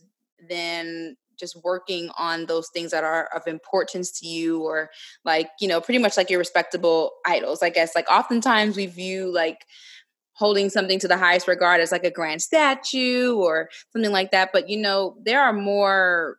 than 0.50 1.16
just 1.40 1.58
working 1.64 2.10
on 2.18 2.46
those 2.46 2.70
things 2.74 2.92
that 2.92 3.04
are 3.04 3.28
of 3.36 3.48
importance 3.48 4.20
to 4.20 4.28
you 4.28 4.62
or 4.62 4.90
like, 5.26 5.50
you 5.60 5.68
know, 5.68 5.82
pretty 5.82 5.98
much 5.98 6.16
like 6.16 6.30
your 6.30 6.40
respectable 6.40 7.12
idols. 7.26 7.64
I 7.64 7.70
guess 7.70 7.96
like 7.96 8.10
oftentimes 8.10 8.76
we 8.76 8.86
view 8.86 9.34
like 9.34 9.66
holding 10.34 10.70
something 10.70 11.00
to 11.00 11.08
the 11.08 11.18
highest 11.18 11.48
regard 11.48 11.82
as 11.82 11.92
like 11.92 12.04
a 12.04 12.12
grand 12.12 12.42
statue 12.42 13.36
or 13.36 13.70
something 13.92 14.12
like 14.12 14.32
that. 14.32 14.50
But, 14.54 14.70
you 14.70 14.78
know, 14.78 15.18
there 15.24 15.42
are 15.42 15.54
more 15.54 16.38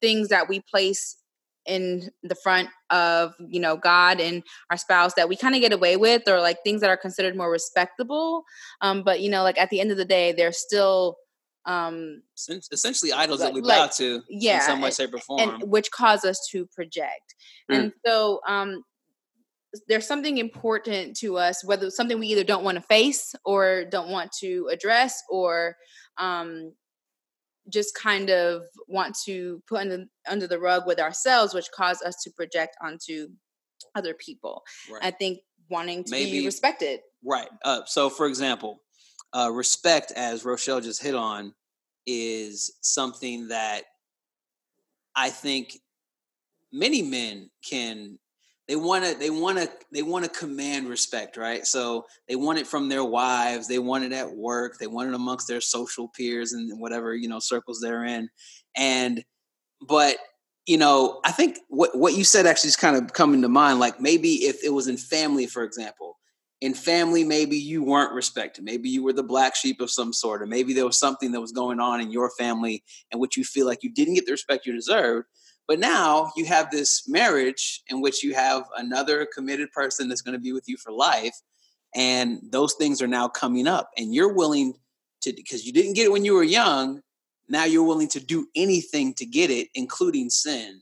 things 0.00 0.28
that 0.28 0.48
we 0.48 0.60
place 0.60 1.16
in 1.66 2.10
the 2.22 2.34
front 2.34 2.68
of 2.90 3.34
you 3.38 3.60
know 3.60 3.76
god 3.76 4.20
and 4.20 4.42
our 4.70 4.76
spouse 4.76 5.14
that 5.14 5.28
we 5.28 5.36
kind 5.36 5.54
of 5.54 5.60
get 5.60 5.72
away 5.72 5.96
with 5.96 6.22
or 6.26 6.40
like 6.40 6.58
things 6.64 6.80
that 6.80 6.90
are 6.90 6.96
considered 6.96 7.36
more 7.36 7.50
respectable 7.50 8.44
um 8.80 9.02
but 9.02 9.20
you 9.20 9.30
know 9.30 9.42
like 9.42 9.58
at 9.58 9.70
the 9.70 9.80
end 9.80 9.90
of 9.90 9.96
the 9.96 10.04
day 10.04 10.32
they're 10.32 10.52
still 10.52 11.16
um 11.66 12.22
essentially 12.72 13.12
idols 13.12 13.40
like, 13.40 13.50
that 13.50 13.54
we 13.54 13.60
bow 13.60 13.82
like, 13.82 13.94
to 13.94 14.22
yeah 14.28 14.56
in 14.56 14.62
some 14.62 14.80
way 14.80 14.90
shape 14.90 15.14
or 15.14 15.18
form 15.18 15.40
and 15.40 15.70
which 15.70 15.90
cause 15.92 16.24
us 16.24 16.48
to 16.50 16.66
project 16.74 17.34
mm. 17.70 17.76
and 17.76 17.92
so 18.04 18.40
um 18.48 18.82
there's 19.88 20.06
something 20.06 20.38
important 20.38 21.16
to 21.16 21.38
us 21.38 21.64
whether 21.64 21.88
something 21.90 22.18
we 22.18 22.26
either 22.26 22.44
don't 22.44 22.64
want 22.64 22.76
to 22.76 22.82
face 22.82 23.34
or 23.44 23.84
don't 23.84 24.10
want 24.10 24.30
to 24.32 24.68
address 24.70 25.22
or 25.30 25.76
um 26.18 26.72
just 27.68 27.94
kind 27.94 28.30
of 28.30 28.62
want 28.88 29.16
to 29.24 29.62
put 29.68 29.80
under, 29.80 30.04
under 30.28 30.46
the 30.46 30.58
rug 30.58 30.86
with 30.86 30.98
ourselves, 30.98 31.54
which 31.54 31.70
cause 31.70 32.02
us 32.02 32.16
to 32.22 32.30
project 32.30 32.76
onto 32.82 33.28
other 33.94 34.14
people. 34.14 34.62
Right. 34.90 35.04
I 35.04 35.10
think 35.10 35.40
wanting 35.70 36.04
to 36.04 36.10
Maybe, 36.10 36.40
be 36.40 36.46
respected. 36.46 37.00
Right. 37.24 37.48
Uh, 37.64 37.82
so, 37.86 38.10
for 38.10 38.26
example, 38.26 38.80
uh, 39.32 39.50
respect, 39.52 40.12
as 40.16 40.44
Rochelle 40.44 40.80
just 40.80 41.02
hit 41.02 41.14
on, 41.14 41.54
is 42.06 42.76
something 42.80 43.48
that 43.48 43.82
I 45.14 45.30
think 45.30 45.78
many 46.72 47.02
men 47.02 47.50
can 47.68 48.18
they 48.72 48.76
want 48.76 49.04
to 49.04 49.14
they 49.18 49.28
want 49.28 49.58
to 49.58 49.70
they 49.92 50.00
want 50.00 50.24
to 50.24 50.30
command 50.30 50.88
respect 50.88 51.36
right? 51.36 51.66
So 51.66 52.06
they 52.26 52.36
want 52.36 52.58
it 52.58 52.66
from 52.66 52.88
their 52.88 53.04
wives 53.04 53.68
they 53.68 53.78
want 53.78 54.04
it 54.04 54.12
at 54.12 54.34
work 54.34 54.78
they 54.78 54.86
want 54.86 55.10
it 55.10 55.14
amongst 55.14 55.46
their 55.46 55.60
social 55.60 56.08
peers 56.08 56.54
and 56.54 56.80
whatever 56.80 57.14
you 57.14 57.28
know 57.28 57.38
circles 57.38 57.80
they're 57.80 58.04
in. 58.04 58.30
And 58.74 59.22
but 59.86 60.16
you 60.64 60.78
know 60.78 61.20
i 61.24 61.32
think 61.32 61.58
what 61.68 61.98
what 61.98 62.16
you 62.16 62.22
said 62.22 62.46
actually 62.46 62.68
is 62.68 62.76
kind 62.76 62.96
of 62.96 63.12
coming 63.12 63.42
to 63.42 63.48
mind 63.48 63.80
like 63.80 64.00
maybe 64.00 64.34
if 64.44 64.62
it 64.62 64.72
was 64.72 64.86
in 64.86 64.96
family 64.96 65.44
for 65.44 65.64
example 65.64 66.16
in 66.62 66.72
family 66.72 67.24
maybe 67.24 67.56
you 67.56 67.82
weren't 67.82 68.14
respected. 68.14 68.62
Maybe 68.62 68.88
you 68.88 69.02
were 69.02 69.12
the 69.12 69.24
black 69.24 69.56
sheep 69.56 69.80
of 69.80 69.90
some 69.90 70.12
sort 70.12 70.40
or 70.40 70.46
maybe 70.46 70.72
there 70.72 70.86
was 70.86 70.96
something 70.96 71.32
that 71.32 71.40
was 71.40 71.50
going 71.50 71.80
on 71.80 72.00
in 72.00 72.12
your 72.12 72.30
family 72.38 72.84
and 73.10 73.20
which 73.20 73.36
you 73.36 73.42
feel 73.42 73.66
like 73.66 73.82
you 73.82 73.92
didn't 73.92 74.14
get 74.14 74.26
the 74.26 74.32
respect 74.32 74.64
you 74.64 74.72
deserved 74.72 75.26
but 75.68 75.78
now 75.78 76.30
you 76.36 76.44
have 76.46 76.70
this 76.70 77.08
marriage 77.08 77.82
in 77.88 78.00
which 78.00 78.22
you 78.22 78.34
have 78.34 78.64
another 78.76 79.26
committed 79.34 79.70
person 79.72 80.08
that's 80.08 80.22
going 80.22 80.34
to 80.34 80.40
be 80.40 80.52
with 80.52 80.68
you 80.68 80.76
for 80.76 80.92
life. 80.92 81.34
And 81.94 82.40
those 82.50 82.74
things 82.74 83.02
are 83.02 83.06
now 83.08 83.28
coming 83.28 83.66
up. 83.66 83.90
And 83.96 84.14
you're 84.14 84.32
willing 84.32 84.74
to, 85.22 85.32
because 85.32 85.64
you 85.64 85.72
didn't 85.72 85.94
get 85.94 86.06
it 86.06 86.12
when 86.12 86.24
you 86.24 86.34
were 86.34 86.42
young, 86.42 87.02
now 87.48 87.64
you're 87.64 87.84
willing 87.84 88.08
to 88.08 88.20
do 88.20 88.48
anything 88.56 89.14
to 89.14 89.26
get 89.26 89.50
it, 89.50 89.68
including 89.74 90.30
sin. 90.30 90.80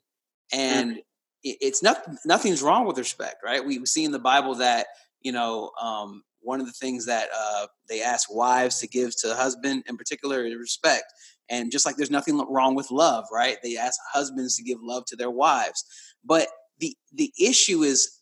And 0.52 0.92
mm-hmm. 0.92 0.98
it's 1.42 1.82
not, 1.82 2.02
nothing's 2.24 2.62
wrong 2.62 2.86
with 2.86 2.98
respect, 2.98 3.36
right? 3.44 3.64
We 3.64 3.84
see 3.86 4.04
in 4.04 4.12
the 4.12 4.18
Bible 4.18 4.54
that, 4.56 4.86
you 5.20 5.32
know, 5.32 5.70
um, 5.80 6.22
one 6.40 6.60
of 6.60 6.66
the 6.66 6.72
things 6.72 7.06
that 7.06 7.28
uh, 7.36 7.66
they 7.88 8.02
ask 8.02 8.32
wives 8.34 8.78
to 8.80 8.88
give 8.88 9.14
to 9.20 9.34
husband 9.34 9.84
in 9.88 9.96
particular 9.96 10.44
is 10.44 10.56
respect. 10.56 11.12
And 11.50 11.72
just 11.72 11.84
like 11.84 11.96
there's 11.96 12.10
nothing 12.10 12.38
wrong 12.48 12.74
with 12.74 12.90
love, 12.90 13.26
right? 13.32 13.58
They 13.62 13.76
ask 13.76 13.98
husbands 14.12 14.56
to 14.56 14.62
give 14.62 14.78
love 14.80 15.04
to 15.06 15.16
their 15.16 15.30
wives. 15.30 15.84
But 16.24 16.48
the 16.78 16.96
the 17.12 17.32
issue 17.38 17.82
is 17.82 18.18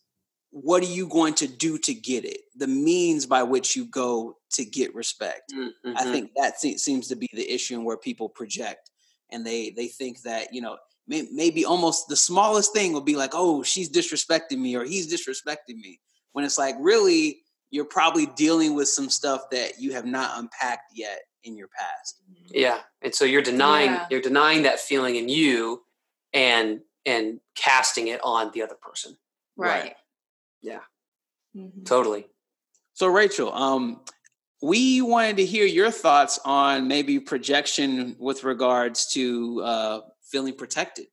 what 0.51 0.83
are 0.83 0.87
you 0.87 1.07
going 1.07 1.35
to 1.35 1.47
do 1.47 1.79
to 1.79 1.93
get 1.93 2.25
it? 2.25 2.41
The 2.57 2.67
means 2.67 3.27
by 3.27 3.43
which 3.43 3.77
you 3.77 3.85
go 3.85 4.39
to 4.53 4.65
get 4.65 4.95
respect. 4.95 5.53
Mm-hmm. 5.55 5.93
I 5.97 6.05
think 6.05 6.31
that 6.37 6.59
seems 6.59 7.09
to 7.09 7.17
be 7.17 7.29
the 7.35 7.53
issue 7.53 7.75
and 7.75 7.85
where 7.85 7.99
people 7.99 8.31
project 8.31 8.91
and 9.31 9.47
they 9.47 9.71
they 9.71 9.89
think 9.89 10.23
that, 10.23 10.53
you 10.53 10.61
know, 10.61 10.79
may, 11.07 11.27
maybe 11.33 11.65
almost 11.65 12.09
the 12.09 12.17
smallest 12.17 12.73
thing 12.73 12.93
will 12.93 13.01
be 13.01 13.17
like, 13.17 13.33
"Oh, 13.35 13.63
she's 13.63 13.91
disrespecting 13.91 14.59
me 14.59 14.75
or 14.77 14.85
he's 14.85 15.13
disrespecting 15.13 15.77
me." 15.77 16.01
When 16.33 16.45
it's 16.45 16.59
like 16.59 16.77
really 16.81 17.41
you're 17.71 17.85
probably 17.85 18.27
dealing 18.27 18.75
with 18.75 18.89
some 18.89 19.11
stuff 19.11 19.43
that 19.51 19.79
you 19.79 19.93
have 19.93 20.07
not 20.07 20.39
unpacked 20.39 20.93
yet 20.95 21.21
in 21.45 21.57
your 21.57 21.69
past. 21.69 22.21
Yeah. 22.51 22.81
And 23.03 23.15
so 23.15 23.25
you're 23.25 23.43
denying 23.43 23.91
yeah. 23.91 24.07
you're 24.11 24.21
denying 24.21 24.63
that 24.63 24.81
feeling 24.81 25.17
in 25.17 25.29
you 25.29 25.83
and 26.33 26.81
and 27.07 27.41
casting 27.55 28.09
it 28.09 28.21
on 28.23 28.51
the 28.53 28.63
other 28.63 28.75
person. 28.75 29.17
Right. 29.57 29.83
right. 29.83 29.97
Yeah. 30.63 30.81
Mm-hmm. 31.57 31.85
Totally. 31.85 32.27
So 32.95 33.07
Rachel, 33.07 33.53
um 33.53 34.01
we 34.61 35.01
wanted 35.01 35.37
to 35.37 35.45
hear 35.45 35.65
your 35.65 35.91
thoughts 35.91 36.39
on 36.45 36.89
maybe 36.89 37.21
projection 37.21 38.17
with 38.19 38.45
regards 38.45 39.07
to 39.13 39.63
uh, 39.63 40.01
feeling 40.23 40.55
protected. 40.55 41.07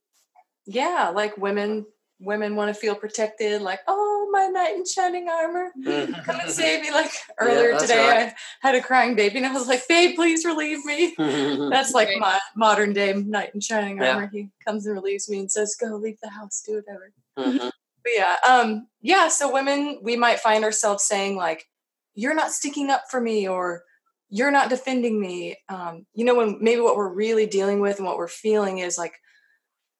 Yeah, 0.65 1.11
like 1.13 1.37
women 1.37 1.85
women 2.19 2.55
want 2.55 2.73
to 2.73 2.79
feel 2.79 2.95
protected, 2.95 3.61
like, 3.61 3.79
oh, 3.87 4.27
my 4.31 4.47
knight 4.47 4.75
in 4.75 4.85
shining 4.85 5.29
armor. 5.29 5.71
Come 6.25 6.39
and 6.39 6.51
save 6.51 6.81
me. 6.81 6.91
Like 6.91 7.11
earlier 7.39 7.71
yeah, 7.71 7.77
today, 7.77 8.07
right. 8.07 8.33
I 8.63 8.67
had 8.67 8.75
a 8.75 8.81
crying 8.81 9.15
baby 9.15 9.37
and 9.37 9.45
I 9.45 9.53
was 9.53 9.67
like, 9.67 9.87
babe, 9.87 10.15
please 10.15 10.45
relieve 10.45 10.83
me. 10.85 11.13
that's 11.69 11.93
like 11.93 12.09
my 12.19 12.39
modern 12.55 12.93
day 12.93 13.13
knight 13.13 13.51
in 13.53 13.61
shining 13.61 13.97
yeah. 13.97 14.13
armor. 14.13 14.29
He 14.31 14.49
comes 14.65 14.85
and 14.85 14.95
relieves 14.95 15.29
me 15.29 15.39
and 15.39 15.51
says, 15.51 15.75
go 15.79 15.95
leave 15.95 16.19
the 16.21 16.29
house, 16.29 16.63
do 16.65 16.75
whatever. 16.75 17.11
Mm-hmm. 17.37 17.69
But 18.05 18.11
yeah, 18.15 18.35
um, 18.47 18.87
yeah, 19.01 19.29
so 19.29 19.51
women, 19.51 19.99
we 20.03 20.15
might 20.15 20.39
find 20.39 20.63
ourselves 20.63 21.03
saying, 21.05 21.37
like, 21.37 21.65
you're 22.13 22.35
not 22.35 22.51
sticking 22.51 22.89
up 22.89 23.03
for 23.09 23.19
me 23.19 23.47
or 23.47 23.83
you're 24.29 24.51
not 24.51 24.69
defending 24.69 25.19
me. 25.19 25.57
Um, 25.69 26.05
you 26.13 26.23
know, 26.23 26.35
when 26.35 26.57
maybe 26.61 26.81
what 26.81 26.97
we're 26.97 27.13
really 27.13 27.47
dealing 27.47 27.79
with 27.79 27.97
and 27.97 28.05
what 28.05 28.17
we're 28.17 28.27
feeling 28.27 28.79
is 28.79 28.97
like, 28.97 29.15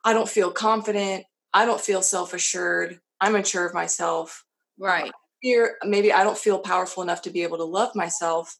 I 0.03 0.13
don't 0.13 0.29
feel 0.29 0.51
confident. 0.51 1.25
I 1.55 1.65
don't 1.65 1.81
feel 1.81 2.01
self 2.01 2.33
assured. 2.33 2.99
I'm 3.21 3.33
unsure 3.33 3.65
of 3.65 3.73
myself. 3.73 4.43
Right. 4.77 5.11
Fear, 5.41 5.77
maybe 5.85 6.11
I 6.11 6.23
don't 6.23 6.37
feel 6.37 6.59
powerful 6.59 7.01
enough 7.01 7.21
to 7.23 7.29
be 7.29 7.43
able 7.43 7.57
to 7.57 7.63
love 7.63 7.95
myself 7.95 8.53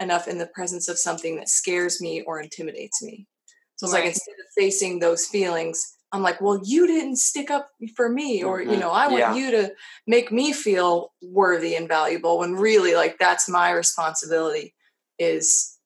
enough 0.00 0.28
in 0.28 0.36
the 0.36 0.46
presence 0.48 0.88
of 0.88 0.98
something 0.98 1.36
that 1.36 1.48
scares 1.48 2.00
me 2.00 2.22
or 2.22 2.40
intimidates 2.40 3.02
me. 3.02 3.26
So 3.76 3.86
it's 3.86 3.94
right. 3.94 4.00
like 4.00 4.08
instead 4.08 4.32
of 4.32 4.46
facing 4.56 4.98
those 4.98 5.26
feelings, 5.26 5.96
I'm 6.12 6.22
like, 6.22 6.42
well, 6.42 6.60
you 6.62 6.86
didn't 6.86 7.16
stick 7.16 7.50
up 7.50 7.70
for 7.96 8.10
me, 8.10 8.44
or 8.44 8.60
mm-hmm. 8.60 8.72
you 8.72 8.76
know, 8.76 8.90
I 8.90 9.06
want 9.06 9.18
yeah. 9.18 9.34
you 9.34 9.50
to 9.52 9.72
make 10.06 10.30
me 10.30 10.52
feel 10.52 11.12
worthy 11.22 11.74
and 11.74 11.88
valuable. 11.88 12.38
When 12.38 12.52
really, 12.52 12.94
like, 12.94 13.18
that's 13.18 13.48
my 13.48 13.70
responsibility 13.70 14.74
is 15.18 15.78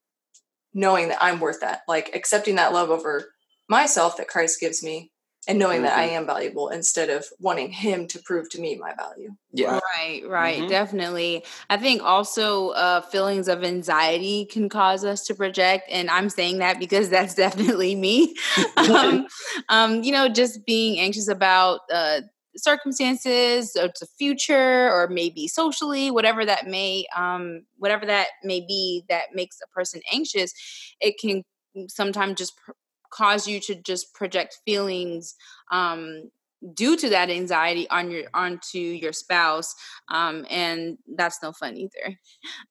knowing 0.74 1.08
that 1.08 1.22
I'm 1.22 1.38
worth 1.38 1.60
that, 1.60 1.82
like 1.86 2.10
accepting 2.12 2.56
that 2.56 2.72
love 2.72 2.90
over 2.90 3.32
myself 3.68 4.16
that 4.16 4.28
Christ 4.28 4.58
gives 4.58 4.82
me, 4.82 5.12
and 5.48 5.58
knowing 5.58 5.78
mm-hmm. 5.78 5.84
that 5.84 5.98
I 5.98 6.08
mm-hmm. 6.08 6.16
am 6.16 6.26
valuable 6.26 6.68
instead 6.68 7.08
of 7.10 7.26
wanting 7.38 7.70
him 7.70 8.06
to 8.08 8.18
prove 8.20 8.50
to 8.50 8.60
me 8.60 8.76
my 8.76 8.94
value. 8.94 9.34
Yeah. 9.52 9.80
Right, 9.96 10.22
right. 10.26 10.58
Mm-hmm. 10.58 10.68
Definitely. 10.68 11.44
I 11.70 11.76
think 11.76 12.02
also 12.02 12.70
uh, 12.70 13.00
feelings 13.02 13.48
of 13.48 13.62
anxiety 13.62 14.46
can 14.46 14.68
cause 14.68 15.04
us 15.04 15.24
to 15.26 15.34
project. 15.34 15.88
And 15.90 16.10
I'm 16.10 16.28
saying 16.28 16.58
that 16.58 16.78
because 16.78 17.10
that's 17.16 17.34
definitely 17.34 17.94
me. 17.94 18.34
um, 18.76 19.26
um, 19.68 20.02
you 20.02 20.12
know, 20.12 20.28
just 20.28 20.66
being 20.66 20.98
anxious 20.98 21.28
about 21.28 21.80
uh, 21.92 22.22
circumstances 22.56 23.76
or 23.76 23.88
the 24.00 24.06
future 24.18 24.90
or 24.90 25.08
maybe 25.08 25.46
socially 25.46 26.10
whatever 26.10 26.42
that 26.42 26.66
may 26.66 27.04
um 27.14 27.62
whatever 27.76 28.06
that 28.06 28.28
may 28.42 28.60
be 28.60 29.04
that 29.10 29.24
makes 29.34 29.58
a 29.62 29.68
person 29.74 30.00
anxious 30.10 30.54
it 31.00 31.16
can 31.20 31.42
sometimes 31.88 32.38
just 32.38 32.56
pr- 32.56 32.72
cause 33.16 33.46
you 33.46 33.60
to 33.60 33.74
just 33.74 34.14
project 34.14 34.58
feelings 34.64 35.34
um, 35.70 36.30
due 36.74 36.96
to 36.96 37.08
that 37.10 37.30
anxiety 37.30 37.88
on 37.90 38.10
your 38.10 38.24
onto 38.34 38.78
your 38.78 39.12
spouse 39.12 39.74
um, 40.10 40.46
and 40.50 40.98
that's 41.16 41.42
no 41.42 41.52
fun 41.52 41.76
either. 41.76 42.18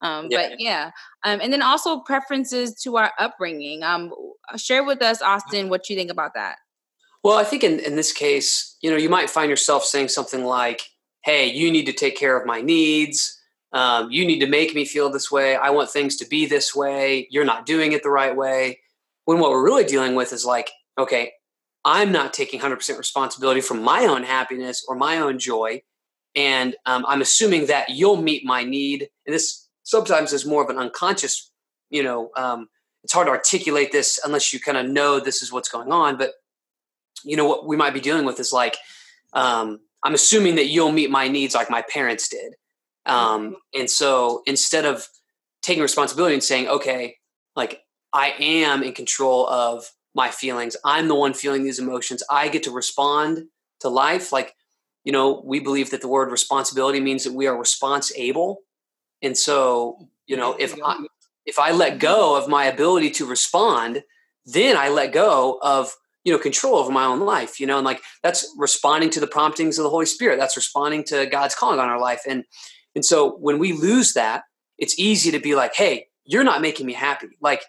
Um, 0.02 0.28
yeah. 0.30 0.50
but 0.50 0.60
yeah 0.60 0.92
um, 1.24 1.40
and 1.42 1.52
then 1.52 1.62
also 1.62 2.00
preferences 2.00 2.76
to 2.84 2.98
our 2.98 3.12
upbringing. 3.20 3.84
Um, 3.84 4.12
share 4.58 4.84
with 4.84 5.02
us 5.02 5.22
austin 5.22 5.70
what 5.70 5.90
you 5.90 5.96
think 5.96 6.12
about 6.12 6.34
that. 6.36 6.58
Well 7.24 7.38
i 7.38 7.44
think 7.44 7.64
in, 7.64 7.80
in 7.80 7.96
this 7.96 8.12
case 8.12 8.78
you 8.82 8.90
know 8.90 8.98
you 8.98 9.10
might 9.10 9.30
find 9.30 9.50
yourself 9.50 9.84
saying 9.84 10.10
something 10.10 10.44
like 10.44 10.82
hey 11.24 11.48
you 11.48 11.72
need 11.72 11.86
to 11.86 11.94
take 11.94 12.18
care 12.18 12.38
of 12.38 12.46
my 12.46 12.62
needs. 12.62 13.40
Um, 13.74 14.10
you 14.10 14.26
need 14.26 14.40
to 14.40 14.48
make 14.48 14.74
me 14.74 14.86
feel 14.86 15.10
this 15.10 15.30
way. 15.30 15.58
I 15.58 15.70
want 15.72 15.90
things 15.90 16.16
to 16.18 16.26
be 16.26 16.46
this 16.46 16.74
way. 16.74 17.28
You're 17.30 17.44
not 17.44 17.66
doing 17.66 17.92
it 17.92 18.04
the 18.04 18.10
right 18.10 18.34
way 18.34 18.80
when 19.26 19.40
what 19.40 19.52
we're 19.52 19.64
really 19.64 19.84
dealing 19.84 20.16
with 20.16 20.32
is 20.32 20.46
like, 20.46 20.72
okay, 20.98 21.34
I'm 21.84 22.12
not 22.12 22.34
taking 22.34 22.60
100% 22.60 22.98
responsibility 22.98 23.62
for 23.62 23.76
my 23.76 24.06
own 24.06 24.24
happiness 24.24 24.84
or 24.88 24.96
my 24.96 25.18
own 25.18 25.38
joy. 25.38 25.82
And 26.36 26.76
um, 26.86 27.06
I'm 27.08 27.22
assuming 27.22 27.68
that 27.68 27.90
you'll 27.90 28.22
meet 28.22 28.46
my 28.46 28.64
need. 28.64 29.10
And 29.26 29.34
this 29.34 29.68
sometimes 29.84 30.34
is 30.34 30.46
more 30.46 30.64
of 30.64 30.70
an 30.70 30.78
unconscious, 30.78 31.52
you 31.90 32.04
know, 32.04 32.32
um, 32.36 32.68
it's 33.04 33.14
hard 33.14 33.28
to 33.28 33.32
articulate 33.32 33.92
this 33.92 34.20
unless 34.26 34.52
you 34.52 34.60
kind 34.60 34.78
of 34.78 34.88
know 34.88 35.20
this 35.20 35.44
is 35.44 35.52
what's 35.52 35.70
going 35.70 35.92
on. 35.92 36.18
But, 36.18 36.32
you 37.24 37.38
know, 37.38 37.46
what 37.46 37.68
we 37.68 37.78
might 37.78 37.94
be 37.94 38.00
dealing 38.00 38.26
with 38.26 38.40
is 38.40 38.52
like, 38.52 38.78
um, 39.34 39.80
I'm 40.04 40.16
assuming 40.16 40.56
that 40.56 40.68
you'll 40.68 40.92
meet 40.92 41.12
my 41.12 41.28
needs 41.28 41.54
like 41.54 41.70
my 41.70 41.84
parents 41.84 42.30
did. 42.30 42.56
Um, 43.06 43.44
mm-hmm. 43.44 43.80
and 43.80 43.90
so 43.90 44.42
instead 44.48 44.86
of 44.86 45.08
taking 45.62 45.84
responsibility 45.84 46.34
and 46.34 46.44
saying, 46.44 46.68
okay, 46.68 47.18
like 47.56 47.82
I 48.16 48.34
am 48.40 48.82
in 48.82 48.94
control 48.94 49.46
of 49.48 49.92
my 50.16 50.32
feelings. 50.32 50.78
I'm 50.86 51.10
the 51.10 51.16
one 51.16 51.34
feeling 51.34 51.66
these 51.66 51.80
emotions. 51.80 52.24
I 52.32 52.48
get 52.48 52.64
to 52.64 52.72
respond 52.72 53.44
to 53.82 53.90
life. 53.90 54.32
Like, 54.32 54.56
you 55.04 55.12
know, 55.12 55.44
we 55.46 55.60
believe 55.60 55.92
that 55.92 56.00
the 56.00 56.08
word 56.08 56.32
responsibility 56.32 57.02
means 57.02 57.26
that 57.26 57.34
we 57.34 57.46
are 57.46 57.60
response 57.60 58.14
able. 58.16 58.62
And 59.22 59.38
so, 59.38 60.08
you 60.28 60.38
know, 60.38 60.56
if 60.58 60.74
I, 60.82 61.06
if 61.46 61.60
I 61.60 61.72
let 61.72 62.00
go 62.00 62.38
of 62.38 62.48
my 62.48 62.66
ability 62.66 63.12
to 63.12 63.26
respond, 63.26 64.02
then 64.46 64.78
I 64.78 64.88
let 64.88 65.12
go 65.12 65.60
of, 65.62 65.94
you 66.24 66.32
know, 66.32 66.40
control 66.40 66.76
over 66.76 66.94
my 66.94 67.04
own 67.04 67.20
life, 67.20 67.60
you 67.60 67.68
know, 67.68 67.78
and 67.78 67.86
like 67.86 68.02
that's 68.24 68.50
responding 68.58 69.10
to 69.12 69.20
the 69.20 69.28
promptings 69.28 69.78
of 69.78 69.84
the 69.84 69.90
Holy 69.90 70.06
Spirit. 70.06 70.40
That's 70.40 70.56
responding 70.56 71.04
to 71.06 71.26
God's 71.26 71.54
calling 71.54 71.80
on 71.80 71.90
our 71.90 72.00
life. 72.00 72.22
And, 72.26 72.46
and 72.96 73.04
so 73.04 73.36
when 73.36 73.60
we 73.60 73.74
lose 73.74 74.14
that, 74.14 74.44
it's 74.78 74.98
easy 74.98 75.32
to 75.32 75.40
be 75.40 75.54
like, 75.54 75.76
Hey, 75.76 76.08
you're 76.24 76.46
not 76.46 76.62
making 76.62 76.86
me 76.86 76.94
happy. 76.94 77.28
Like, 77.42 77.64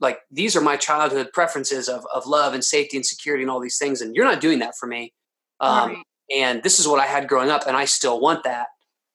like 0.00 0.20
these 0.30 0.56
are 0.56 0.60
my 0.60 0.76
childhood 0.76 1.30
preferences 1.32 1.88
of, 1.88 2.06
of 2.14 2.26
love 2.26 2.54
and 2.54 2.64
safety 2.64 2.96
and 2.96 3.06
security 3.06 3.42
and 3.42 3.50
all 3.50 3.60
these 3.60 3.78
things 3.78 4.00
and 4.00 4.14
you're 4.14 4.24
not 4.24 4.40
doing 4.40 4.58
that 4.60 4.76
for 4.78 4.86
me 4.86 5.12
um, 5.60 5.90
right. 5.90 6.02
and 6.34 6.62
this 6.62 6.78
is 6.78 6.86
what 6.86 7.00
i 7.00 7.06
had 7.06 7.28
growing 7.28 7.50
up 7.50 7.66
and 7.66 7.76
i 7.76 7.84
still 7.84 8.20
want 8.20 8.44
that 8.44 8.68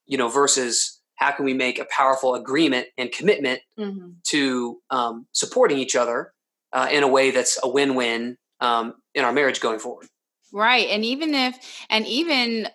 you 0.06 0.18
know 0.18 0.30
versus 0.30 1.02
how 1.16 1.32
can 1.32 1.46
we 1.46 1.54
make 1.54 1.80
a 1.80 1.86
powerful 1.86 2.36
agreement 2.36 2.88
and 2.98 3.12
commitment 3.12 3.62
mm-hmm. 3.80 4.10
to 4.24 4.80
um, 4.90 5.28
supporting 5.32 5.78
each 5.78 5.96
other 5.96 6.34
uh, 6.74 6.88
in 6.92 7.04
a 7.04 7.08
way 7.08 7.32
that's 7.32 7.60
a 7.64 7.70
win-win 7.70 8.38
um, 8.60 8.96
in 9.14 9.24
our 9.24 9.32
marriage 9.32 9.60
going 9.60 9.80
forward 9.80 10.08
right 10.52 10.88
and 10.90 11.06
even 11.06 11.34
if 11.34 11.56
and 11.90 12.06
even 12.08 12.68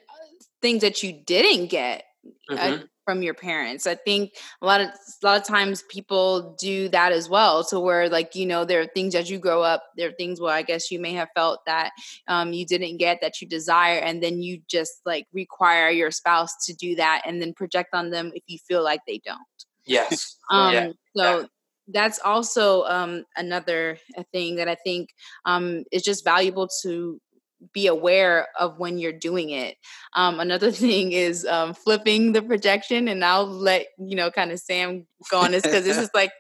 things 0.61 0.83
that 0.83 1.03
you 1.03 1.13
didn't 1.13 1.67
get 1.67 2.05
uh, 2.51 2.57
mm-hmm. 2.57 2.75
uh, 2.75 2.87
from 3.09 3.23
your 3.23 3.33
parents. 3.33 3.87
I 3.87 3.95
think 3.95 4.35
a 4.61 4.67
lot 4.67 4.83
of 4.83 4.89
a 4.89 5.27
lot 5.27 5.41
of 5.41 5.47
times 5.47 5.83
people 5.89 6.55
do 6.61 6.91
that 6.91 7.11
as 7.11 7.27
well. 7.27 7.65
So 7.65 7.81
where 7.81 8.07
like 8.11 8.35
you 8.35 8.45
know 8.45 8.67
there 8.67 8.83
are 8.83 8.87
things 8.95 9.15
as 9.15 9.31
you 9.31 9.39
grow 9.39 9.63
up, 9.63 9.83
there 9.97 10.11
are 10.11 10.13
things 10.13 10.43
where 10.43 10.53
I 10.53 10.61
guess 10.61 10.91
you 10.91 11.01
may 11.01 11.15
have 11.15 11.31
felt 11.35 11.61
that 11.65 11.93
um, 12.27 12.53
you 12.53 12.67
didn't 12.67 12.99
get 12.99 13.23
that 13.23 13.41
you 13.41 13.49
desire, 13.49 13.99
and 13.99 14.23
then 14.23 14.43
you 14.43 14.61
just 14.69 15.01
like 15.07 15.27
require 15.33 15.89
your 15.89 16.11
spouse 16.11 16.55
to 16.67 16.75
do 16.75 16.97
that, 16.97 17.23
and 17.25 17.41
then 17.41 17.55
project 17.55 17.95
on 17.95 18.11
them 18.11 18.31
if 18.35 18.43
you 18.47 18.59
feel 18.59 18.85
like 18.85 19.01
they 19.07 19.23
don't. 19.25 19.41
Yes. 19.87 20.37
um, 20.51 20.75
yeah. 20.75 20.89
So. 21.17 21.41
Yeah 21.41 21.47
that's 21.91 22.19
also 22.19 22.85
um, 22.85 23.25
another 23.39 23.99
thing 24.31 24.57
that 24.57 24.69
I 24.69 24.75
think 24.75 25.09
um, 25.47 25.85
is 25.91 26.03
just 26.03 26.23
valuable 26.23 26.69
to 26.83 27.19
be 27.73 27.87
aware 27.87 28.49
of 28.59 28.79
when 28.79 28.99
you're 28.99 29.13
doing 29.13 29.51
it. 29.51 29.77
Um, 30.15 30.41
another 30.41 30.71
thing 30.73 31.13
is 31.13 31.45
um, 31.45 31.75
flipping 31.75 32.33
the 32.33 32.43
projection, 32.43 33.09
and 33.09 33.25
I'll 33.25 33.47
let 33.47 33.87
you 33.99 34.17
know, 34.17 34.31
kind 34.31 34.53
of 34.53 34.59
Sam 34.61 35.07
go 35.31 35.41
on 35.41 35.53
this 35.53 35.63
because 35.63 35.85
this 35.85 35.99
is 35.99 36.11
like 36.15 36.33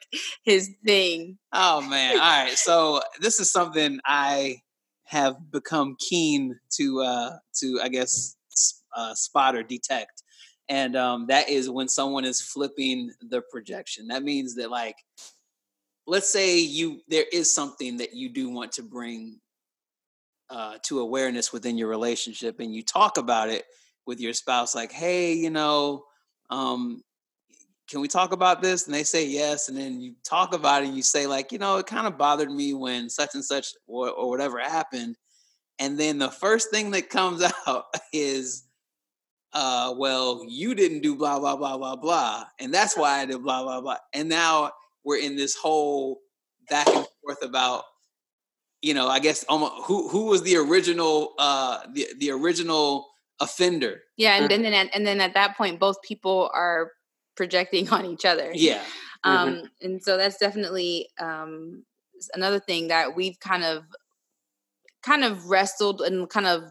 his 0.44 0.70
thing. 0.84 1.38
Oh 1.52 1.80
man! 1.80 2.14
All 2.14 2.20
right, 2.20 2.50
so 2.56 3.00
this 3.20 3.40
is 3.40 3.50
something 3.50 4.00
I 4.04 4.60
have 5.04 5.36
become 5.50 5.96
keen 5.98 6.58
to 6.76 7.00
uh, 7.00 7.30
to 7.60 7.80
I 7.82 7.88
guess 7.88 8.36
uh, 8.96 9.14
spot 9.14 9.54
or 9.54 9.62
detect, 9.62 10.22
and 10.68 10.96
um, 10.96 11.26
that 11.28 11.48
is 11.48 11.70
when 11.70 11.88
someone 11.88 12.24
is 12.24 12.40
flipping 12.40 13.12
the 13.20 13.42
projection. 13.50 14.08
That 14.08 14.22
means 14.22 14.54
that 14.56 14.70
like, 14.70 14.96
let's 16.06 16.30
say 16.30 16.58
you 16.58 17.00
there 17.08 17.26
is 17.32 17.52
something 17.52 17.98
that 17.98 18.14
you 18.14 18.28
do 18.28 18.50
want 18.50 18.72
to 18.72 18.82
bring 18.82 19.40
uh, 20.50 20.78
to 20.84 21.00
awareness 21.00 21.52
within 21.52 21.76
your 21.78 21.88
relationship, 21.88 22.60
and 22.60 22.74
you 22.74 22.82
talk 22.82 23.18
about 23.18 23.48
it 23.50 23.64
with 24.06 24.20
your 24.20 24.32
spouse, 24.32 24.74
like, 24.74 24.90
hey, 24.90 25.34
you 25.34 25.50
know, 25.50 26.04
um, 26.50 27.02
can 27.88 28.00
we 28.00 28.08
talk 28.08 28.32
about 28.32 28.60
this? 28.60 28.86
And 28.86 28.94
they 28.94 29.02
say 29.02 29.26
yes. 29.26 29.68
And 29.68 29.76
then 29.76 30.00
you 30.00 30.14
talk 30.24 30.54
about 30.54 30.82
it 30.82 30.88
and 30.88 30.96
you 30.96 31.02
say, 31.02 31.26
like, 31.26 31.52
you 31.52 31.58
know, 31.58 31.78
it 31.78 31.86
kind 31.86 32.06
of 32.06 32.18
bothered 32.18 32.50
me 32.50 32.74
when 32.74 33.08
such 33.08 33.34
and 33.34 33.44
such 33.44 33.68
or, 33.86 34.10
or 34.10 34.28
whatever 34.28 34.58
happened. 34.58 35.16
And 35.78 35.98
then 35.98 36.18
the 36.18 36.30
first 36.30 36.70
thing 36.70 36.90
that 36.92 37.08
comes 37.08 37.42
out 37.66 37.84
is, 38.12 38.64
uh, 39.54 39.94
well, 39.96 40.42
you 40.46 40.74
didn't 40.74 41.00
do 41.00 41.16
blah, 41.16 41.38
blah, 41.38 41.56
blah, 41.56 41.78
blah, 41.78 41.96
blah. 41.96 42.44
And 42.58 42.72
that's 42.72 42.96
why 42.96 43.20
I 43.20 43.24
did 43.24 43.42
blah, 43.42 43.62
blah, 43.62 43.80
blah. 43.80 43.96
And 44.12 44.28
now 44.28 44.72
we're 45.04 45.20
in 45.20 45.36
this 45.36 45.56
whole 45.56 46.20
back 46.68 46.86
and 46.88 47.06
forth 47.22 47.42
about, 47.42 47.84
you 48.82 48.94
know, 48.94 49.08
I 49.08 49.18
guess 49.18 49.44
almost 49.48 49.74
who 49.84 50.08
who 50.08 50.26
was 50.26 50.42
the 50.42 50.56
original 50.56 51.34
uh 51.38 51.80
the, 51.92 52.06
the 52.18 52.30
original 52.30 53.08
offender. 53.40 54.02
Yeah, 54.16 54.34
and, 54.36 54.50
and 54.50 54.64
then 54.64 54.74
at, 54.74 54.94
and 54.94 55.06
then 55.06 55.20
at 55.20 55.34
that 55.34 55.56
point 55.56 55.80
both 55.80 56.02
people 56.02 56.50
are 56.52 56.92
projecting 57.36 57.88
on 57.92 58.06
each 58.06 58.24
other. 58.24 58.50
Yeah. 58.54 58.82
Um, 59.24 59.48
mm-hmm. 59.48 59.66
and 59.82 60.02
so 60.02 60.16
that's 60.16 60.38
definitely 60.38 61.08
um, 61.18 61.84
another 62.34 62.60
thing 62.60 62.88
that 62.88 63.16
we've 63.16 63.38
kind 63.40 63.64
of 63.64 63.84
kind 65.02 65.24
of 65.24 65.46
wrestled 65.46 66.00
and 66.02 66.28
kind 66.28 66.46
of 66.46 66.62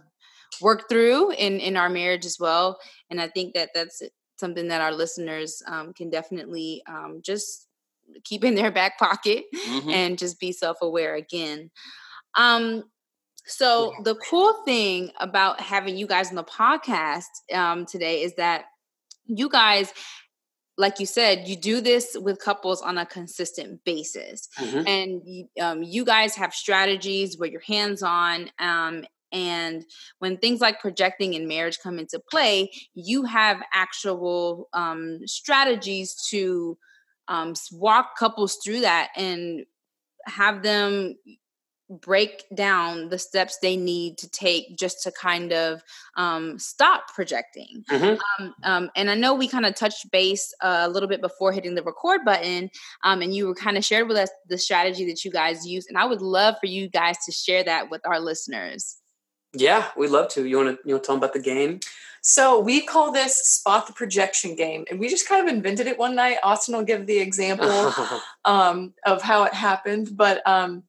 worked 0.62 0.90
through 0.90 1.32
in 1.32 1.60
in 1.60 1.76
our 1.76 1.90
marriage 1.90 2.26
as 2.26 2.38
well. 2.40 2.80
And 3.10 3.20
I 3.20 3.28
think 3.28 3.54
that 3.54 3.70
that's 3.74 4.02
something 4.38 4.68
that 4.68 4.82
our 4.82 4.94
listeners 4.94 5.62
um, 5.68 5.94
can 5.94 6.10
definitely 6.10 6.84
um, 6.88 7.22
just 7.24 7.67
keep 8.24 8.44
in 8.44 8.56
their 8.56 8.72
back 8.72 8.98
pocket 8.98 9.46
mm-hmm. 9.54 9.90
and 9.90 10.18
just 10.18 10.40
be 10.40 10.52
self 10.52 10.78
aware 10.82 11.16
again. 11.16 11.72
Um, 12.36 12.84
so 13.46 13.94
the 14.04 14.16
cool 14.16 14.62
thing 14.66 15.12
about 15.20 15.62
having 15.62 15.98
you 15.98 16.06
guys 16.06 16.30
on 16.30 16.36
the 16.36 16.44
podcast 16.44 17.24
um, 17.54 17.86
today 17.86 18.22
is 18.22 18.36
that 18.36 18.66
you 19.26 19.50
guys 19.50 19.94
like 20.78 21.00
you 21.00 21.08
said, 21.08 21.48
you 21.48 21.56
do 21.56 21.82
this 21.82 22.16
with 22.20 22.40
couples 22.40 22.82
on 22.84 23.00
a 23.00 23.06
consistent 23.06 23.84
basis, 23.84 24.48
mm-hmm. 24.60 24.88
and 24.88 25.22
um, 25.60 25.84
you 25.84 26.06
guys 26.06 26.36
have 26.36 26.54
strategies 26.54 27.38
where 27.38 27.50
you're 27.50 27.62
hands 27.62 28.04
on. 28.04 28.52
Um, 28.60 29.04
and 29.32 29.84
when 30.20 30.38
things 30.38 30.62
like 30.62 30.80
projecting 30.80 31.34
in 31.34 31.48
marriage 31.48 31.80
come 31.82 32.00
into 32.00 32.22
play, 32.32 32.72
you 32.94 33.24
have 33.24 33.62
actual 33.74 34.70
um, 34.74 35.20
strategies 35.26 36.16
to 36.30 36.78
um, 37.28 37.54
walk 37.72 38.18
couples 38.18 38.58
through 38.64 38.82
that 38.82 39.10
and 39.16 39.66
have 40.26 40.64
them 40.64 41.16
break 41.90 42.44
down 42.54 43.10
the 43.10 43.18
steps 43.18 43.60
they 43.62 43.78
need 43.78 44.18
to 44.18 44.30
take 44.30 44.78
just 44.78 45.02
to 45.04 45.12
kind 45.12 45.54
of 45.54 45.82
um, 46.18 46.60
stop 46.60 47.14
projecting. 47.14 47.84
Mm-hmm. 47.90 48.44
Um, 48.44 48.56
um, 48.64 48.92
and 48.96 49.10
I 49.10 49.16
know 49.16 49.34
we 49.34 49.48
kind 49.48 49.66
of 49.66 49.76
touched 49.76 50.12
base 50.12 50.54
uh, 50.62 50.82
a 50.84 50.90
little 50.90 51.08
bit 51.08 51.22
before 51.22 51.52
hitting 51.52 51.76
the 51.76 51.84
record 51.84 52.26
button, 52.26 52.70
um, 53.04 53.22
and 53.22 53.34
you 53.34 53.48
were 53.48 53.56
kind 53.56 53.78
of 53.78 53.86
shared 53.86 54.08
with 54.08 54.18
us 54.18 54.30
the 54.50 54.58
strategy 54.58 55.06
that 55.06 55.24
you 55.24 55.32
guys 55.32 55.66
use. 55.66 55.86
And 55.88 55.98
I 55.98 56.06
would 56.06 56.22
love 56.22 56.56
for 56.60 56.68
you 56.68 56.90
guys 56.90 57.18
to 57.26 57.32
share 57.32 57.64
that 57.64 57.90
with 57.90 58.06
our 58.06 58.20
listeners. 58.20 58.98
Yeah, 59.54 59.88
we'd 59.96 60.10
love 60.10 60.28
to. 60.30 60.46
You 60.46 60.58
want 60.58 60.78
to 60.78 60.88
you 60.88 60.96
want 60.96 61.04
to 61.04 61.08
tell 61.08 61.16
them 61.16 61.24
about 61.24 61.34
the 61.34 61.40
game? 61.40 61.80
So 62.30 62.60
we 62.60 62.82
call 62.82 63.14
this 63.14 63.38
spot 63.48 63.88
the 63.88 63.94
projection 63.94 64.58
game, 64.58 64.84
and 64.90 65.00
we 65.00 65.08
just 65.08 65.30
kind 65.30 65.48
of 65.48 65.56
invented 65.56 65.88
it 65.88 65.98
one 65.98 66.14
night. 66.14 66.40
Austin 66.44 66.76
will 66.76 66.84
give 66.84 67.06
the 67.08 67.20
example 67.20 67.94
um, 68.46 68.94
of 69.06 69.22
how 69.22 69.46
it 69.46 69.54
happened, 69.54 70.10
but 70.12 70.46
um, 70.46 70.84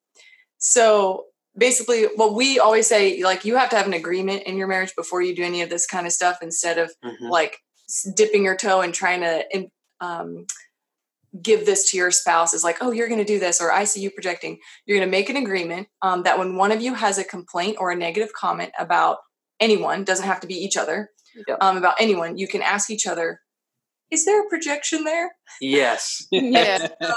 so 0.58 1.26
basically, 1.56 2.06
what 2.16 2.34
we 2.34 2.58
always 2.58 2.88
say, 2.88 3.22
like, 3.22 3.44
you 3.44 3.54
have 3.54 3.70
to 3.70 3.76
have 3.76 3.86
an 3.86 3.92
agreement 3.92 4.42
in 4.46 4.56
your 4.56 4.66
marriage 4.66 4.96
before 4.96 5.22
you 5.22 5.32
do 5.32 5.44
any 5.44 5.62
of 5.62 5.70
this 5.70 5.86
kind 5.86 6.08
of 6.08 6.12
stuff 6.12 6.38
instead 6.42 6.76
of 6.76 6.90
mm-hmm. 7.04 7.26
like 7.26 7.58
dipping 8.16 8.42
your 8.42 8.56
toe 8.56 8.80
and 8.80 8.92
trying 8.92 9.20
to 9.20 9.70
um, 10.00 10.44
give 11.40 11.66
this 11.66 11.88
to 11.92 11.96
your 11.96 12.10
spouse 12.10 12.52
is 12.52 12.64
like, 12.64 12.78
oh, 12.80 12.90
you're 12.90 13.06
going 13.06 13.24
to 13.24 13.32
do 13.32 13.38
this, 13.38 13.60
or 13.60 13.70
I 13.70 13.84
see 13.84 14.00
you 14.00 14.10
projecting. 14.10 14.58
You're 14.86 14.98
going 14.98 15.08
to 15.08 15.16
make 15.16 15.30
an 15.30 15.36
agreement 15.36 15.86
um, 16.02 16.24
that 16.24 16.36
when 16.36 16.56
one 16.56 16.72
of 16.72 16.82
you 16.82 16.94
has 16.94 17.16
a 17.16 17.22
complaint 17.22 17.76
or 17.78 17.92
a 17.92 17.96
negative 17.96 18.32
comment 18.32 18.72
about 18.76 19.18
anyone, 19.60 20.02
doesn't 20.02 20.26
have 20.26 20.40
to 20.40 20.48
be 20.48 20.54
each 20.54 20.76
other, 20.76 21.10
yep. 21.46 21.58
um, 21.60 21.76
about 21.76 21.94
anyone, 22.00 22.38
you 22.38 22.48
can 22.48 22.62
ask 22.62 22.90
each 22.90 23.06
other, 23.06 23.40
is 24.10 24.24
there 24.24 24.44
a 24.44 24.48
projection 24.48 25.04
there? 25.04 25.32
Yes. 25.60 26.26
yeah. 26.30 26.88
so 27.02 27.14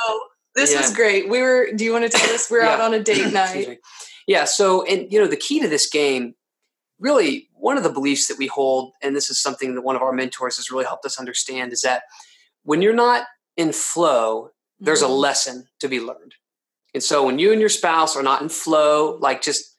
this 0.55 0.73
yeah. 0.73 0.81
was 0.81 0.93
great. 0.93 1.29
We 1.29 1.41
were. 1.41 1.69
Do 1.75 1.83
you 1.83 1.93
want 1.93 2.09
to 2.09 2.17
tell 2.17 2.33
us? 2.33 2.49
We're 2.49 2.63
yeah. 2.63 2.73
out 2.73 2.81
on 2.81 2.93
a 2.93 3.03
date 3.03 3.31
night. 3.33 3.79
yeah. 4.27 4.45
So, 4.45 4.83
and 4.85 5.11
you 5.11 5.19
know, 5.19 5.27
the 5.27 5.37
key 5.37 5.59
to 5.61 5.67
this 5.67 5.89
game, 5.89 6.35
really, 6.99 7.49
one 7.53 7.77
of 7.77 7.83
the 7.83 7.91
beliefs 7.91 8.27
that 8.27 8.37
we 8.37 8.47
hold, 8.47 8.91
and 9.01 9.15
this 9.15 9.29
is 9.29 9.41
something 9.41 9.75
that 9.75 9.81
one 9.81 9.95
of 9.95 10.01
our 10.01 10.11
mentors 10.11 10.57
has 10.57 10.71
really 10.71 10.85
helped 10.85 11.05
us 11.05 11.19
understand, 11.19 11.71
is 11.71 11.81
that 11.81 12.03
when 12.63 12.81
you're 12.81 12.93
not 12.93 13.25
in 13.55 13.71
flow, 13.71 14.49
there's 14.79 15.01
mm-hmm. 15.01 15.11
a 15.11 15.15
lesson 15.15 15.67
to 15.79 15.87
be 15.87 15.99
learned. 15.99 16.35
And 16.93 17.01
so, 17.01 17.25
when 17.25 17.39
you 17.39 17.51
and 17.51 17.61
your 17.61 17.69
spouse 17.69 18.17
are 18.17 18.23
not 18.23 18.41
in 18.41 18.49
flow, 18.49 19.17
like 19.21 19.41
just 19.41 19.70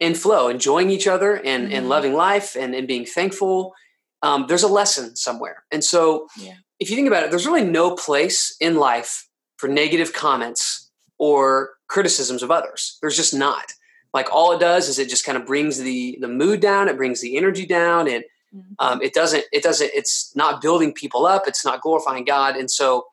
in 0.00 0.14
flow, 0.14 0.48
enjoying 0.48 0.90
each 0.90 1.06
other 1.06 1.34
and 1.36 1.64
mm-hmm. 1.64 1.74
and 1.74 1.88
loving 1.88 2.14
life 2.14 2.56
and 2.56 2.74
and 2.74 2.86
being 2.86 3.04
thankful, 3.04 3.74
um, 4.22 4.46
there's 4.48 4.62
a 4.62 4.68
lesson 4.68 5.16
somewhere. 5.16 5.64
And 5.70 5.82
so, 5.82 6.28
yeah. 6.38 6.54
if 6.80 6.90
you 6.90 6.96
think 6.96 7.08
about 7.08 7.24
it, 7.24 7.30
there's 7.30 7.46
really 7.46 7.64
no 7.64 7.94
place 7.94 8.56
in 8.60 8.76
life 8.76 9.28
for 9.56 9.68
negative 9.68 10.12
comments 10.12 10.90
or 11.18 11.70
criticisms 11.88 12.42
of 12.42 12.50
others. 12.50 12.98
There's 13.00 13.16
just 13.16 13.34
not. 13.34 13.72
Like 14.14 14.32
all 14.32 14.52
it 14.52 14.60
does 14.60 14.88
is 14.88 14.98
it 14.98 15.08
just 15.08 15.24
kind 15.24 15.36
of 15.36 15.46
brings 15.46 15.78
the 15.78 16.16
the 16.20 16.28
mood 16.28 16.60
down. 16.60 16.88
It 16.88 16.96
brings 16.96 17.20
the 17.20 17.36
energy 17.36 17.66
down. 17.66 18.06
It 18.06 18.24
mm-hmm. 18.54 18.72
um, 18.78 19.02
it 19.02 19.12
doesn't 19.12 19.44
it 19.52 19.62
doesn't 19.62 19.90
it's 19.94 20.34
not 20.34 20.62
building 20.62 20.92
people 20.92 21.26
up. 21.26 21.42
It's 21.46 21.64
not 21.64 21.82
glorifying 21.82 22.24
God. 22.24 22.56
And 22.56 22.70
so, 22.70 23.06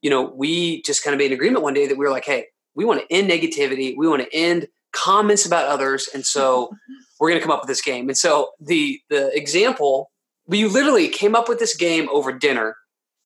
you 0.00 0.10
know, 0.10 0.32
we 0.34 0.82
just 0.82 1.04
kind 1.04 1.14
of 1.14 1.18
made 1.18 1.30
an 1.30 1.34
agreement 1.34 1.62
one 1.62 1.74
day 1.74 1.86
that 1.86 1.96
we 1.96 2.04
were 2.04 2.10
like, 2.10 2.24
hey, 2.24 2.46
we 2.74 2.84
want 2.84 3.00
to 3.00 3.14
end 3.14 3.30
negativity. 3.30 3.94
We 3.96 4.08
want 4.08 4.22
to 4.22 4.34
end 4.34 4.66
comments 4.92 5.46
about 5.46 5.66
others. 5.66 6.08
And 6.14 6.24
so 6.24 6.70
we're 7.20 7.28
going 7.28 7.40
to 7.40 7.44
come 7.44 7.54
up 7.54 7.62
with 7.62 7.68
this 7.68 7.82
game. 7.82 8.08
And 8.08 8.16
so 8.16 8.50
the 8.60 9.00
the 9.10 9.36
example 9.36 10.10
we 10.46 10.64
literally 10.64 11.08
came 11.08 11.34
up 11.34 11.48
with 11.48 11.58
this 11.58 11.76
game 11.76 12.08
over 12.10 12.32
dinner 12.32 12.76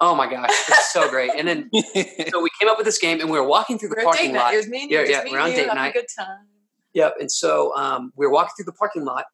Oh 0.00 0.14
my 0.14 0.28
gosh, 0.30 0.50
it's 0.50 0.92
so 0.92 1.08
great! 1.08 1.30
And 1.36 1.48
then 1.48 1.70
so 1.72 2.42
we 2.42 2.50
came 2.60 2.68
up 2.68 2.76
with 2.76 2.84
this 2.84 2.98
game, 2.98 3.20
and 3.20 3.30
we 3.30 3.38
were 3.38 3.46
walking 3.46 3.78
through 3.78 3.90
the 3.90 3.96
we're 3.96 4.04
parking 4.04 4.34
lot. 4.34 4.52
It 4.52 4.58
was 4.58 4.68
me 4.68 4.82
and 4.82 4.90
you. 4.90 4.98
Yeah, 4.98 5.24
yeah, 5.24 5.24
we're 5.30 5.38
on 5.38 5.50
date 5.50 5.68
night. 5.68 5.94
good 5.94 6.04
time. 6.18 6.46
Yep. 6.92 7.14
And 7.20 7.32
so 7.32 7.74
um, 7.76 8.12
we 8.14 8.26
were 8.26 8.32
walking 8.32 8.52
through 8.56 8.66
the 8.66 8.76
parking 8.76 9.04
lot, 9.04 9.24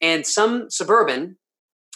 and 0.00 0.24
some 0.24 0.70
suburban 0.70 1.36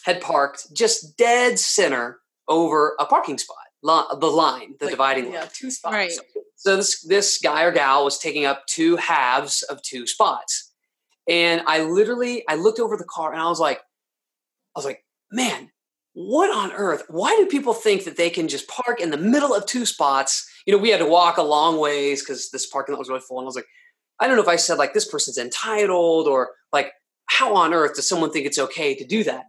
had 0.05 0.21
parked 0.21 0.75
just 0.75 1.17
dead 1.17 1.61
center 1.61 2.19
over 2.49 2.97
a 2.99 3.07
parking 3.07 3.39
spot, 3.39 3.57
the 3.83 3.89
line, 4.27 4.75
the 4.79 4.87
like, 4.87 4.91
dividing 4.91 5.25
line. 5.25 5.33
Yeah, 5.35 5.49
two 5.53 5.71
spots. 5.71 5.93
Right. 5.93 6.13
So, 6.13 6.23
so 6.57 6.77
this 6.77 7.03
this 7.03 7.39
guy 7.43 7.63
or 7.63 7.73
gal 7.73 8.05
was 8.05 8.19
taking 8.19 8.45
up 8.45 8.67
two 8.67 8.97
halves 8.97 9.63
of 9.63 9.83
two 9.83 10.07
spots, 10.07 10.73
and 11.29 11.63
I 11.67 11.83
literally 11.83 12.45
I 12.49 12.57
looked 12.57 12.81
over 12.81 12.97
the 12.97 13.05
car 13.05 13.33
and 13.33 13.41
I 13.41 13.49
was 13.49 13.61
like, 13.61 13.79
I 13.79 14.79
was 14.79 14.85
like, 14.85 15.05
man, 15.31 15.71
what 16.15 16.51
on 16.51 16.73
earth? 16.73 17.05
Why 17.09 17.37
do 17.37 17.47
people 17.47 17.75
think 17.75 18.05
that 18.05 18.17
they 18.17 18.31
can 18.31 18.49
just 18.49 18.67
park 18.67 19.01
in 19.01 19.11
the 19.11 19.17
middle 19.17 19.55
of 19.55 19.67
two 19.67 19.87
spots? 19.87 20.51
You 20.67 20.73
know, 20.73 20.83
we 20.83 20.91
had 20.91 20.99
to 20.99 21.07
walk 21.07 21.37
a 21.37 21.43
long 21.43 21.79
ways 21.79 22.23
because 22.23 22.51
this 22.51 22.67
parking 22.67 22.95
lot 22.95 22.99
was 22.99 23.09
really 23.09 23.21
full. 23.21 23.39
And 23.39 23.45
I 23.45 23.47
was 23.47 23.55
like, 23.55 23.69
I 24.19 24.27
don't 24.27 24.37
know 24.37 24.43
if 24.43 24.49
I 24.49 24.57
said 24.57 24.79
like 24.79 24.95
this 24.95 25.09
person's 25.09 25.39
entitled 25.39 26.27
or 26.27 26.51
like, 26.73 26.93
how 27.27 27.55
on 27.55 27.73
earth 27.73 27.95
does 27.95 28.09
someone 28.09 28.33
think 28.33 28.47
it's 28.47 28.59
okay 28.59 28.95
to 28.97 29.07
do 29.07 29.23
that? 29.25 29.45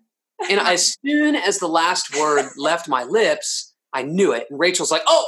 And 0.49 0.59
as 0.59 0.95
soon 1.03 1.35
as 1.35 1.59
the 1.59 1.67
last 1.67 2.15
word 2.15 2.49
left 2.55 2.87
my 2.87 3.03
lips, 3.03 3.68
I 3.93 4.04
knew 4.04 4.34
it. 4.34 4.47
And 4.49 4.60
Rachel's 4.60 4.91
like, 4.91 5.04
oh, 5.08 5.28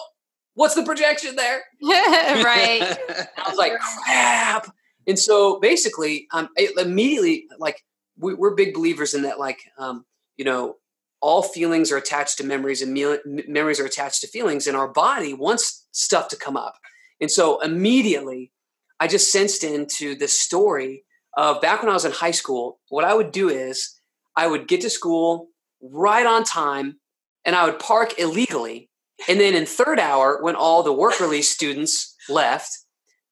what's 0.53 0.75
the 0.75 0.83
projection 0.83 1.35
there? 1.35 1.61
right. 1.81 2.81
I 3.37 3.49
was 3.49 3.57
like, 3.57 3.73
crap. 3.79 4.67
And 5.07 5.17
so 5.17 5.59
basically, 5.59 6.27
um, 6.31 6.49
immediately, 6.77 7.47
like, 7.57 7.83
we, 8.17 8.33
are 8.33 8.55
big 8.55 8.73
believers 8.73 9.13
in 9.13 9.23
that, 9.23 9.39
like, 9.39 9.59
um, 9.77 10.05
you 10.37 10.45
know, 10.45 10.75
all 11.21 11.43
feelings 11.43 11.91
are 11.91 11.97
attached 11.97 12.37
to 12.39 12.43
memories 12.43 12.81
and 12.81 12.93
me- 12.93 13.43
memories 13.47 13.79
are 13.79 13.85
attached 13.85 14.21
to 14.21 14.27
feelings 14.27 14.67
and 14.67 14.75
our 14.75 14.87
body 14.87 15.33
wants 15.33 15.87
stuff 15.91 16.27
to 16.29 16.35
come 16.35 16.57
up 16.57 16.75
and 17.21 17.29
so 17.29 17.61
immediately 17.61 18.51
i 18.99 19.07
just 19.07 19.31
sensed 19.31 19.63
into 19.63 20.15
this 20.15 20.39
story 20.39 21.03
of 21.37 21.61
back 21.61 21.81
when 21.81 21.89
i 21.89 21.93
was 21.93 22.05
in 22.05 22.11
high 22.11 22.31
school 22.31 22.79
what 22.89 23.05
i 23.05 23.13
would 23.13 23.31
do 23.31 23.49
is 23.49 23.99
i 24.35 24.47
would 24.47 24.67
get 24.67 24.81
to 24.81 24.89
school 24.89 25.47
right 25.81 26.25
on 26.25 26.43
time 26.43 26.99
and 27.45 27.55
i 27.55 27.65
would 27.65 27.79
park 27.79 28.19
illegally 28.19 28.89
and 29.27 29.39
then 29.39 29.55
in 29.55 29.65
third 29.65 29.99
hour 29.99 30.41
when 30.41 30.55
all 30.55 30.83
the 30.83 30.93
work 30.93 31.19
release 31.19 31.49
students 31.49 32.15
left 32.29 32.69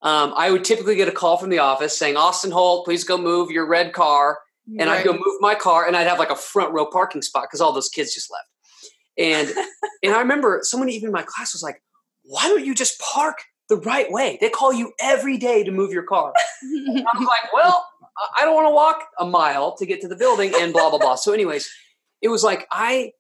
um, 0.02 0.34
i 0.36 0.52
would 0.52 0.64
typically 0.64 0.96
get 0.96 1.08
a 1.08 1.12
call 1.12 1.38
from 1.38 1.50
the 1.50 1.60
office 1.60 1.98
saying 1.98 2.16
austin 2.16 2.52
holt 2.52 2.86
please 2.86 3.04
go 3.04 3.18
move 3.18 3.52
your 3.52 3.68
red 3.68 3.94
car 3.94 4.40
and 4.78 4.90
right. 4.90 5.00
I'd 5.00 5.06
go 5.06 5.14
move 5.14 5.40
my 5.40 5.56
car 5.56 5.88
and 5.88 5.96
I'd 5.96 6.08
have 6.08 6.20
like 6.20 6.30
a 6.30 6.36
front 6.36 6.74
row 6.74 6.86
parking 6.86 7.22
spot 7.22 7.44
because 7.44 7.62
all 7.62 7.72
those 7.72 7.90
kids 7.90 8.14
just 8.14 8.32
left. 8.32 8.48
And 9.18 9.50
and 10.04 10.14
I 10.14 10.20
remember 10.20 10.60
someone 10.64 10.90
even 10.90 11.08
in 11.08 11.14
my 11.14 11.24
class 11.24 11.54
was 11.54 11.64
like, 11.64 11.82
"Why 12.24 12.48
don't 12.48 12.66
you 12.66 12.76
just 12.76 13.00
park 13.00 13.38
the 13.70 13.78
right 13.78 14.12
way? 14.12 14.38
They 14.42 14.50
call 14.50 14.74
you 14.74 14.94
every 15.00 15.38
day 15.38 15.64
to 15.64 15.72
move 15.72 15.92
your 15.92 16.04
car." 16.04 16.34
I 16.64 17.02
was 17.18 17.28
like, 17.28 17.54
"Well, 17.54 17.88
I 18.38 18.46
don't 18.46 18.56
want 18.56 18.68
to 18.68 18.74
walk 18.74 19.08
a 19.20 19.26
mile 19.26 19.76
to 19.78 19.86
get 19.86 20.02
to 20.02 20.08
the 20.08 20.16
building," 20.16 20.54
and 20.56 20.72
blah 20.72 20.90
blah 20.90 21.00
blah. 21.00 21.16
So, 21.16 21.34
anyways, 21.34 21.70
it 22.22 22.28
was 22.28 22.44
like 22.44 22.68
I 22.72 23.14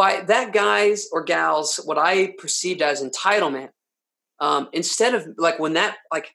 by 0.00 0.22
that 0.22 0.54
guys 0.54 1.08
or 1.12 1.22
gals 1.22 1.76
what 1.84 1.98
I 1.98 2.32
perceived 2.38 2.80
as 2.80 3.04
entitlement. 3.04 3.68
Um, 4.38 4.70
instead 4.72 5.14
of 5.14 5.28
like 5.36 5.58
when 5.58 5.74
that 5.74 5.98
like 6.10 6.34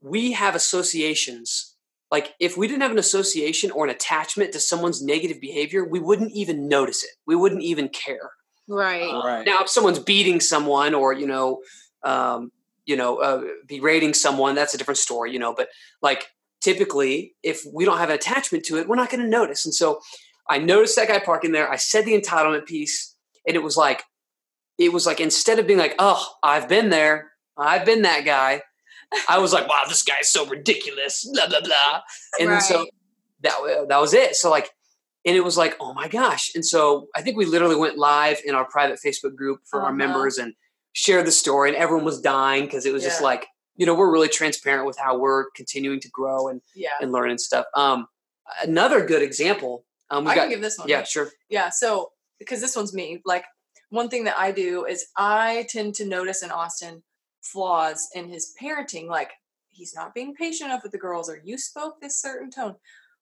we 0.00 0.32
have 0.32 0.56
associations 0.56 1.76
like 2.10 2.34
if 2.40 2.56
we 2.56 2.66
didn't 2.66 2.82
have 2.82 2.90
an 2.90 2.98
association 2.98 3.70
or 3.70 3.84
an 3.84 3.90
attachment 3.90 4.52
to 4.52 4.58
someone's 4.58 5.00
negative 5.00 5.40
behavior 5.40 5.84
we 5.84 6.00
wouldn't 6.00 6.32
even 6.32 6.66
notice 6.66 7.04
it 7.04 7.10
we 7.24 7.36
wouldn't 7.36 7.62
even 7.62 7.88
care 7.88 8.32
right, 8.66 9.08
uh, 9.08 9.22
right. 9.24 9.46
now 9.46 9.62
if 9.62 9.68
someone's 9.68 10.00
beating 10.00 10.40
someone 10.40 10.92
or 10.92 11.12
you 11.12 11.28
know 11.28 11.60
um, 12.02 12.50
you 12.84 12.96
know 12.96 13.18
uh, 13.18 13.42
berating 13.68 14.12
someone 14.12 14.56
that's 14.56 14.74
a 14.74 14.78
different 14.78 14.98
story 14.98 15.32
you 15.32 15.38
know 15.38 15.54
but 15.54 15.68
like 16.02 16.26
typically 16.60 17.34
if 17.44 17.62
we 17.72 17.84
don't 17.84 17.98
have 17.98 18.10
an 18.10 18.16
attachment 18.16 18.64
to 18.64 18.76
it 18.76 18.88
we're 18.88 18.96
not 18.96 19.10
going 19.10 19.22
to 19.22 19.28
notice 19.28 19.64
and 19.64 19.72
so 19.72 20.00
i 20.48 20.58
noticed 20.58 20.96
that 20.96 21.08
guy 21.08 21.18
parking 21.18 21.52
there 21.52 21.70
i 21.70 21.76
said 21.76 22.04
the 22.04 22.18
entitlement 22.18 22.66
piece 22.66 23.14
and 23.46 23.56
it 23.56 23.62
was 23.62 23.76
like 23.76 24.02
it 24.78 24.92
was 24.92 25.06
like 25.06 25.20
instead 25.20 25.58
of 25.58 25.66
being 25.66 25.78
like 25.78 25.94
oh 25.98 26.26
i've 26.42 26.68
been 26.68 26.90
there 26.90 27.32
i've 27.56 27.84
been 27.84 28.02
that 28.02 28.24
guy 28.24 28.62
I 29.28 29.38
was 29.38 29.52
like, 29.52 29.68
wow, 29.68 29.82
this 29.88 30.02
guy's 30.02 30.30
so 30.30 30.46
ridiculous, 30.46 31.28
blah, 31.32 31.48
blah, 31.48 31.60
blah. 31.60 32.00
And 32.40 32.50
right. 32.50 32.62
so 32.62 32.86
that, 33.42 33.86
that 33.88 34.00
was 34.00 34.14
it. 34.14 34.36
So 34.36 34.50
like, 34.50 34.70
and 35.26 35.36
it 35.36 35.44
was 35.44 35.56
like, 35.56 35.76
oh 35.80 35.94
my 35.94 36.08
gosh. 36.08 36.50
And 36.54 36.64
so 36.64 37.08
I 37.14 37.22
think 37.22 37.36
we 37.36 37.46
literally 37.46 37.76
went 37.76 37.96
live 37.96 38.40
in 38.44 38.54
our 38.54 38.64
private 38.64 38.98
Facebook 39.04 39.34
group 39.34 39.60
for 39.64 39.80
uh-huh. 39.80 39.88
our 39.88 39.92
members 39.92 40.38
and 40.38 40.54
shared 40.92 41.26
the 41.26 41.32
story 41.32 41.70
and 41.70 41.76
everyone 41.76 42.04
was 42.04 42.20
dying 42.20 42.64
because 42.64 42.86
it 42.86 42.92
was 42.92 43.02
yeah. 43.02 43.08
just 43.08 43.22
like, 43.22 43.46
you 43.76 43.86
know, 43.86 43.94
we're 43.94 44.12
really 44.12 44.28
transparent 44.28 44.86
with 44.86 44.98
how 44.98 45.18
we're 45.18 45.50
continuing 45.56 46.00
to 46.00 46.08
grow 46.10 46.48
and, 46.48 46.60
yeah. 46.74 46.90
and 47.00 47.10
learn 47.10 47.30
and 47.30 47.40
stuff. 47.40 47.66
Um, 47.74 48.06
another 48.62 49.04
good 49.04 49.22
example. 49.22 49.84
Um, 50.14 50.24
we 50.24 50.30
I 50.30 50.34
got, 50.34 50.40
can 50.42 50.50
give 50.50 50.62
this 50.62 50.78
one. 50.78 50.88
Yeah, 50.88 51.04
sure. 51.04 51.30
Yeah. 51.48 51.70
So, 51.70 52.10
because 52.38 52.60
this 52.60 52.76
one's 52.76 52.94
me, 52.94 53.20
like 53.24 53.44
one 53.90 54.08
thing 54.08 54.24
that 54.24 54.38
I 54.38 54.50
do 54.52 54.84
is 54.86 55.06
I 55.16 55.66
tend 55.68 55.94
to 55.96 56.06
notice 56.06 56.42
in 56.42 56.50
Austin 56.50 57.02
flaws 57.44 58.08
in 58.14 58.28
his 58.28 58.54
parenting 58.60 59.06
like 59.06 59.30
he's 59.70 59.94
not 59.94 60.14
being 60.14 60.34
patient 60.34 60.70
enough 60.70 60.82
with 60.82 60.92
the 60.92 60.98
girls 60.98 61.28
or 61.28 61.40
you 61.44 61.58
spoke 61.58 62.00
this 62.00 62.20
certain 62.20 62.50
tone 62.50 62.74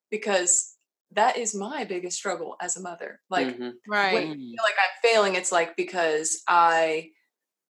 because 0.09 0.75
that 1.11 1.37
is 1.37 1.53
my 1.53 1.83
biggest 1.83 2.17
struggle 2.17 2.55
as 2.61 2.77
a 2.77 2.81
mother 2.81 3.19
like 3.29 3.47
mm-hmm. 3.47 3.69
right 3.87 4.13
when 4.13 4.29
I 4.29 4.33
feel 4.33 4.63
like 4.63 4.75
i'm 4.79 5.09
failing 5.09 5.35
it's 5.35 5.51
like 5.51 5.75
because 5.75 6.41
i 6.47 7.09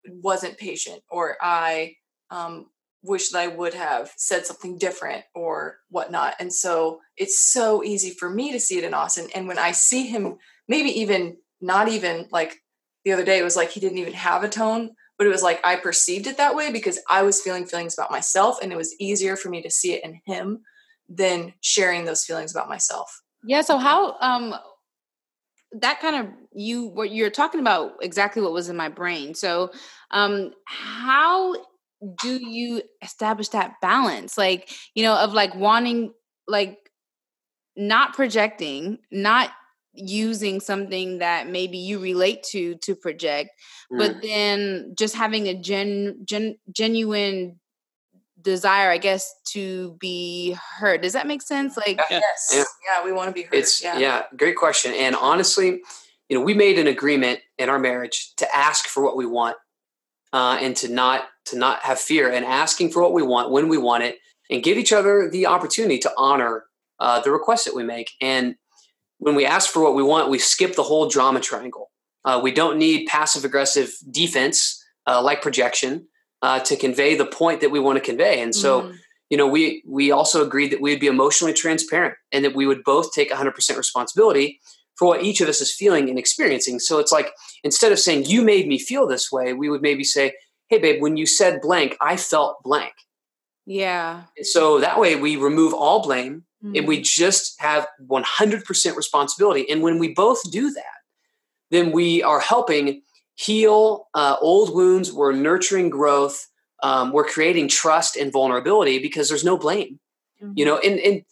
wasn't 0.08 0.56
patient 0.56 1.02
or 1.10 1.36
i 1.42 1.94
um, 2.30 2.66
wish 3.02 3.30
that 3.30 3.40
i 3.40 3.46
would 3.46 3.74
have 3.74 4.12
said 4.16 4.44
something 4.44 4.78
different 4.78 5.24
or 5.34 5.76
whatnot 5.90 6.34
and 6.40 6.52
so 6.52 7.00
it's 7.16 7.40
so 7.40 7.82
easy 7.82 8.10
for 8.10 8.28
me 8.28 8.52
to 8.52 8.60
see 8.60 8.78
it 8.78 8.84
in 8.84 8.94
austin 8.94 9.28
and 9.34 9.46
when 9.46 9.58
i 9.58 9.70
see 9.70 10.06
him 10.06 10.36
maybe 10.66 10.90
even 11.00 11.36
not 11.60 11.88
even 11.88 12.26
like 12.30 12.56
the 13.04 13.12
other 13.12 13.24
day 13.24 13.38
it 13.38 13.44
was 13.44 13.56
like 13.56 13.70
he 13.70 13.80
didn't 13.80 13.98
even 13.98 14.12
have 14.12 14.42
a 14.42 14.48
tone 14.48 14.90
but 15.18 15.26
it 15.26 15.30
was 15.30 15.42
like 15.42 15.60
I 15.64 15.76
perceived 15.76 16.28
it 16.28 16.36
that 16.36 16.54
way 16.54 16.70
because 16.70 16.98
I 17.10 17.22
was 17.22 17.42
feeling 17.42 17.66
feelings 17.66 17.94
about 17.98 18.12
myself 18.12 18.58
and 18.62 18.72
it 18.72 18.76
was 18.76 18.94
easier 19.00 19.36
for 19.36 19.50
me 19.50 19.60
to 19.62 19.70
see 19.70 19.92
it 19.92 20.04
in 20.04 20.20
him 20.24 20.60
than 21.08 21.52
sharing 21.60 22.04
those 22.04 22.24
feelings 22.24 22.52
about 22.54 22.68
myself. 22.68 23.22
Yeah, 23.44 23.62
so 23.62 23.78
how 23.78 24.16
um 24.20 24.54
that 25.72 26.00
kind 26.00 26.16
of 26.16 26.32
you 26.54 26.86
what 26.86 27.10
you're 27.10 27.30
talking 27.30 27.60
about 27.60 27.92
exactly 28.00 28.40
what 28.40 28.52
was 28.52 28.68
in 28.68 28.76
my 28.76 28.88
brain. 28.88 29.34
So 29.34 29.72
um 30.12 30.52
how 30.64 31.56
do 32.22 32.38
you 32.38 32.82
establish 33.02 33.48
that 33.48 33.74
balance 33.82 34.38
like 34.38 34.70
you 34.94 35.02
know 35.02 35.16
of 35.16 35.32
like 35.32 35.54
wanting 35.54 36.12
like 36.46 36.78
not 37.76 38.14
projecting 38.14 38.98
not 39.10 39.50
using 39.94 40.60
something 40.60 41.18
that 41.18 41.48
maybe 41.48 41.78
you 41.78 41.98
relate 41.98 42.42
to 42.42 42.76
to 42.76 42.94
project 42.94 43.50
mm. 43.92 43.98
but 43.98 44.22
then 44.22 44.94
just 44.96 45.14
having 45.14 45.48
a 45.48 45.54
gen, 45.54 46.20
gen 46.24 46.56
genuine 46.70 47.58
desire 48.40 48.90
i 48.90 48.98
guess 48.98 49.34
to 49.44 49.96
be 49.98 50.56
heard 50.78 51.00
does 51.00 51.12
that 51.12 51.26
make 51.26 51.42
sense 51.42 51.76
like 51.76 52.00
yeah. 52.10 52.20
yes 52.20 52.50
yeah. 52.52 52.64
yeah 52.86 53.04
we 53.04 53.10
want 53.10 53.28
to 53.28 53.32
be 53.32 53.42
heard 53.42 53.54
it's 53.54 53.82
yeah. 53.82 53.98
yeah 53.98 54.22
great 54.36 54.56
question 54.56 54.94
and 54.94 55.16
honestly 55.16 55.80
you 56.28 56.38
know 56.38 56.40
we 56.40 56.54
made 56.54 56.78
an 56.78 56.86
agreement 56.86 57.40
in 57.58 57.68
our 57.68 57.80
marriage 57.80 58.32
to 58.36 58.46
ask 58.56 58.86
for 58.86 59.02
what 59.02 59.16
we 59.16 59.26
want 59.26 59.56
uh, 60.32 60.58
and 60.60 60.76
to 60.76 60.88
not 60.88 61.24
to 61.50 61.58
not 61.58 61.80
have 61.82 61.98
fear 61.98 62.30
and 62.30 62.44
asking 62.44 62.90
for 62.90 63.02
what 63.02 63.12
we 63.12 63.22
want 63.22 63.50
when 63.50 63.68
we 63.68 63.78
want 63.78 64.02
it 64.02 64.18
and 64.50 64.62
give 64.62 64.78
each 64.78 64.92
other 64.92 65.28
the 65.30 65.46
opportunity 65.46 65.98
to 65.98 66.12
honor 66.16 66.64
uh, 67.00 67.20
the 67.20 67.30
requests 67.30 67.64
that 67.64 67.74
we 67.74 67.84
make 67.84 68.10
and 68.20 68.56
when 69.18 69.34
we 69.34 69.44
ask 69.44 69.70
for 69.70 69.82
what 69.82 69.94
we 69.94 70.02
want, 70.02 70.30
we 70.30 70.38
skip 70.38 70.74
the 70.74 70.82
whole 70.82 71.08
drama 71.08 71.40
triangle. 71.40 71.90
Uh, 72.24 72.40
we 72.42 72.52
don't 72.52 72.78
need 72.78 73.06
passive 73.06 73.44
aggressive 73.44 73.92
defense 74.10 74.82
uh, 75.06 75.22
like 75.22 75.42
projection 75.42 76.06
uh, 76.42 76.60
to 76.60 76.76
convey 76.76 77.16
the 77.16 77.26
point 77.26 77.60
that 77.60 77.70
we 77.70 77.80
want 77.80 77.98
to 77.98 78.04
convey. 78.04 78.40
And 78.40 78.54
so, 78.54 78.82
mm. 78.82 78.94
you 79.28 79.36
know, 79.36 79.46
we 79.46 79.82
we 79.86 80.10
also 80.10 80.44
agreed 80.44 80.72
that 80.72 80.80
we 80.80 80.90
would 80.90 81.00
be 81.00 81.06
emotionally 81.06 81.52
transparent 81.52 82.14
and 82.32 82.44
that 82.44 82.54
we 82.54 82.66
would 82.66 82.84
both 82.84 83.12
take 83.12 83.30
100% 83.30 83.76
responsibility 83.76 84.60
for 84.96 85.08
what 85.08 85.22
each 85.22 85.40
of 85.40 85.48
us 85.48 85.60
is 85.60 85.72
feeling 85.72 86.08
and 86.08 86.18
experiencing. 86.18 86.78
So 86.78 86.98
it's 86.98 87.12
like 87.12 87.32
instead 87.64 87.92
of 87.92 87.98
saying 87.98 88.26
you 88.26 88.42
made 88.42 88.66
me 88.66 88.78
feel 88.78 89.06
this 89.06 89.30
way, 89.30 89.52
we 89.52 89.68
would 89.68 89.82
maybe 89.82 90.04
say, 90.04 90.34
"Hey, 90.68 90.78
babe, 90.78 91.02
when 91.02 91.16
you 91.16 91.26
said 91.26 91.60
blank, 91.60 91.96
I 92.00 92.16
felt 92.16 92.62
blank." 92.62 92.92
Yeah. 93.66 94.24
So 94.42 94.80
that 94.80 94.98
way 94.98 95.16
we 95.16 95.36
remove 95.36 95.74
all 95.74 96.02
blame 96.02 96.44
Mm-hmm. 96.64 96.76
And 96.76 96.88
we 96.88 97.00
just 97.00 97.60
have 97.60 97.86
100% 98.04 98.96
responsibility. 98.96 99.70
And 99.70 99.80
when 99.80 99.98
we 99.98 100.12
both 100.12 100.50
do 100.50 100.72
that, 100.72 100.84
then 101.70 101.92
we 101.92 102.22
are 102.22 102.40
helping 102.40 103.02
heal 103.36 104.08
uh, 104.14 104.36
old 104.40 104.74
wounds. 104.74 105.12
We're 105.12 105.32
nurturing 105.32 105.88
growth. 105.88 106.46
Um, 106.82 107.12
we're 107.12 107.24
creating 107.24 107.68
trust 107.68 108.16
and 108.16 108.32
vulnerability 108.32 108.98
because 108.98 109.28
there's 109.28 109.44
no 109.44 109.56
blame. 109.56 110.00
Mm-hmm. 110.42 110.52
You 110.56 110.64
know, 110.64 110.78
and, 110.78 110.98
and 111.00 111.22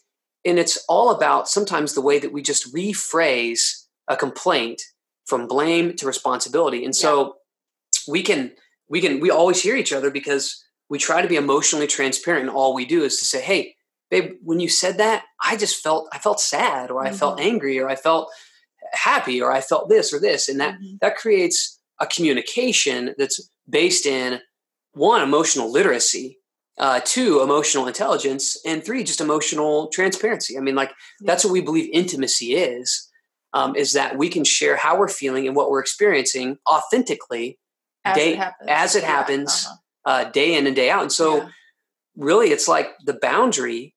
and 0.45 0.61
it's 0.61 0.85
all 0.89 1.11
about 1.11 1.49
sometimes 1.49 1.95
the 1.95 2.01
way 2.01 2.21
that 2.21 2.33
we 2.33 2.41
just 2.41 2.73
rephrase 2.73 3.87
a 4.07 4.17
complaint 4.17 4.81
from 5.25 5.49
blame 5.49 5.97
to 5.97 6.07
responsibility. 6.07 6.85
And 6.85 6.95
so 6.95 7.25
yeah. 7.25 8.13
we 8.13 8.23
can 8.23 8.53
we 8.89 9.01
can 9.01 9.21
we 9.21 9.31
always 9.31 9.63
hear 9.63 9.77
each 9.77 9.93
other 9.93 10.11
because 10.11 10.63
we 10.89 10.99
try 10.99 11.21
to 11.23 11.29
be 11.29 11.37
emotionally 11.37 11.87
transparent 11.87 12.47
and 12.47 12.57
all 12.57 12.75
we 12.75 12.85
do 12.85 13.03
is 13.03 13.19
to 13.19 13.25
say, 13.25 13.41
hey, 13.41 13.75
babe, 14.11 14.35
when 14.43 14.61
you 14.61 14.69
said 14.69 14.99
that, 14.99 15.25
I 15.45 15.57
just 15.57 15.83
felt 15.83 16.09
I 16.13 16.19
felt 16.19 16.41
sad 16.41 16.91
or 16.91 17.03
I 17.03 17.09
mm-hmm. 17.09 17.17
felt 17.17 17.41
angry 17.41 17.79
or 17.79 17.89
I 17.89 17.97
felt 17.97 18.31
happy 18.93 19.41
or 19.41 19.51
I 19.51 19.61
felt 19.61 19.89
this 19.89 20.13
or 20.13 20.21
this. 20.21 20.49
And 20.49 20.61
that 20.61 20.75
mm-hmm. 20.75 20.97
that 21.01 21.17
creates 21.17 21.81
a 22.01 22.07
communication 22.07 23.15
that's 23.19 23.51
based 23.69 24.07
in 24.07 24.41
one, 24.93 25.23
emotional 25.23 25.71
literacy, 25.71 26.39
uh, 26.79 27.01
two, 27.05 27.43
emotional 27.43 27.87
intelligence, 27.87 28.57
and 28.65 28.85
three, 28.85 29.03
just 29.03 29.21
emotional 29.21 29.89
transparency. 29.89 30.57
I 30.57 30.61
mean, 30.61 30.75
like 30.75 30.91
yeah. 31.21 31.27
that's 31.27 31.45
what 31.45 31.53
we 31.53 31.61
believe 31.61 31.91
intimacy 31.93 32.55
is. 32.55 33.11
Um, 33.53 33.75
is 33.75 33.95
that 33.95 34.19
we 34.19 34.29
can 34.29 34.45
share 34.45 34.77
how 34.77 34.99
we're 34.99 35.09
feeling 35.09 35.47
and 35.47 35.57
what 35.57 35.71
we're 35.71 35.81
experiencing 35.81 36.59
authentically 36.71 37.59
as 38.07 38.17
day, 38.17 38.33
it 38.33 38.39
happens, 38.39 38.71
as 38.71 38.97
it 38.97 39.05
happens 39.05 39.67
uh-huh. 39.67 40.11
uh, 40.11 40.31
day 40.31 40.55
in 40.55 40.67
and 40.67 40.77
day 40.77 40.91
out. 40.91 41.03
And 41.03 41.13
so, 41.13 41.39
yeah. 41.39 41.49
really, 42.17 42.49
it's 42.49 42.69
like 42.69 42.93
the 43.05 43.15
boundary 43.15 43.95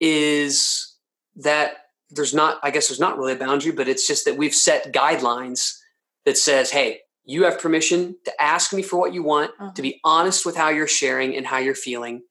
is 0.00 0.94
that 1.36 1.76
there's 2.10 2.34
not 2.34 2.58
i 2.62 2.70
guess 2.70 2.88
there's 2.88 3.00
not 3.00 3.18
really 3.18 3.32
a 3.32 3.36
boundary 3.36 3.72
but 3.72 3.88
it's 3.88 4.06
just 4.06 4.24
that 4.24 4.36
we've 4.36 4.54
set 4.54 4.92
guidelines 4.92 5.76
that 6.24 6.36
says 6.36 6.70
hey 6.70 7.00
you 7.24 7.44
have 7.44 7.58
permission 7.58 8.16
to 8.24 8.42
ask 8.42 8.72
me 8.72 8.82
for 8.82 8.98
what 8.98 9.12
you 9.12 9.22
want 9.22 9.50
uh-huh. 9.58 9.72
to 9.72 9.82
be 9.82 10.00
honest 10.04 10.46
with 10.46 10.56
how 10.56 10.68
you're 10.68 10.86
sharing 10.86 11.36
and 11.36 11.46
how 11.46 11.58
you're 11.58 11.74
feeling 11.74 12.22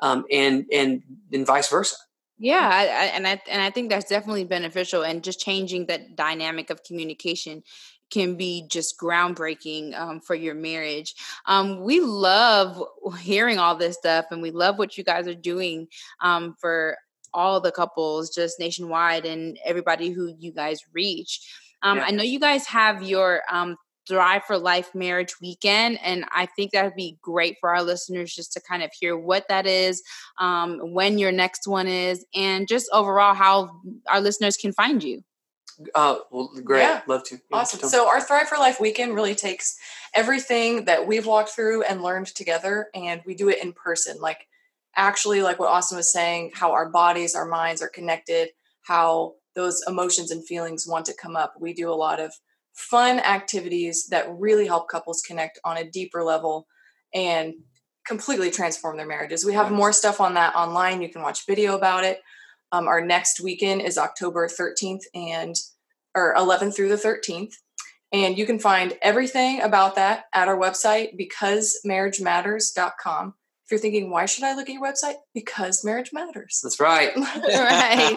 um, 0.00 0.24
and 0.30 0.66
and 0.72 1.02
and 1.32 1.46
vice 1.46 1.68
versa 1.68 1.96
yeah 2.38 2.70
I, 2.72 2.82
I, 2.82 3.04
and 3.14 3.26
i 3.26 3.40
and 3.50 3.60
i 3.60 3.70
think 3.70 3.90
that's 3.90 4.08
definitely 4.08 4.44
beneficial 4.44 5.02
and 5.02 5.22
just 5.22 5.40
changing 5.40 5.86
that 5.86 6.16
dynamic 6.16 6.70
of 6.70 6.82
communication 6.84 7.62
can 8.10 8.36
be 8.36 8.66
just 8.68 8.98
groundbreaking 8.98 9.98
um, 9.98 10.20
for 10.20 10.34
your 10.34 10.54
marriage. 10.54 11.14
Um, 11.46 11.82
we 11.82 12.00
love 12.00 12.82
hearing 13.20 13.58
all 13.58 13.76
this 13.76 13.96
stuff, 13.96 14.26
and 14.30 14.42
we 14.42 14.50
love 14.50 14.78
what 14.78 14.96
you 14.96 15.04
guys 15.04 15.28
are 15.28 15.34
doing 15.34 15.88
um, 16.20 16.54
for 16.60 16.96
all 17.34 17.60
the 17.60 17.72
couples 17.72 18.34
just 18.34 18.58
nationwide 18.58 19.26
and 19.26 19.58
everybody 19.64 20.10
who 20.10 20.34
you 20.38 20.52
guys 20.52 20.80
reach. 20.92 21.40
Um, 21.82 21.98
yeah. 21.98 22.04
I 22.06 22.10
know 22.10 22.22
you 22.22 22.40
guys 22.40 22.66
have 22.66 23.02
your 23.02 23.42
um, 23.50 23.76
Thrive 24.08 24.44
for 24.44 24.58
Life 24.58 24.94
Marriage 24.94 25.34
Weekend, 25.40 25.98
and 26.02 26.24
I 26.32 26.46
think 26.46 26.72
that 26.72 26.84
would 26.84 26.96
be 26.96 27.18
great 27.22 27.56
for 27.60 27.68
our 27.70 27.82
listeners 27.82 28.34
just 28.34 28.52
to 28.54 28.60
kind 28.60 28.82
of 28.82 28.90
hear 28.98 29.16
what 29.16 29.46
that 29.48 29.66
is, 29.66 30.02
um, 30.38 30.78
when 30.92 31.18
your 31.18 31.30
next 31.30 31.66
one 31.68 31.86
is, 31.86 32.24
and 32.34 32.66
just 32.66 32.88
overall 32.92 33.34
how 33.34 33.70
our 34.08 34.20
listeners 34.20 34.56
can 34.56 34.72
find 34.72 35.04
you. 35.04 35.22
Uh, 35.94 36.16
well, 36.30 36.50
great. 36.64 36.80
Yeah. 36.80 37.02
Love 37.06 37.24
to. 37.24 37.36
Yeah, 37.36 37.58
awesome. 37.58 37.88
So 37.88 38.08
our 38.08 38.20
Thrive 38.20 38.48
for 38.48 38.58
Life 38.58 38.80
weekend 38.80 39.14
really 39.14 39.34
takes 39.34 39.78
everything 40.14 40.86
that 40.86 41.06
we've 41.06 41.26
walked 41.26 41.50
through 41.50 41.82
and 41.84 42.02
learned 42.02 42.26
together, 42.26 42.88
and 42.94 43.20
we 43.24 43.34
do 43.34 43.48
it 43.48 43.62
in 43.62 43.72
person. 43.72 44.18
Like 44.20 44.46
actually, 44.96 45.42
like 45.42 45.58
what 45.58 45.70
Austin 45.70 45.96
was 45.96 46.12
saying, 46.12 46.52
how 46.54 46.72
our 46.72 46.88
bodies, 46.88 47.34
our 47.34 47.46
minds 47.46 47.80
are 47.80 47.88
connected, 47.88 48.50
how 48.82 49.34
those 49.54 49.82
emotions 49.86 50.30
and 50.30 50.46
feelings 50.46 50.86
want 50.86 51.06
to 51.06 51.14
come 51.14 51.36
up. 51.36 51.54
We 51.60 51.72
do 51.72 51.90
a 51.90 51.94
lot 51.94 52.20
of 52.20 52.32
fun 52.72 53.18
activities 53.20 54.06
that 54.10 54.28
really 54.30 54.66
help 54.66 54.88
couples 54.88 55.22
connect 55.26 55.58
on 55.64 55.76
a 55.76 55.88
deeper 55.90 56.22
level 56.22 56.66
and 57.12 57.54
completely 58.06 58.50
transform 58.50 58.96
their 58.96 59.06
marriages. 59.06 59.44
We 59.44 59.54
have 59.54 59.70
more 59.70 59.92
stuff 59.92 60.20
on 60.20 60.34
that 60.34 60.54
online. 60.54 61.02
You 61.02 61.10
can 61.10 61.22
watch 61.22 61.46
video 61.46 61.76
about 61.76 62.04
it. 62.04 62.20
Um, 62.72 62.88
our 62.88 63.00
next 63.00 63.40
weekend 63.40 63.82
is 63.82 63.98
October 63.98 64.48
13th 64.48 65.02
and 65.14 65.54
or 66.14 66.34
11th 66.34 66.76
through 66.76 66.88
the 66.88 66.96
13th. 66.96 67.52
And 68.12 68.38
you 68.38 68.46
can 68.46 68.58
find 68.58 68.94
everything 69.02 69.60
about 69.60 69.96
that 69.96 70.24
at 70.32 70.48
our 70.48 70.58
website, 70.58 71.10
becausemarriagematters.com. 71.18 73.34
If 73.66 73.72
you're 73.72 73.80
thinking, 73.80 74.10
why 74.10 74.24
should 74.24 74.44
I 74.44 74.54
look 74.54 74.70
at 74.70 74.72
your 74.72 74.82
website? 74.82 75.16
Because 75.34 75.84
marriage 75.84 76.14
matters. 76.14 76.60
That's 76.62 76.80
right. 76.80 77.10
right. 77.16 78.16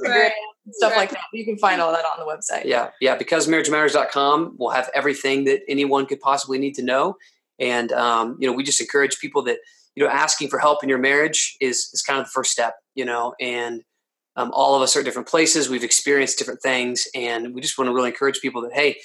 right. 0.00 0.32
Stuff 0.70 0.92
right. 0.92 0.96
like 0.96 1.10
that. 1.10 1.24
You 1.32 1.44
can 1.44 1.58
find 1.58 1.80
all 1.80 1.90
that 1.90 2.04
on 2.04 2.24
the 2.24 2.32
website. 2.32 2.66
Yeah. 2.66 2.90
Yeah. 3.00 3.16
Because 3.16 3.48
marriagematters.com 3.48 4.54
will 4.58 4.70
have 4.70 4.88
everything 4.94 5.42
that 5.44 5.62
anyone 5.66 6.06
could 6.06 6.20
possibly 6.20 6.60
need 6.60 6.76
to 6.76 6.84
know. 6.84 7.16
And, 7.58 7.90
um, 7.90 8.36
you 8.38 8.48
know, 8.48 8.54
we 8.54 8.62
just 8.62 8.80
encourage 8.80 9.18
people 9.18 9.42
that, 9.42 9.58
you 10.00 10.06
know, 10.06 10.12
asking 10.12 10.48
for 10.48 10.58
help 10.58 10.82
in 10.82 10.88
your 10.88 10.98
marriage 10.98 11.58
is, 11.60 11.90
is 11.92 12.00
kind 12.00 12.18
of 12.18 12.24
the 12.24 12.30
first 12.30 12.50
step, 12.50 12.74
you 12.94 13.04
know, 13.04 13.34
and 13.38 13.82
um, 14.36 14.50
all 14.54 14.74
of 14.74 14.80
us 14.80 14.96
are 14.96 15.02
different 15.02 15.28
places. 15.28 15.68
We've 15.68 15.84
experienced 15.84 16.38
different 16.38 16.62
things. 16.62 17.06
And 17.14 17.54
we 17.54 17.60
just 17.60 17.76
want 17.76 17.88
to 17.88 17.94
really 17.94 18.08
encourage 18.08 18.40
people 18.40 18.62
that, 18.62 18.72
hey, 18.72 18.96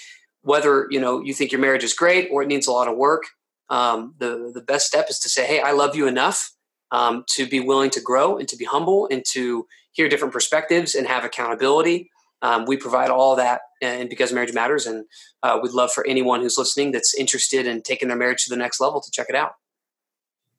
whether, 0.44 0.88
you 0.90 1.02
know, 1.02 1.22
you 1.22 1.34
think 1.34 1.52
your 1.52 1.60
marriage 1.60 1.84
is 1.84 1.94
great 1.94 2.30
or 2.32 2.44
it 2.44 2.48
needs 2.48 2.66
a 2.66 2.72
lot 2.72 2.88
of 2.88 2.96
work, 2.96 3.24
um, 3.70 4.16
the, 4.20 4.52
the 4.54 4.62
best 4.62 4.88
step 4.88 5.08
is 5.10 5.20
to 5.20 5.28
say, 5.28 5.46
hey, 5.46 5.60
I 5.60 5.74
love 5.74 5.98
you 5.98 6.08
enough 6.08 6.54
um, 6.92 7.26
to 7.32 7.46
be 7.46 7.60
willing 7.60 7.90
to 7.90 8.00
grow 8.00 8.38
and 8.38 8.48
to 8.48 8.56
be 8.56 8.64
humble 8.64 9.10
and 9.12 9.26
to 9.32 9.66
hear 9.92 10.08
different 10.08 10.34
perspectives 10.34 10.96
and 10.96 11.08
have 11.08 11.26
accountability. 11.26 12.10
Um, 12.42 12.64
we 12.66 12.78
provide 12.78 13.10
all 13.10 13.36
that 13.36 13.62
and 13.82 14.08
because 14.08 14.32
marriage 14.32 14.54
matters 14.54 14.86
and 14.86 15.04
uh, 15.44 15.60
we'd 15.62 15.74
love 15.74 15.92
for 15.92 16.08
anyone 16.08 16.40
who's 16.40 16.58
listening 16.58 16.92
that's 16.92 17.14
interested 17.14 17.68
in 17.68 17.82
taking 17.82 18.08
their 18.08 18.18
marriage 18.18 18.46
to 18.46 18.50
the 18.50 18.56
next 18.56 18.80
level 18.80 19.02
to 19.02 19.12
check 19.12 19.28
it 19.28 19.36
out 19.36 19.56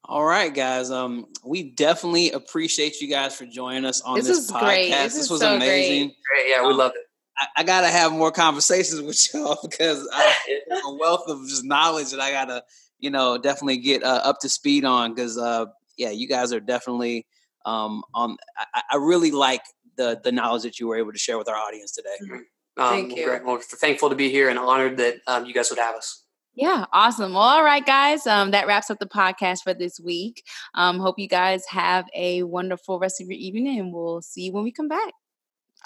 all 0.08 0.24
right 0.24 0.54
guys 0.54 0.90
um 0.90 1.26
we 1.44 1.70
definitely 1.70 2.30
appreciate 2.30 3.00
you 3.00 3.08
guys 3.08 3.34
for 3.34 3.46
joining 3.46 3.84
us 3.84 4.00
on 4.02 4.16
this, 4.16 4.26
this 4.26 4.50
podcast 4.50 4.60
great. 4.60 4.90
this, 4.90 5.14
this 5.14 5.30
was 5.30 5.40
so 5.40 5.56
amazing 5.56 6.12
great. 6.30 6.48
yeah 6.48 6.66
we 6.66 6.72
love 6.72 6.92
it 6.94 7.02
I, 7.38 7.46
I, 7.58 7.62
gotta 7.64 7.88
have 7.88 8.12
more 8.12 8.30
conversations 8.30 9.00
with 9.02 9.34
y'all 9.34 9.58
because 9.62 10.08
I, 10.12 10.34
a 10.86 10.94
wealth 10.94 11.24
of 11.28 11.46
just 11.48 11.64
knowledge 11.64 12.10
that 12.10 12.20
I 12.20 12.30
gotta, 12.30 12.64
you 12.98 13.10
know, 13.10 13.38
definitely 13.38 13.78
get 13.78 14.02
uh, 14.02 14.20
up 14.24 14.40
to 14.40 14.48
speed 14.48 14.84
on. 14.84 15.14
Because, 15.14 15.36
uh, 15.36 15.66
yeah, 15.96 16.10
you 16.10 16.26
guys 16.26 16.52
are 16.52 16.60
definitely 16.60 17.26
um, 17.64 18.02
on. 18.14 18.36
I, 18.74 18.82
I, 18.92 18.96
really 18.96 19.30
like 19.30 19.62
the 19.96 20.20
the 20.22 20.32
knowledge 20.32 20.62
that 20.62 20.78
you 20.78 20.86
were 20.88 20.96
able 20.96 21.12
to 21.12 21.18
share 21.18 21.38
with 21.38 21.48
our 21.48 21.56
audience 21.56 21.92
today. 21.92 22.16
Mm-hmm. 22.22 22.82
Um, 22.82 22.90
Thank 22.90 23.16
you. 23.16 23.24
Great. 23.24 23.44
Well, 23.44 23.56
we're 23.56 23.62
thankful 23.62 24.10
to 24.10 24.16
be 24.16 24.30
here 24.30 24.48
and 24.48 24.58
honored 24.58 24.98
that 24.98 25.16
um, 25.26 25.46
you 25.46 25.54
guys 25.54 25.70
would 25.70 25.78
have 25.78 25.96
us. 25.96 26.25
Yeah, 26.56 26.86
awesome. 26.92 27.34
Well, 27.34 27.42
all 27.42 27.62
right, 27.64 27.84
guys. 27.84 28.26
Um, 28.26 28.50
that 28.52 28.66
wraps 28.66 28.90
up 28.90 28.98
the 28.98 29.06
podcast 29.06 29.62
for 29.62 29.74
this 29.74 30.00
week. 30.00 30.42
Um, 30.74 30.98
hope 30.98 31.18
you 31.18 31.28
guys 31.28 31.66
have 31.68 32.06
a 32.14 32.44
wonderful 32.44 32.98
rest 32.98 33.20
of 33.20 33.28
your 33.28 33.38
evening, 33.38 33.78
and 33.78 33.92
we'll 33.92 34.22
see 34.22 34.44
you 34.46 34.52
when 34.52 34.64
we 34.64 34.72
come 34.72 34.88
back. 34.88 35.12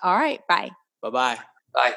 All 0.03 0.15
right, 0.17 0.41
bye. 0.49 0.71
Bye-bye. 1.03 1.39
Bye. 1.75 1.95